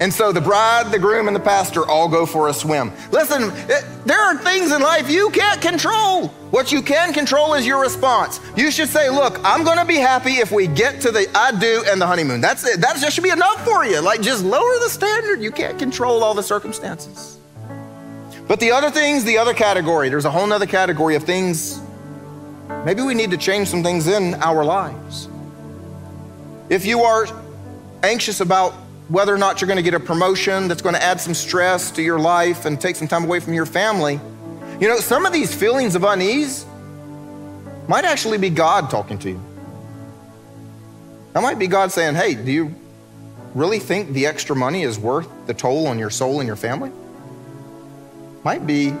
And 0.00 0.12
so 0.12 0.32
the 0.32 0.40
bride, 0.40 0.90
the 0.90 0.98
groom, 0.98 1.26
and 1.26 1.36
the 1.36 1.40
pastor 1.40 1.86
all 1.86 2.08
go 2.08 2.24
for 2.24 2.48
a 2.48 2.54
swim. 2.54 2.90
Listen, 3.12 3.52
it, 3.68 3.84
there 4.06 4.18
are 4.18 4.34
things 4.34 4.72
in 4.72 4.80
life 4.80 5.10
you 5.10 5.28
can't 5.28 5.60
control. 5.60 6.28
What 6.50 6.72
you 6.72 6.80
can 6.80 7.12
control 7.12 7.52
is 7.52 7.66
your 7.66 7.82
response. 7.82 8.40
You 8.56 8.70
should 8.70 8.88
say, 8.88 9.10
Look, 9.10 9.38
I'm 9.44 9.62
going 9.62 9.76
to 9.76 9.84
be 9.84 9.96
happy 9.96 10.38
if 10.38 10.50
we 10.50 10.66
get 10.66 11.02
to 11.02 11.12
the 11.12 11.30
I 11.34 11.52
do 11.52 11.84
and 11.86 12.00
the 12.00 12.06
honeymoon. 12.06 12.40
That's 12.40 12.64
it. 12.64 12.80
That 12.80 12.96
should 13.12 13.22
be 13.22 13.30
enough 13.30 13.62
for 13.62 13.84
you. 13.84 14.00
Like, 14.00 14.22
just 14.22 14.42
lower 14.42 14.78
the 14.80 14.88
standard. 14.88 15.42
You 15.42 15.52
can't 15.52 15.78
control 15.78 16.24
all 16.24 16.32
the 16.32 16.42
circumstances. 16.42 17.38
But 18.48 18.58
the 18.58 18.72
other 18.72 18.90
things, 18.90 19.24
the 19.24 19.36
other 19.36 19.52
category, 19.52 20.08
there's 20.08 20.24
a 20.24 20.30
whole 20.30 20.50
other 20.50 20.66
category 20.66 21.14
of 21.14 21.24
things. 21.24 21.78
Maybe 22.86 23.02
we 23.02 23.12
need 23.12 23.32
to 23.32 23.36
change 23.36 23.68
some 23.68 23.82
things 23.82 24.08
in 24.08 24.34
our 24.36 24.64
lives. 24.64 25.28
If 26.70 26.86
you 26.86 27.02
are 27.02 27.26
anxious 28.02 28.40
about 28.40 28.74
whether 29.10 29.34
or 29.34 29.38
not 29.38 29.60
you're 29.60 29.66
going 29.66 29.76
to 29.76 29.82
get 29.82 29.94
a 29.94 30.00
promotion 30.00 30.68
that's 30.68 30.82
going 30.82 30.94
to 30.94 31.02
add 31.02 31.20
some 31.20 31.34
stress 31.34 31.90
to 31.92 32.02
your 32.02 32.18
life 32.18 32.64
and 32.64 32.80
take 32.80 32.96
some 32.96 33.08
time 33.08 33.24
away 33.24 33.40
from 33.40 33.54
your 33.54 33.66
family. 33.66 34.20
You 34.80 34.88
know, 34.88 34.98
some 34.98 35.26
of 35.26 35.32
these 35.32 35.54
feelings 35.54 35.96
of 35.96 36.04
unease 36.04 36.64
might 37.88 38.04
actually 38.04 38.38
be 38.38 38.50
God 38.50 38.88
talking 38.88 39.18
to 39.18 39.30
you. 39.30 39.42
That 41.32 41.42
might 41.42 41.58
be 41.58 41.66
God 41.66 41.90
saying, 41.90 42.14
hey, 42.14 42.34
do 42.34 42.52
you 42.52 42.74
really 43.54 43.80
think 43.80 44.12
the 44.12 44.26
extra 44.26 44.54
money 44.54 44.82
is 44.82 44.98
worth 44.98 45.28
the 45.46 45.54
toll 45.54 45.88
on 45.88 45.98
your 45.98 46.10
soul 46.10 46.38
and 46.38 46.46
your 46.46 46.56
family? 46.56 46.92
Might 48.44 48.66
be 48.66 48.94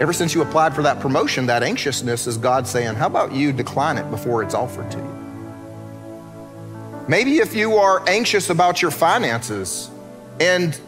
Ever 0.00 0.12
since 0.12 0.32
you 0.32 0.42
applied 0.42 0.76
for 0.76 0.82
that 0.82 1.00
promotion, 1.00 1.46
that 1.46 1.64
anxiousness 1.64 2.28
is 2.28 2.36
God 2.38 2.68
saying, 2.68 2.94
How 2.94 3.08
about 3.08 3.32
you 3.32 3.52
decline 3.52 3.98
it 3.98 4.08
before 4.12 4.44
it's 4.44 4.54
offered 4.54 4.88
to 4.92 4.98
you? 4.98 5.17
Maybe 7.08 7.38
if 7.38 7.54
you 7.54 7.76
are 7.76 8.06
anxious 8.06 8.50
about 8.50 8.82
your 8.82 8.90
finances 8.90 9.90
and 10.40 10.78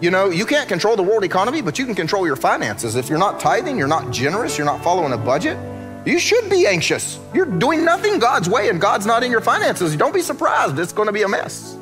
you 0.00 0.10
know, 0.10 0.30
you 0.30 0.46
can't 0.46 0.68
control 0.68 0.96
the 0.96 1.02
world 1.02 1.22
economy, 1.22 1.60
but 1.60 1.78
you 1.78 1.84
can 1.84 1.94
control 1.94 2.26
your 2.26 2.34
finances. 2.34 2.96
If 2.96 3.08
you're 3.08 3.20
not 3.20 3.38
tithing, 3.38 3.78
you're 3.78 3.86
not 3.86 4.10
generous, 4.10 4.58
you're 4.58 4.64
not 4.64 4.82
following 4.82 5.12
a 5.12 5.16
budget, 5.16 5.56
you 6.04 6.18
should 6.18 6.50
be 6.50 6.66
anxious. 6.66 7.20
You're 7.32 7.46
doing 7.46 7.84
nothing 7.84 8.18
God's 8.18 8.48
way 8.48 8.68
and 8.68 8.80
God's 8.80 9.06
not 9.06 9.22
in 9.22 9.30
your 9.30 9.42
finances. 9.42 9.94
Don't 9.94 10.12
be 10.12 10.22
surprised, 10.22 10.78
it's 10.80 10.92
going 10.92 11.06
to 11.06 11.12
be 11.12 11.22
a 11.22 11.28
mess. 11.28 11.76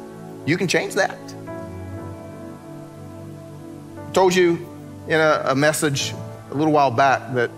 You 0.45 0.59
can 0.59 0.69
change 0.69 0.95
that. 0.97 1.17
I 3.97 4.13
told 4.13 4.35
you 4.35 4.69
in 5.09 5.19
a, 5.19 5.45
a 5.47 5.55
message 5.55 6.13
a 6.51 6.55
little 6.55 6.73
while 6.73 6.91
back 6.91 7.33
that 7.35 7.51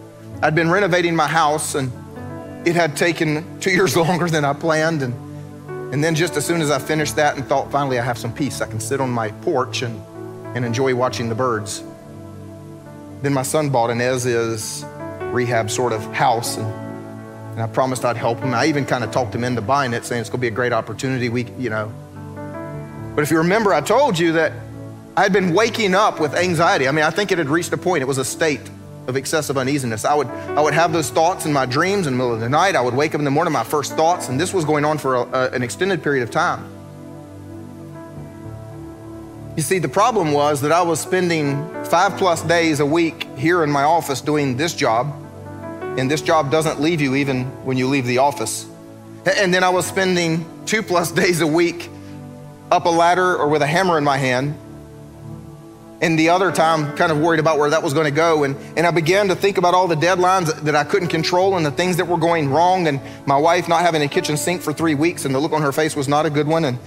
I'd 0.43 0.55
been 0.55 0.71
renovating 0.71 1.17
my 1.17 1.27
house 1.27 1.75
and 1.75 1.91
it 2.65 2.77
had 2.77 2.97
taken 2.97 3.59
two 3.61 3.71
years 3.73 3.97
longer 3.97 4.29
than 4.29 4.45
I 4.45 4.53
planned. 4.53 5.03
And, 5.03 5.32
and 5.93 6.03
then 6.03 6.15
just 6.15 6.37
as 6.39 6.47
soon 6.47 6.63
as 6.63 6.71
I 6.71 6.79
finished 6.79 7.17
that 7.17 7.37
and 7.37 7.47
thought 7.47 7.71
finally 7.71 7.99
I 7.99 8.03
have 8.03 8.17
some 8.17 8.33
peace, 8.33 8.63
I 8.63 8.67
can 8.67 8.81
sit 8.81 8.99
on 8.99 9.11
my 9.11 9.31
porch 9.43 9.83
and, 9.83 10.03
and 10.57 10.65
enjoy 10.65 10.95
watching 10.95 11.29
the 11.29 11.35
birds. 11.35 11.85
Then 13.21 13.35
my 13.35 13.43
son 13.43 13.69
bought 13.69 13.91
an 13.91 14.01
as 14.01 14.25
is 14.25 14.87
rehab 15.21 15.71
sort 15.71 15.93
of 15.93 16.03
house 16.15 16.57
and, 16.57 16.67
and 17.53 17.61
I 17.63 17.67
promised 17.67 18.07
I'd 18.07 18.17
help 18.17 18.39
him. 18.39 18.55
I 18.55 18.67
even 18.67 18.87
kind 18.87 19.05
of 19.05 19.11
talked 19.11 19.35
him 19.35 19.45
into 19.45 19.61
buying 19.61 19.93
it, 19.93 20.07
saying 20.07 20.23
it's 20.23 20.31
gonna 20.31 20.41
be 20.41 20.49
a 20.49 20.51
great 20.51 20.73
opportunity. 20.73 21.29
We, 21.29 21.45
you 21.59 21.69
know. 21.69 21.93
But 23.15 23.23
if 23.23 23.31
you 23.31 23.37
remember, 23.37 23.75
I 23.75 23.83
told 23.83 24.19
you 24.19 24.33
that 24.33 24.53
I 25.15 25.23
had 25.23 25.35
been 25.35 25.53
waking 25.53 25.95
up 25.95 26.19
with 26.19 26.35
anxiety. 26.35 26.89
I 26.89 26.93
mean, 26.93 27.05
I 27.05 27.11
think 27.11 27.33
it 27.33 27.37
had 27.37 27.51
reached 27.51 27.73
a 27.75 27.77
point, 27.77 28.01
it 28.01 28.07
was 28.07 28.17
a 28.17 28.25
state 28.25 28.63
of 29.07 29.17
excessive 29.17 29.59
uneasiness. 29.59 30.05
I 30.05 30.15
would, 30.15 30.29
I 30.29 30.61
would 30.61 30.75
have 30.75 30.93
those 30.93 31.11
thoughts 31.11 31.47
in 31.47 31.53
my 31.53 31.67
dreams 31.67 32.07
in 32.07 32.15
the 32.15 32.17
middle 32.17 32.35
of 32.35 32.41
the 32.41 32.49
night. 32.49 32.77
I 32.77 32.81
would 32.81 32.95
wake 32.95 33.15
up 33.15 33.19
in 33.19 33.25
the 33.25 33.31
morning, 33.31 33.53
my 33.53 33.65
first 33.65 33.97
thoughts, 33.97 34.29
and 34.29 34.41
this 34.41 34.55
was 34.55 34.65
going 34.65 34.85
on 34.85 34.99
for 34.99 35.17
a, 35.17 35.21
a, 35.23 35.51
an 35.51 35.63
extended 35.63 36.03
period 36.03 36.23
of 36.23 36.31
time. 36.31 36.65
You 39.57 39.63
see, 39.63 39.79
the 39.79 39.89
problem 39.89 40.33
was 40.33 40.63
that 40.63 40.73
I 40.73 40.83
was 40.83 41.01
spending 41.01 41.57
five 41.85 42.17
plus 42.17 42.43
days 42.43 42.81
a 42.81 42.87
week 42.87 43.29
here 43.37 43.63
in 43.63 43.71
my 43.71 43.83
office 43.83 44.21
doing 44.21 44.57
this 44.57 44.75
job, 44.75 45.15
and 45.99 46.11
this 46.11 46.23
job 46.23 46.51
doesn't 46.51 46.81
leave 46.81 47.01
you 47.01 47.17
even 47.17 47.45
when 47.65 47.77
you 47.77 47.89
leave 47.89 48.07
the 48.07 48.19
office. 48.19 48.67
And 49.27 49.53
then 49.53 49.63
I 49.63 49.69
was 49.69 49.85
spending 49.85 50.47
two 50.65 50.83
plus 50.83 51.13
days 51.23 51.41
a 51.41 51.47
week 51.47 51.91
up 52.71 52.87
a 52.87 52.89
ladder 52.89 53.37
or 53.37 53.49
with 53.49 53.61
a 53.61 53.67
hammer 53.67 53.99
in 53.99 54.05
my 54.05 54.17
hand 54.17 54.57
and 56.03 56.19
the 56.19 56.29
other 56.29 56.51
time 56.51 56.95
kind 56.97 57.13
of 57.13 57.21
worried 57.21 57.41
about 57.41 57.59
where 57.59 57.71
that 57.71 57.83
was 57.83 57.95
going 57.95 58.07
to 58.07 58.11
go. 58.15 58.45
And, 58.45 58.57
and 58.77 58.87
i 58.87 58.91
began 58.91 59.29
to 59.29 59.37
think 59.37 59.57
about 59.57 59.73
all 59.73 59.89
the 59.89 59.95
deadlines 59.95 60.53
that 60.63 60.75
i 60.75 60.85
couldn't 60.85 61.09
control 61.09 61.57
and 61.57 61.65
the 61.65 61.71
things 61.71 61.97
that 61.97 62.07
were 62.07 62.19
going 62.19 62.51
wrong 62.51 62.89
and 62.89 63.01
my 63.25 63.37
wife 63.37 63.69
not 63.69 63.83
having 63.83 64.03
a 64.03 64.09
kitchen 64.09 64.37
sink 64.37 64.61
for 64.61 64.73
three 64.73 64.95
weeks 64.95 65.25
and 65.25 65.35
the 65.35 65.39
look 65.39 65.53
on 65.53 65.63
her 65.63 65.73
face 65.73 65.97
was 65.97 66.09
not 66.09 66.27
a 66.27 66.31
good 66.31 66.47
one. 66.47 66.65
And 66.65 66.79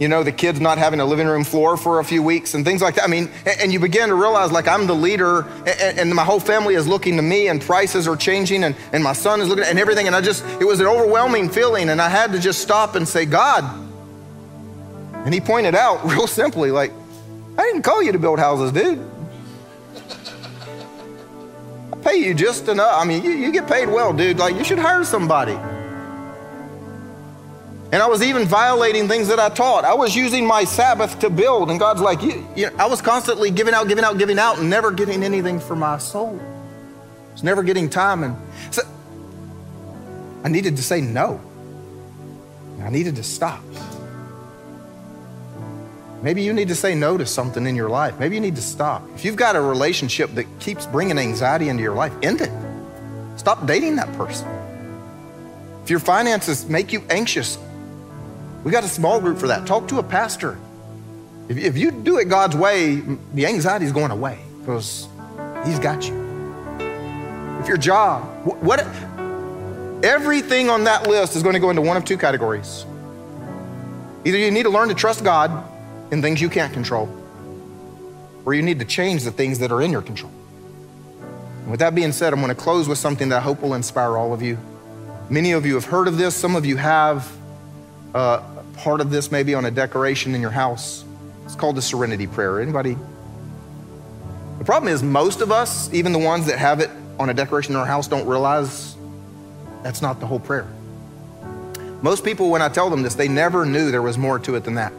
you 0.00 0.08
know 0.08 0.24
the 0.24 0.32
kids 0.32 0.58
not 0.58 0.78
having 0.78 1.00
a 1.00 1.04
living 1.04 1.26
room 1.26 1.44
floor 1.44 1.76
for 1.76 2.00
a 2.00 2.04
few 2.04 2.22
weeks 2.22 2.54
and 2.54 2.64
things 2.64 2.80
like 2.82 2.94
that. 2.96 3.04
I 3.04 3.06
mean 3.08 3.30
and, 3.60 3.72
you 3.72 3.78
begin 3.78 4.08
to 4.08 4.14
realize 4.14 4.50
like 4.50 4.66
i'm 4.66 4.86
the 4.86 4.94
leader 4.94 5.42
and, 5.66 5.98
and, 5.98 6.14
my 6.14 6.24
whole 6.24 6.40
family 6.40 6.74
is 6.74 6.88
looking 6.88 7.16
to 7.16 7.22
me 7.22 7.48
and 7.48 7.60
prices 7.60 8.08
are 8.08 8.16
changing 8.16 8.64
and, 8.64 8.74
and 8.92 9.04
my 9.04 9.12
son 9.12 9.40
is 9.40 9.48
looking 9.48 9.64
and 9.64 9.78
everything. 9.78 10.06
And 10.06 10.16
i 10.16 10.20
just 10.20 10.44
it 10.60 10.64
was 10.64 10.80
an 10.80 10.86
overwhelming 10.86 11.50
feeling 11.50 11.90
and 11.90 12.00
i 12.00 12.08
had 12.08 12.32
to 12.32 12.38
just 12.38 12.62
stop 12.62 12.94
and 12.96 13.06
say 13.06 13.26
god 13.26 13.64
and 15.24 15.32
he 15.32 15.40
pointed 15.40 15.74
out 15.74 16.04
real 16.10 16.26
simply 16.26 16.70
like 16.70 16.92
I 17.58 17.62
didn't 17.62 17.82
call 17.82 18.02
you 18.02 18.12
to 18.12 18.18
build 18.18 18.38
houses, 18.38 18.72
dude. 18.72 19.06
I 21.92 21.96
pay 21.96 22.16
you 22.16 22.34
just 22.34 22.68
enough. 22.68 22.94
I 22.96 23.04
mean, 23.04 23.22
you, 23.22 23.30
you 23.30 23.52
get 23.52 23.68
paid 23.68 23.88
well, 23.88 24.12
dude. 24.12 24.38
Like, 24.38 24.56
you 24.56 24.64
should 24.64 24.78
hire 24.78 25.04
somebody. 25.04 25.58
And 27.92 28.02
I 28.02 28.06
was 28.06 28.22
even 28.22 28.46
violating 28.46 29.06
things 29.06 29.28
that 29.28 29.38
I 29.38 29.50
taught. 29.50 29.84
I 29.84 29.92
was 29.92 30.16
using 30.16 30.46
my 30.46 30.64
Sabbath 30.64 31.18
to 31.18 31.28
build, 31.28 31.70
and 31.70 31.78
God's 31.78 32.00
like, 32.00 32.22
you, 32.22 32.46
you 32.56 32.70
know, 32.70 32.76
I 32.78 32.86
was 32.86 33.02
constantly 33.02 33.50
giving 33.50 33.74
out, 33.74 33.86
giving 33.86 34.02
out, 34.02 34.16
giving 34.16 34.38
out, 34.38 34.58
and 34.58 34.70
never 34.70 34.90
getting 34.90 35.22
anything 35.22 35.60
for 35.60 35.76
my 35.76 35.98
soul. 35.98 36.40
I 36.40 37.32
was 37.32 37.42
never 37.42 37.62
getting 37.62 37.90
time. 37.90 38.22
And 38.22 38.36
so 38.70 38.82
I 40.42 40.48
needed 40.48 40.76
to 40.76 40.82
say 40.82 41.02
no. 41.02 41.38
I 42.80 42.88
needed 42.88 43.16
to 43.16 43.22
stop. 43.22 43.62
Maybe 46.22 46.42
you 46.42 46.52
need 46.52 46.68
to 46.68 46.76
say 46.76 46.94
no 46.94 47.18
to 47.18 47.26
something 47.26 47.66
in 47.66 47.74
your 47.74 47.88
life. 47.88 48.18
Maybe 48.20 48.36
you 48.36 48.40
need 48.40 48.54
to 48.54 48.62
stop. 48.62 49.02
If 49.16 49.24
you've 49.24 49.36
got 49.36 49.56
a 49.56 49.60
relationship 49.60 50.30
that 50.36 50.46
keeps 50.60 50.86
bringing 50.86 51.18
anxiety 51.18 51.68
into 51.68 51.82
your 51.82 51.94
life, 51.94 52.12
end 52.22 52.40
it. 52.40 52.50
Stop 53.36 53.66
dating 53.66 53.96
that 53.96 54.12
person. 54.12 54.48
If 55.82 55.90
your 55.90 55.98
finances 55.98 56.68
make 56.68 56.92
you 56.92 57.02
anxious, 57.10 57.58
we 58.62 58.70
got 58.70 58.84
a 58.84 58.88
small 58.88 59.20
group 59.20 59.36
for 59.36 59.48
that. 59.48 59.66
Talk 59.66 59.88
to 59.88 59.98
a 59.98 60.02
pastor. 60.02 60.56
If, 61.48 61.58
if 61.58 61.76
you 61.76 61.90
do 61.90 62.18
it 62.18 62.28
God's 62.28 62.56
way, 62.56 63.02
the 63.34 63.46
anxiety 63.46 63.84
is 63.84 63.92
going 63.92 64.12
away 64.12 64.38
because 64.60 65.08
He's 65.66 65.80
got 65.80 66.06
you. 66.06 66.22
If 67.60 67.66
your 67.66 67.76
job, 67.76 68.22
what, 68.62 68.86
everything 70.04 70.70
on 70.70 70.84
that 70.84 71.08
list 71.08 71.34
is 71.34 71.42
going 71.42 71.54
to 71.54 71.60
go 71.60 71.70
into 71.70 71.82
one 71.82 71.96
of 71.96 72.04
two 72.04 72.16
categories. 72.16 72.86
Either 74.24 74.38
you 74.38 74.52
need 74.52 74.62
to 74.64 74.70
learn 74.70 74.88
to 74.88 74.94
trust 74.94 75.24
God 75.24 75.50
in 76.12 76.20
things 76.20 76.40
you 76.42 76.50
can't 76.50 76.72
control, 76.74 77.08
or 78.44 78.52
you 78.52 78.62
need 78.62 78.78
to 78.78 78.84
change 78.84 79.24
the 79.24 79.32
things 79.32 79.58
that 79.58 79.72
are 79.72 79.80
in 79.80 79.90
your 79.90 80.02
control. 80.02 80.30
And 81.62 81.70
with 81.70 81.80
that 81.80 81.94
being 81.94 82.12
said, 82.12 82.34
I'm 82.34 82.40
going 82.40 82.54
to 82.54 82.60
close 82.60 82.86
with 82.86 82.98
something 82.98 83.30
that 83.30 83.38
I 83.38 83.40
hope 83.40 83.62
will 83.62 83.74
inspire 83.74 84.18
all 84.18 84.34
of 84.34 84.42
you. 84.42 84.58
Many 85.30 85.52
of 85.52 85.64
you 85.64 85.74
have 85.74 85.86
heard 85.86 86.08
of 86.08 86.18
this, 86.18 86.36
some 86.36 86.54
of 86.54 86.66
you 86.66 86.76
have 86.76 87.32
uh, 88.14 88.42
part 88.76 89.00
of 89.00 89.10
this 89.10 89.32
maybe 89.32 89.54
on 89.54 89.64
a 89.64 89.70
decoration 89.70 90.34
in 90.34 90.42
your 90.42 90.50
house. 90.50 91.04
It's 91.46 91.54
called 91.54 91.76
the 91.76 91.82
Serenity 91.82 92.26
Prayer. 92.26 92.60
Anybody? 92.60 92.96
The 94.58 94.64
problem 94.64 94.92
is, 94.92 95.02
most 95.02 95.40
of 95.40 95.50
us, 95.50 95.92
even 95.94 96.12
the 96.12 96.18
ones 96.18 96.44
that 96.46 96.58
have 96.58 96.80
it 96.80 96.90
on 97.18 97.30
a 97.30 97.34
decoration 97.34 97.72
in 97.72 97.80
our 97.80 97.86
house, 97.86 98.06
don't 98.06 98.26
realize 98.26 98.96
that's 99.82 100.02
not 100.02 100.20
the 100.20 100.26
whole 100.26 100.40
prayer. 100.40 100.68
Most 102.02 102.22
people, 102.22 102.50
when 102.50 102.60
I 102.60 102.68
tell 102.68 102.90
them 102.90 103.02
this, 103.02 103.14
they 103.14 103.28
never 103.28 103.64
knew 103.64 103.90
there 103.90 104.02
was 104.02 104.18
more 104.18 104.38
to 104.40 104.56
it 104.56 104.64
than 104.64 104.74
that. 104.74 104.92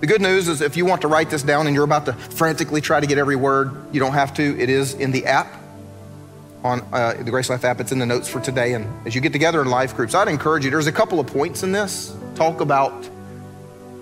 The 0.00 0.06
good 0.06 0.22
news 0.22 0.48
is 0.48 0.62
if 0.62 0.78
you 0.78 0.86
want 0.86 1.02
to 1.02 1.08
write 1.08 1.28
this 1.28 1.42
down 1.42 1.66
and 1.66 1.74
you're 1.74 1.84
about 1.84 2.06
to 2.06 2.14
frantically 2.14 2.80
try 2.80 3.00
to 3.00 3.06
get 3.06 3.18
every 3.18 3.36
word, 3.36 3.70
you 3.92 4.00
don't 4.00 4.14
have 4.14 4.32
to. 4.34 4.58
It 4.58 4.70
is 4.70 4.94
in 4.94 5.12
the 5.12 5.26
app 5.26 5.54
on 6.64 6.80
uh, 6.92 7.14
the 7.14 7.30
GraceLife 7.30 7.64
app. 7.64 7.80
It's 7.80 7.92
in 7.92 7.98
the 7.98 8.06
notes 8.06 8.26
for 8.26 8.40
today. 8.40 8.72
And 8.72 8.86
as 9.06 9.14
you 9.14 9.20
get 9.20 9.32
together 9.32 9.60
in 9.60 9.68
life 9.68 9.94
groups, 9.94 10.14
I'd 10.14 10.28
encourage 10.28 10.64
you. 10.64 10.70
There's 10.70 10.86
a 10.86 10.92
couple 10.92 11.20
of 11.20 11.26
points 11.26 11.62
in 11.62 11.72
this. 11.72 12.16
Talk 12.34 12.62
about 12.62 12.92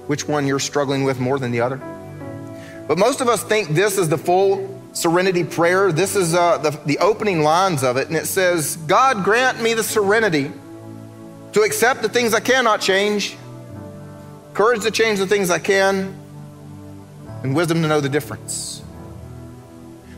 which 0.06 0.28
one 0.28 0.46
you're 0.46 0.60
struggling 0.60 1.02
with 1.02 1.18
more 1.18 1.38
than 1.38 1.50
the 1.50 1.60
other. 1.60 1.78
But 2.86 2.96
most 2.96 3.20
of 3.20 3.28
us 3.28 3.42
think 3.42 3.70
this 3.70 3.98
is 3.98 4.08
the 4.08 4.18
full 4.18 4.80
serenity 4.92 5.42
prayer. 5.42 5.90
This 5.90 6.14
is 6.14 6.32
uh, 6.32 6.58
the, 6.58 6.70
the 6.86 6.98
opening 6.98 7.42
lines 7.42 7.82
of 7.82 7.96
it. 7.96 8.06
And 8.06 8.16
it 8.16 8.26
says, 8.26 8.76
God 8.76 9.24
grant 9.24 9.60
me 9.60 9.74
the 9.74 9.82
serenity 9.82 10.52
to 11.52 11.62
accept 11.62 12.02
the 12.02 12.08
things 12.08 12.34
I 12.34 12.40
cannot 12.40 12.80
change 12.80 13.36
courage 14.54 14.82
to 14.82 14.90
change 14.90 15.18
the 15.18 15.26
things 15.26 15.50
I 15.50 15.58
can, 15.58 16.14
and 17.42 17.54
wisdom 17.54 17.82
to 17.82 17.88
know 17.88 18.00
the 18.00 18.08
difference. 18.08 18.82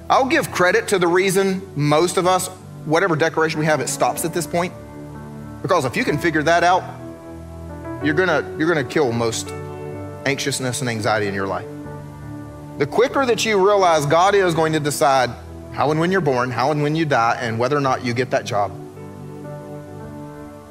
I'll 0.09 0.27
give 0.27 0.51
credit 0.51 0.89
to 0.89 0.99
the 0.99 1.07
reason 1.07 1.63
most 1.77 2.17
of 2.17 2.27
us, 2.27 2.49
whatever 2.85 3.15
decoration 3.15 3.61
we 3.61 3.67
have, 3.67 3.81
it 3.81 3.89
stops 3.89 4.25
at 4.25 4.35
this 4.35 4.47
point. 4.47 4.73
Because 5.63 5.85
if 5.85 5.97
you 5.97 6.05
can 6.05 6.19
figure 6.19 6.43
that 6.43 6.65
out, 6.65 6.83
you're 8.03 8.15
gonna, 8.15 8.57
you're 8.59 8.69
gonna 8.69 8.83
kill 8.83 9.13
most 9.13 9.51
anxiousness 10.27 10.81
and 10.81 10.91
anxiety 10.91 11.27
in 11.27 11.35
your 11.35 11.47
life. 11.47 11.67
The 12.79 12.87
quicker 12.87 13.27
that 13.27 13.45
you 13.45 13.65
realize 13.65 14.07
God 14.07 14.35
is 14.35 14.55
going 14.55 14.73
to 14.73 14.81
decide 14.81 15.31
how 15.73 15.91
and 15.91 16.01
when 16.01 16.11
you're 16.11 16.21
born, 16.21 16.51
how 16.51 16.71
and 16.71 16.83
when 16.83 16.97
you 16.97 17.05
die, 17.05 17.39
and 17.41 17.59
whether 17.59 17.77
or 17.77 17.81
not 17.81 18.05
you 18.05 18.15
get 18.15 18.31
that 18.31 18.45
job, 18.45 18.73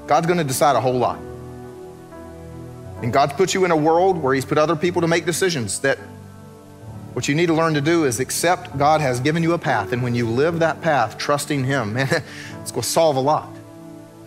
God's 0.07 0.28
gonna 0.28 0.43
decide 0.43 0.76
a 0.76 0.82
whole 0.82 0.97
lot. 0.97 1.20
And 3.02 3.14
God's 3.14 3.34
put 3.34 3.54
you 3.54 3.66
in 3.66 3.72
a 3.72 3.78
world 3.78 4.18
where 4.18 4.34
He's 4.34 4.45
put 4.45 4.58
other 4.58 4.76
people 4.76 5.02
to 5.02 5.08
make 5.08 5.26
decisions 5.26 5.80
that 5.80 5.97
what 7.14 7.28
you 7.28 7.36
need 7.36 7.47
to 7.47 7.54
learn 7.54 7.74
to 7.74 7.82
do 7.82 8.06
is 8.06 8.20
accept 8.20 8.78
God 8.78 9.02
has 9.02 9.20
given 9.20 9.41
you 9.41 9.54
a 9.54 9.58
path. 9.58 9.91
And 9.91 10.04
when 10.04 10.16
you 10.16 10.28
live 10.30 10.60
that 10.60 10.82
path, 10.82 11.18
trusting 11.18 11.64
Him, 11.64 11.93
man, 11.95 12.24
it's 12.62 12.72
going 12.72 12.84
to 12.84 12.89
solve 12.89 13.16
a 13.16 13.22
lot. 13.22 13.50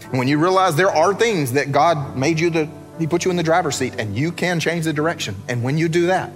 And 0.03 0.19
when 0.19 0.29
you 0.29 0.39
realize 0.39 0.77
there 0.77 0.91
are 0.91 1.15
things 1.15 1.53
that 1.53 1.73
God 1.73 2.17
made 2.17 2.41
you 2.41 2.51
to, 2.51 2.69
He 2.99 3.07
put 3.07 3.25
you 3.25 3.31
in 3.31 3.37
the 3.37 3.43
driver's 3.43 3.77
seat 3.77 3.95
and 3.99 4.17
you 4.17 4.33
can 4.33 4.61
change 4.61 4.85
the 4.85 4.93
direction. 4.93 5.37
And 5.49 5.63
when 5.63 5.79
you 5.79 5.89
do 5.89 6.07
that, 6.07 6.33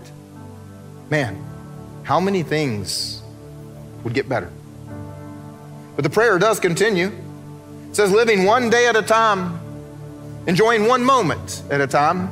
man, 1.11 1.43
how 2.05 2.20
many 2.20 2.43
things 2.43 3.22
would 4.05 4.14
get 4.14 4.28
better? 4.28 4.51
But 5.97 6.03
the 6.03 6.11
prayer 6.11 6.39
does 6.39 6.61
continue. 6.61 7.11
It 7.91 7.97
says, 7.97 8.12
living 8.12 8.45
one 8.45 8.70
day 8.70 8.87
at 8.87 8.97
a 8.97 9.03
time 9.03 9.59
enjoying 10.47 10.86
one 10.86 11.05
moment 11.05 11.62
at 11.70 11.80
a 11.80 11.86
time. 11.86 12.28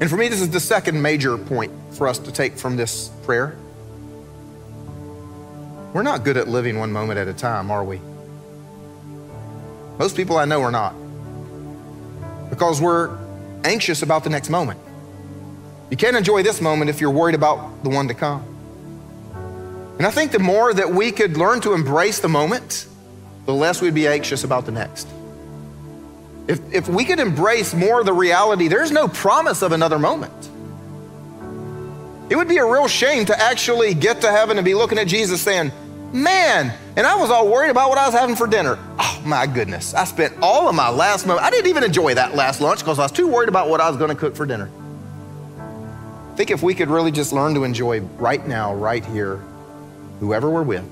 And 0.00 0.10
for 0.10 0.16
me, 0.16 0.28
this 0.28 0.40
is 0.40 0.50
the 0.50 0.60
second 0.60 1.00
major 1.00 1.36
point 1.38 1.72
for 1.92 2.08
us 2.08 2.18
to 2.18 2.32
take 2.32 2.56
from 2.56 2.76
this 2.76 3.08
prayer. 3.24 3.56
We're 5.92 6.02
not 6.02 6.24
good 6.24 6.36
at 6.36 6.48
living 6.48 6.78
one 6.78 6.92
moment 6.92 7.18
at 7.18 7.28
a 7.28 7.32
time, 7.32 7.70
are 7.70 7.84
we? 7.84 8.00
Most 9.98 10.16
people 10.16 10.36
I 10.36 10.44
know 10.44 10.60
are 10.62 10.70
not. 10.70 10.94
Because 12.50 12.80
we're 12.80 13.16
anxious 13.64 14.02
about 14.02 14.22
the 14.22 14.30
next 14.30 14.50
moment. 14.50 14.78
You 15.90 15.96
can't 15.96 16.16
enjoy 16.16 16.42
this 16.42 16.60
moment 16.60 16.90
if 16.90 17.00
you're 17.00 17.10
worried 17.10 17.34
about 17.34 17.82
the 17.82 17.88
one 17.88 18.08
to 18.08 18.14
come. 18.14 18.44
And 19.98 20.06
I 20.06 20.10
think 20.10 20.32
the 20.32 20.38
more 20.38 20.74
that 20.74 20.90
we 20.90 21.12
could 21.12 21.38
learn 21.38 21.60
to 21.62 21.72
embrace 21.72 22.18
the 22.18 22.28
moment, 22.28 22.86
the 23.46 23.54
less 23.54 23.80
we'd 23.80 23.94
be 23.94 24.06
anxious 24.06 24.44
about 24.44 24.66
the 24.66 24.72
next. 24.72 25.08
If, 26.48 26.72
if 26.72 26.88
we 26.88 27.04
could 27.04 27.18
embrace 27.18 27.74
more 27.74 28.00
of 28.00 28.06
the 28.06 28.12
reality, 28.12 28.68
there's 28.68 28.92
no 28.92 29.08
promise 29.08 29.62
of 29.62 29.72
another 29.72 29.98
moment. 29.98 30.32
It 32.28 32.36
would 32.36 32.48
be 32.48 32.58
a 32.58 32.64
real 32.64 32.88
shame 32.88 33.24
to 33.26 33.40
actually 33.40 33.94
get 33.94 34.20
to 34.22 34.30
heaven 34.30 34.58
and 34.58 34.64
be 34.64 34.74
looking 34.74 34.98
at 34.98 35.06
Jesus 35.06 35.40
saying, 35.40 35.72
Man, 36.12 36.72
and 36.96 37.06
I 37.06 37.16
was 37.16 37.30
all 37.30 37.48
worried 37.48 37.70
about 37.70 37.88
what 37.88 37.98
I 37.98 38.06
was 38.06 38.14
having 38.14 38.36
for 38.36 38.46
dinner. 38.46 38.78
Oh 38.98 39.22
my 39.24 39.46
goodness, 39.46 39.92
I 39.92 40.04
spent 40.04 40.34
all 40.40 40.68
of 40.68 40.74
my 40.74 40.88
last 40.88 41.26
moment. 41.26 41.44
I 41.44 41.50
didn't 41.50 41.68
even 41.68 41.82
enjoy 41.82 42.14
that 42.14 42.34
last 42.34 42.60
lunch 42.60 42.78
because 42.78 42.98
I 42.98 43.02
was 43.02 43.12
too 43.12 43.26
worried 43.26 43.48
about 43.48 43.68
what 43.68 43.80
I 43.80 43.88
was 43.88 43.98
going 43.98 44.10
to 44.10 44.14
cook 44.16 44.36
for 44.36 44.46
dinner. 44.46 44.70
I 46.32 46.36
think 46.36 46.50
if 46.50 46.62
we 46.62 46.74
could 46.74 46.88
really 46.88 47.10
just 47.10 47.32
learn 47.32 47.54
to 47.54 47.64
enjoy 47.64 48.00
right 48.00 48.46
now, 48.46 48.74
right 48.74 49.04
here, 49.04 49.36
whoever 50.20 50.48
we're 50.48 50.62
with, 50.62 50.84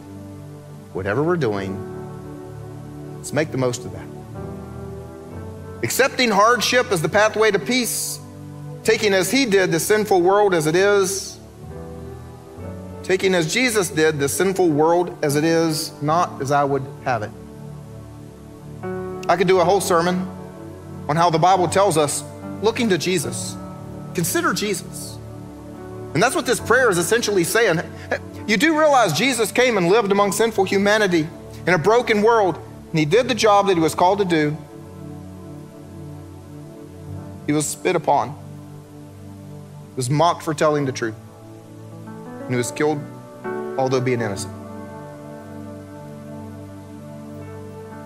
whatever 0.92 1.22
we're 1.22 1.36
doing, 1.36 1.78
let's 3.16 3.32
make 3.32 3.50
the 3.50 3.58
most 3.58 3.84
of 3.84 3.92
that. 3.92 4.03
Accepting 5.84 6.30
hardship 6.30 6.90
as 6.92 7.02
the 7.02 7.10
pathway 7.10 7.50
to 7.50 7.58
peace, 7.58 8.18
taking 8.84 9.12
as 9.12 9.30
he 9.30 9.44
did 9.44 9.70
the 9.70 9.78
sinful 9.78 10.22
world 10.22 10.54
as 10.54 10.66
it 10.66 10.74
is, 10.74 11.38
taking 13.02 13.34
as 13.34 13.52
Jesus 13.52 13.90
did 13.90 14.18
the 14.18 14.26
sinful 14.26 14.70
world 14.70 15.14
as 15.22 15.36
it 15.36 15.44
is, 15.44 15.92
not 16.00 16.40
as 16.40 16.50
I 16.50 16.64
would 16.64 16.82
have 17.04 17.22
it. 17.22 17.30
I 19.28 19.36
could 19.36 19.46
do 19.46 19.60
a 19.60 19.64
whole 19.64 19.82
sermon 19.82 20.26
on 21.06 21.16
how 21.16 21.28
the 21.28 21.38
Bible 21.38 21.68
tells 21.68 21.98
us 21.98 22.24
looking 22.62 22.88
to 22.88 22.96
Jesus. 22.96 23.54
Consider 24.14 24.54
Jesus. 24.54 25.18
And 26.14 26.22
that's 26.22 26.34
what 26.34 26.46
this 26.46 26.60
prayer 26.60 26.88
is 26.88 26.96
essentially 26.96 27.44
saying. 27.44 27.80
You 28.46 28.56
do 28.56 28.78
realize 28.78 29.12
Jesus 29.12 29.52
came 29.52 29.76
and 29.76 29.90
lived 29.90 30.12
among 30.12 30.32
sinful 30.32 30.64
humanity 30.64 31.28
in 31.66 31.74
a 31.74 31.78
broken 31.78 32.22
world, 32.22 32.56
and 32.88 32.98
he 32.98 33.04
did 33.04 33.28
the 33.28 33.34
job 33.34 33.66
that 33.66 33.74
he 33.74 33.82
was 33.82 33.94
called 33.94 34.20
to 34.20 34.24
do. 34.24 34.56
He 37.46 37.52
was 37.52 37.66
spit 37.66 37.94
upon, 37.96 38.30
he 38.30 39.96
was 39.96 40.08
mocked 40.08 40.42
for 40.42 40.54
telling 40.54 40.86
the 40.86 40.92
truth, 40.92 41.14
and 42.14 42.50
he 42.50 42.56
was 42.56 42.70
killed, 42.72 43.00
although 43.78 44.00
being 44.00 44.20
innocent. 44.20 44.52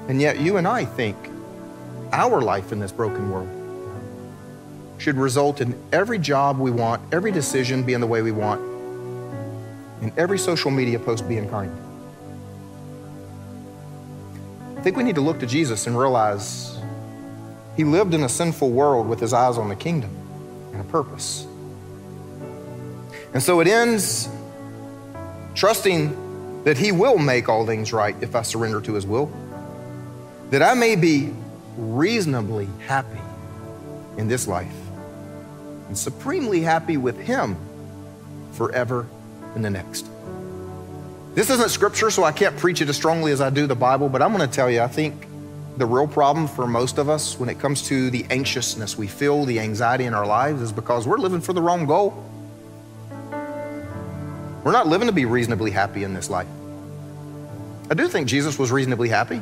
And 0.09 0.21
yet, 0.21 0.41
you 0.41 0.57
and 0.57 0.67
I 0.67 0.85
think 0.85 1.17
our 2.13 2.41
life 2.41 2.73
in 2.73 2.79
this 2.79 2.93
broken 2.93 3.31
world 3.31 3.49
should 4.99 5.17
result 5.17 5.61
in 5.61 5.81
every 5.93 6.19
job 6.19 6.59
we 6.59 6.71
want, 6.71 7.03
every 7.13 7.31
decision 7.31 7.85
being 7.85 8.01
the 8.01 8.07
way 8.07 8.23
we 8.23 8.33
want, 8.33 8.61
and 10.01 10.13
every 10.19 10.39
social 10.39 10.71
media 10.71 10.99
post 10.99 11.29
being 11.29 11.49
kind. 11.49 11.71
I 14.77 14.81
think 14.81 14.97
we 14.97 15.03
need 15.03 15.17
to 15.17 15.21
look 15.21 15.39
to 15.41 15.47
Jesus 15.47 15.87
and 15.87 15.99
realize 15.99 16.78
he 17.79 17.85
lived 17.85 18.13
in 18.13 18.25
a 18.25 18.29
sinful 18.29 18.71
world 18.71 19.09
with 19.09 19.21
his 19.21 19.33
eyes 19.33 19.57
on 19.57 19.69
the 19.69 19.77
kingdom 19.77 20.11
and 20.73 20.81
a 20.81 20.85
purpose. 20.85 21.47
And 23.33 23.41
so 23.41 23.61
it 23.61 23.69
ends 23.69 24.29
trusting 25.55 26.65
that 26.65 26.77
he 26.77 26.91
will 26.91 27.19
make 27.19 27.49
all 27.49 27.65
things 27.65 27.93
right 27.93 28.17
if 28.21 28.35
I 28.35 28.43
surrender 28.43 28.81
to 28.81 28.95
his 28.95 29.07
will, 29.07 29.31
that 30.51 30.61
I 30.61 30.75
may 30.75 30.97
be 30.97 31.33
reasonably 31.77 32.69
happy 32.89 33.21
in 34.17 34.27
this 34.27 34.49
life 34.49 34.75
and 35.87 35.97
supremely 35.97 36.63
happy 36.63 36.97
with 36.97 37.17
him 37.17 37.57
forever 38.55 39.07
in 39.55 39.63
the 39.63 39.71
next. 39.71 40.05
This 41.37 41.49
isn't 41.49 41.69
scripture, 41.69 42.11
so 42.11 42.25
I 42.25 42.33
can't 42.33 42.57
preach 42.57 42.83
it 42.83 42.89
as 42.89 42.97
strongly 42.97 43.31
as 43.31 43.41
I 43.41 43.51
do 43.51 43.69
the 43.69 43.77
Bible, 43.77 44.09
but 44.09 44.21
I'm 44.21 44.35
going 44.35 44.47
to 44.47 44.53
tell 44.53 44.69
you, 44.69 44.81
I 44.81 44.89
think 44.89 45.28
the 45.79 45.87
real 45.87 46.09
problem 46.09 46.49
for 46.49 46.67
most 46.67 46.99
of 46.99 47.09
us 47.09 47.39
when 47.39 47.49
it 47.49 47.61
comes 47.61 47.83
to 47.83 48.11
the 48.11 48.27
anxiousness 48.31 48.99
we 48.99 49.07
feel, 49.07 49.45
the 49.45 49.61
anxiety 49.61 50.05
in 50.05 50.15
our 50.15 50.27
lives, 50.27 50.61
is 50.61 50.73
because 50.73 51.07
we're 51.07 51.19
living 51.19 51.41
for 51.41 51.53
the 51.53 51.63
wrong 51.63 51.87
goal. 51.87 52.25
We're 54.65 54.73
not 54.73 54.89
living 54.89 55.07
to 55.07 55.13
be 55.13 55.25
reasonably 55.25 55.71
happy 55.71 56.03
in 56.03 56.15
this 56.15 56.29
life. 56.29 56.49
I 57.91 57.95
do 57.95 58.09
think 58.09 58.27
Jesus 58.27 58.59
was 58.59 58.73
reasonably 58.73 59.09
happy. 59.09 59.41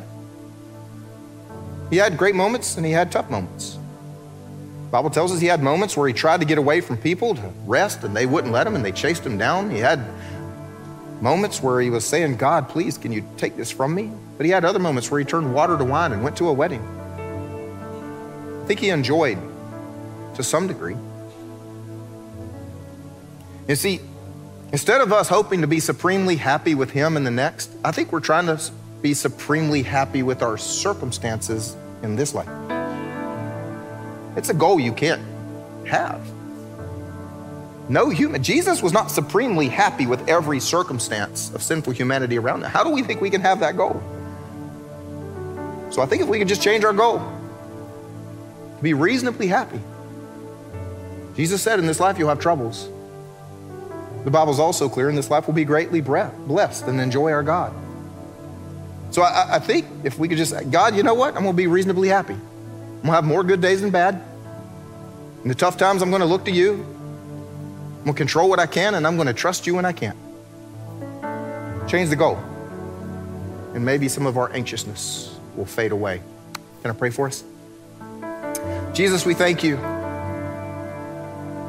He 1.89 1.97
had 1.97 2.19
great 2.19 2.35
moments 2.35 2.77
and 2.77 2.85
he 2.85 2.93
had 2.93 3.11
tough 3.11 3.31
moments. 3.31 3.79
The 4.85 4.91
Bible 4.91 5.11
tells 5.11 5.33
us 5.33 5.41
he 5.41 5.47
had 5.47 5.63
moments 5.63 5.97
where 5.97 6.07
he 6.07 6.15
tried 6.15 6.41
to 6.41 6.47
get 6.47 6.59
away 6.59 6.83
from 6.83 6.99
people 6.99 7.35
to 7.35 7.53
rest 7.65 8.05
and 8.05 8.15
they 8.15 8.27
wouldn't 8.27 8.53
let 8.53 8.67
him 8.67 8.77
and 8.77 8.85
they 8.85 8.93
chased 8.93 9.25
him 9.25 9.39
down. 9.39 9.71
He 9.71 9.79
had 9.79 10.05
moments 11.21 11.63
where 11.63 11.81
he 11.81 11.91
was 11.91 12.05
saying, 12.05 12.37
God, 12.37 12.69
please, 12.69 12.99
can 12.99 13.13
you 13.13 13.25
take 13.37 13.57
this 13.57 13.71
from 13.71 13.95
me? 13.95 14.11
But 14.37 14.47
he 14.47 14.53
had 14.53 14.65
other 14.65 14.79
moments 14.79 15.11
where 15.11 15.19
he 15.19 15.25
turned 15.25 15.55
water 15.55 15.77
to 15.79 15.85
wine 15.85 16.13
and 16.13 16.23
went 16.23 16.37
to 16.39 16.49
a 16.49 16.53
wedding. 16.53 16.83
I 18.63 18.67
think 18.67 18.81
he 18.81 18.91
enjoyed 18.91 19.39
to 20.35 20.43
some 20.43 20.67
degree. 20.67 20.97
You 23.69 23.75
see, 23.75 24.01
instead 24.73 25.01
of 25.01 25.13
us 25.13 25.29
hoping 25.29 25.63
to 25.63 25.67
be 25.67 25.81
supremely 25.81 26.37
happy 26.37 26.75
with 26.75 26.91
him 26.91 27.17
in 27.17 27.25
the 27.25 27.31
next, 27.31 27.71
I 27.85 27.93
think 27.93 28.13
we're 28.13 28.21
trying 28.21 28.47
to 28.47 28.61
be 29.03 29.15
supremely 29.15 29.83
happy 29.83 30.23
with 30.23 30.43
our 30.43 30.57
circumstances 30.57 31.77
in 32.03 32.17
this 32.17 32.35
life. 32.35 32.49
It's 34.37 34.51
a 34.51 34.55
goal 34.55 34.79
you 34.79 34.93
can't 34.93 35.23
have. 35.87 36.21
No 37.89 38.09
human, 38.09 38.43
Jesus 38.43 38.83
was 38.83 38.93
not 38.93 39.11
supremely 39.11 39.69
happy 39.69 40.07
with 40.07 40.29
every 40.29 40.59
circumstance 40.59 41.55
of 41.55 41.63
sinful 41.63 41.93
humanity 41.93 42.39
around 42.39 42.65
him. 42.65 42.71
How 42.71 42.83
do 42.83 42.91
we 42.91 43.03
think 43.03 43.21
we 43.21 43.31
can 43.31 43.41
have 43.41 43.61
that 43.61 43.77
goal? 43.77 44.03
So 45.91 46.03
I 46.03 46.07
think 46.07 46.23
if 46.23 46.29
we 46.29 46.39
could 46.39 46.49
just 46.49 46.63
change 46.63 46.85
our 46.85 46.93
goal 46.93 47.19
to 48.77 48.83
be 48.83 48.93
reasonably 48.93 49.47
happy. 49.47 49.81
Jesus 51.37 51.63
said, 51.63 51.79
In 51.79 51.87
this 51.87 52.01
life 52.01 52.19
you'll 52.19 52.29
have 52.29 52.41
troubles. 52.41 52.89
The 54.25 54.31
Bible's 54.33 54.59
also 54.59 54.89
clear, 54.89 55.09
in 55.09 55.15
this 55.15 55.31
life 55.31 55.47
we'll 55.47 55.55
be 55.55 55.65
greatly 55.65 56.01
blessed 56.01 56.87
and 56.87 57.01
enjoy 57.01 57.31
our 57.31 57.45
God. 57.45 57.73
So 59.13 59.23
I, 59.23 59.57
I 59.57 59.59
think 59.61 59.87
if 60.03 60.19
we 60.19 60.27
could 60.27 60.39
just, 60.39 60.71
God, 60.73 60.97
you 60.97 61.05
know 61.05 61.15
what? 61.15 61.37
I'm 61.37 61.43
going 61.43 61.55
to 61.55 61.57
be 61.57 61.69
reasonably 61.69 62.09
happy. 62.09 62.35
I'm 62.35 63.03
going 63.03 63.05
to 63.05 63.13
have 63.13 63.25
more 63.25 63.45
good 63.45 63.61
days 63.61 63.81
than 63.81 63.91
bad. 63.91 64.21
In 65.43 65.49
the 65.49 65.55
tough 65.55 65.77
times, 65.77 66.03
I'm 66.03 66.11
going 66.11 66.21
to 66.21 66.27
look 66.27 66.45
to 66.47 66.51
you. 66.51 66.96
I'm 68.07 68.15
to 68.15 68.17
control 68.17 68.49
what 68.49 68.61
I 68.61 68.67
can, 68.67 68.95
and 68.95 69.05
I'm 69.05 69.19
to 69.19 69.33
trust 69.33 69.67
you 69.67 69.75
when 69.75 69.85
I 69.85 69.93
can't. 69.93 70.17
Change 71.89 72.09
the 72.09 72.15
goal. 72.15 72.37
And 73.75 73.85
maybe 73.85 74.09
some 74.09 74.27
of 74.27 74.39
our 74.39 74.49
anxiousness 74.53 75.37
will 75.57 75.67
fade 75.67 75.91
away. 75.91 76.23
Can 76.83 76.93
I 76.93 76.95
pray 76.95 77.11
for 77.11 77.27
us? 77.27 77.43
Jesus, 78.95 79.27
we 79.27 79.35
thank 79.35 79.65
you 79.65 79.77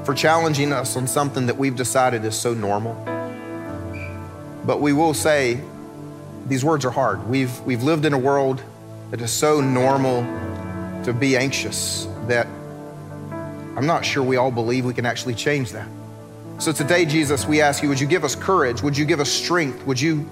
for 0.05 0.13
challenging 0.15 0.73
us 0.73 0.95
on 0.95 1.07
something 1.07 1.47
that 1.47 1.57
we've 1.57 1.75
decided 1.75 2.23
is 2.23 2.35
so 2.39 2.53
normal. 2.53 2.93
But 4.63 4.79
we 4.79 4.93
will 4.93 5.15
say, 5.15 5.59
these 6.45 6.63
words 6.63 6.85
are 6.85 6.91
hard. 6.91 7.27
We've, 7.27 7.59
we've 7.61 7.81
lived 7.81 8.05
in 8.05 8.13
a 8.13 8.19
world 8.19 8.61
that 9.09 9.21
is 9.21 9.31
so 9.31 9.59
normal 9.59 10.21
to 11.03 11.13
be 11.13 11.35
anxious 11.35 12.07
that 12.27 12.45
I'm 13.75 13.87
not 13.87 14.05
sure 14.05 14.21
we 14.21 14.35
all 14.35 14.51
believe 14.51 14.85
we 14.85 14.93
can 14.93 15.07
actually 15.07 15.33
change 15.33 15.71
that. 15.71 15.87
So 16.59 16.71
today, 16.71 17.05
Jesus, 17.05 17.45
we 17.45 17.61
ask 17.61 17.83
you, 17.83 17.89
would 17.89 17.99
you 17.99 18.07
give 18.07 18.23
us 18.23 18.35
courage? 18.35 18.81
Would 18.81 18.97
you 18.97 19.05
give 19.05 19.19
us 19.19 19.29
strength? 19.29 19.85
Would 19.85 20.01
you 20.01 20.27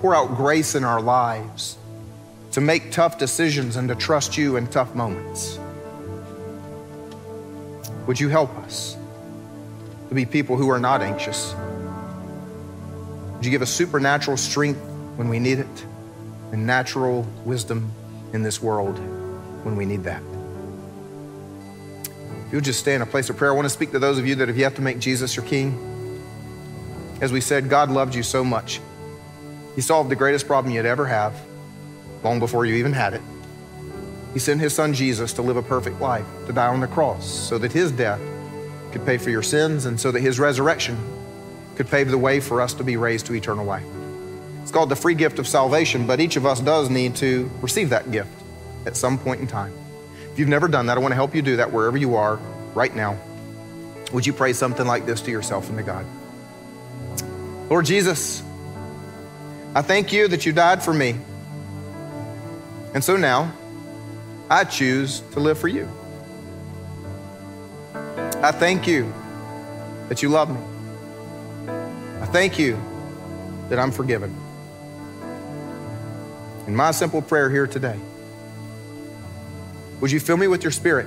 pour 0.00 0.14
out 0.14 0.36
grace 0.36 0.74
in 0.74 0.84
our 0.84 1.00
lives 1.00 1.78
to 2.52 2.60
make 2.60 2.92
tough 2.92 3.16
decisions 3.16 3.76
and 3.76 3.88
to 3.88 3.94
trust 3.94 4.36
you 4.36 4.56
in 4.56 4.66
tough 4.66 4.94
moments? 4.94 5.58
Would 8.06 8.20
you 8.20 8.28
help 8.28 8.54
us 8.58 8.98
to 10.10 10.14
be 10.14 10.26
people 10.26 10.56
who 10.56 10.68
are 10.68 10.78
not 10.78 11.00
anxious? 11.00 11.54
Would 13.36 13.46
you 13.46 13.50
give 13.50 13.62
us 13.62 13.70
supernatural 13.70 14.36
strength 14.36 14.80
when 15.16 15.30
we 15.30 15.38
need 15.38 15.60
it 15.60 15.86
and 16.52 16.66
natural 16.66 17.22
wisdom 17.46 17.90
in 18.34 18.42
this 18.42 18.60
world 18.60 18.98
when 19.64 19.76
we 19.76 19.86
need 19.86 20.04
that? 20.04 20.22
You'll 22.52 22.60
just 22.60 22.80
stay 22.80 22.94
in 22.94 23.02
a 23.02 23.06
place 23.06 23.30
of 23.30 23.36
prayer, 23.36 23.52
I 23.52 23.54
want 23.54 23.66
to 23.66 23.70
speak 23.70 23.92
to 23.92 23.98
those 23.98 24.18
of 24.18 24.26
you 24.26 24.34
that 24.36 24.48
have 24.48 24.58
yet 24.58 24.74
to 24.76 24.82
make 24.82 24.98
Jesus 24.98 25.36
your 25.36 25.44
king. 25.44 25.78
As 27.20 27.32
we 27.32 27.40
said, 27.40 27.68
God 27.68 27.90
loved 27.90 28.14
you 28.14 28.22
so 28.22 28.42
much. 28.42 28.80
He 29.76 29.80
solved 29.80 30.10
the 30.10 30.16
greatest 30.16 30.46
problem 30.46 30.74
you'd 30.74 30.86
ever 30.86 31.06
have 31.06 31.34
long 32.24 32.38
before 32.38 32.66
you 32.66 32.74
even 32.74 32.92
had 32.92 33.14
it. 33.14 33.22
He 34.32 34.38
sent 34.38 34.60
his 34.60 34.74
son 34.74 34.94
Jesus 34.94 35.32
to 35.34 35.42
live 35.42 35.56
a 35.56 35.62
perfect 35.62 36.00
life, 36.00 36.26
to 36.46 36.52
die 36.52 36.68
on 36.68 36.80
the 36.80 36.86
cross, 36.86 37.26
so 37.26 37.58
that 37.58 37.72
his 37.72 37.92
death 37.92 38.20
could 38.92 39.04
pay 39.06 39.18
for 39.18 39.30
your 39.30 39.42
sins 39.42 39.86
and 39.86 40.00
so 40.00 40.10
that 40.10 40.20
his 40.20 40.38
resurrection 40.38 40.98
could 41.76 41.88
pave 41.88 42.10
the 42.10 42.18
way 42.18 42.40
for 42.40 42.60
us 42.60 42.74
to 42.74 42.84
be 42.84 42.96
raised 42.96 43.26
to 43.26 43.34
eternal 43.34 43.64
life. 43.64 43.84
It's 44.62 44.70
called 44.70 44.88
the 44.88 44.96
free 44.96 45.14
gift 45.14 45.38
of 45.38 45.48
salvation, 45.48 46.06
but 46.06 46.20
each 46.20 46.36
of 46.36 46.46
us 46.46 46.60
does 46.60 46.90
need 46.90 47.16
to 47.16 47.50
receive 47.60 47.90
that 47.90 48.10
gift 48.10 48.30
at 48.86 48.96
some 48.96 49.18
point 49.18 49.40
in 49.40 49.46
time. 49.46 49.72
If 50.32 50.38
you've 50.38 50.48
never 50.48 50.68
done 50.68 50.86
that, 50.86 50.96
I 50.96 51.00
want 51.00 51.12
to 51.12 51.16
help 51.16 51.34
you 51.34 51.42
do 51.42 51.56
that 51.56 51.72
wherever 51.72 51.96
you 51.96 52.16
are 52.16 52.36
right 52.74 52.94
now. 52.94 53.18
Would 54.12 54.26
you 54.26 54.32
pray 54.32 54.52
something 54.52 54.86
like 54.86 55.06
this 55.06 55.20
to 55.22 55.30
yourself 55.30 55.68
and 55.68 55.78
to 55.78 55.84
God? 55.84 56.06
Lord 57.68 57.84
Jesus, 57.84 58.42
I 59.74 59.82
thank 59.82 60.12
you 60.12 60.28
that 60.28 60.46
you 60.46 60.52
died 60.52 60.82
for 60.82 60.92
me. 60.92 61.16
And 62.92 63.04
so 63.04 63.16
now, 63.16 63.52
I 64.48 64.64
choose 64.64 65.20
to 65.32 65.40
live 65.40 65.58
for 65.58 65.68
you. 65.68 65.88
I 68.42 68.50
thank 68.50 68.88
you 68.88 69.12
that 70.08 70.22
you 70.22 70.28
love 70.28 70.50
me. 70.50 70.60
I 72.20 72.26
thank 72.26 72.58
you 72.58 72.80
that 73.68 73.78
I'm 73.78 73.92
forgiven. 73.92 74.34
In 76.66 76.74
my 76.74 76.90
simple 76.90 77.22
prayer 77.22 77.48
here 77.48 77.68
today, 77.68 77.98
would 80.00 80.10
you 80.10 80.20
fill 80.20 80.36
me 80.36 80.48
with 80.48 80.62
your 80.62 80.70
spirit 80.72 81.06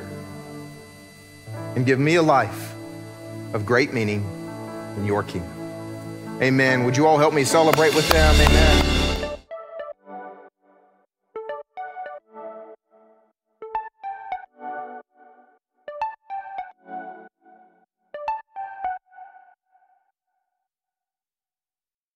and 1.76 1.86
give 1.86 2.00
me 2.00 2.16
a 2.16 2.22
life 2.22 2.74
of 3.54 3.66
great 3.66 3.94
meaning 3.94 4.24
in 4.98 5.06
your 5.06 5.24
kingdom? 5.24 5.50
Amen. 6.41 6.84
Would 6.84 6.98
you 6.98 7.08
all 7.08 7.18
help 7.18 7.34
me 7.34 7.44
celebrate 7.44 7.96
with 7.96 8.08
them? 8.10 8.36
Amen. 8.36 8.83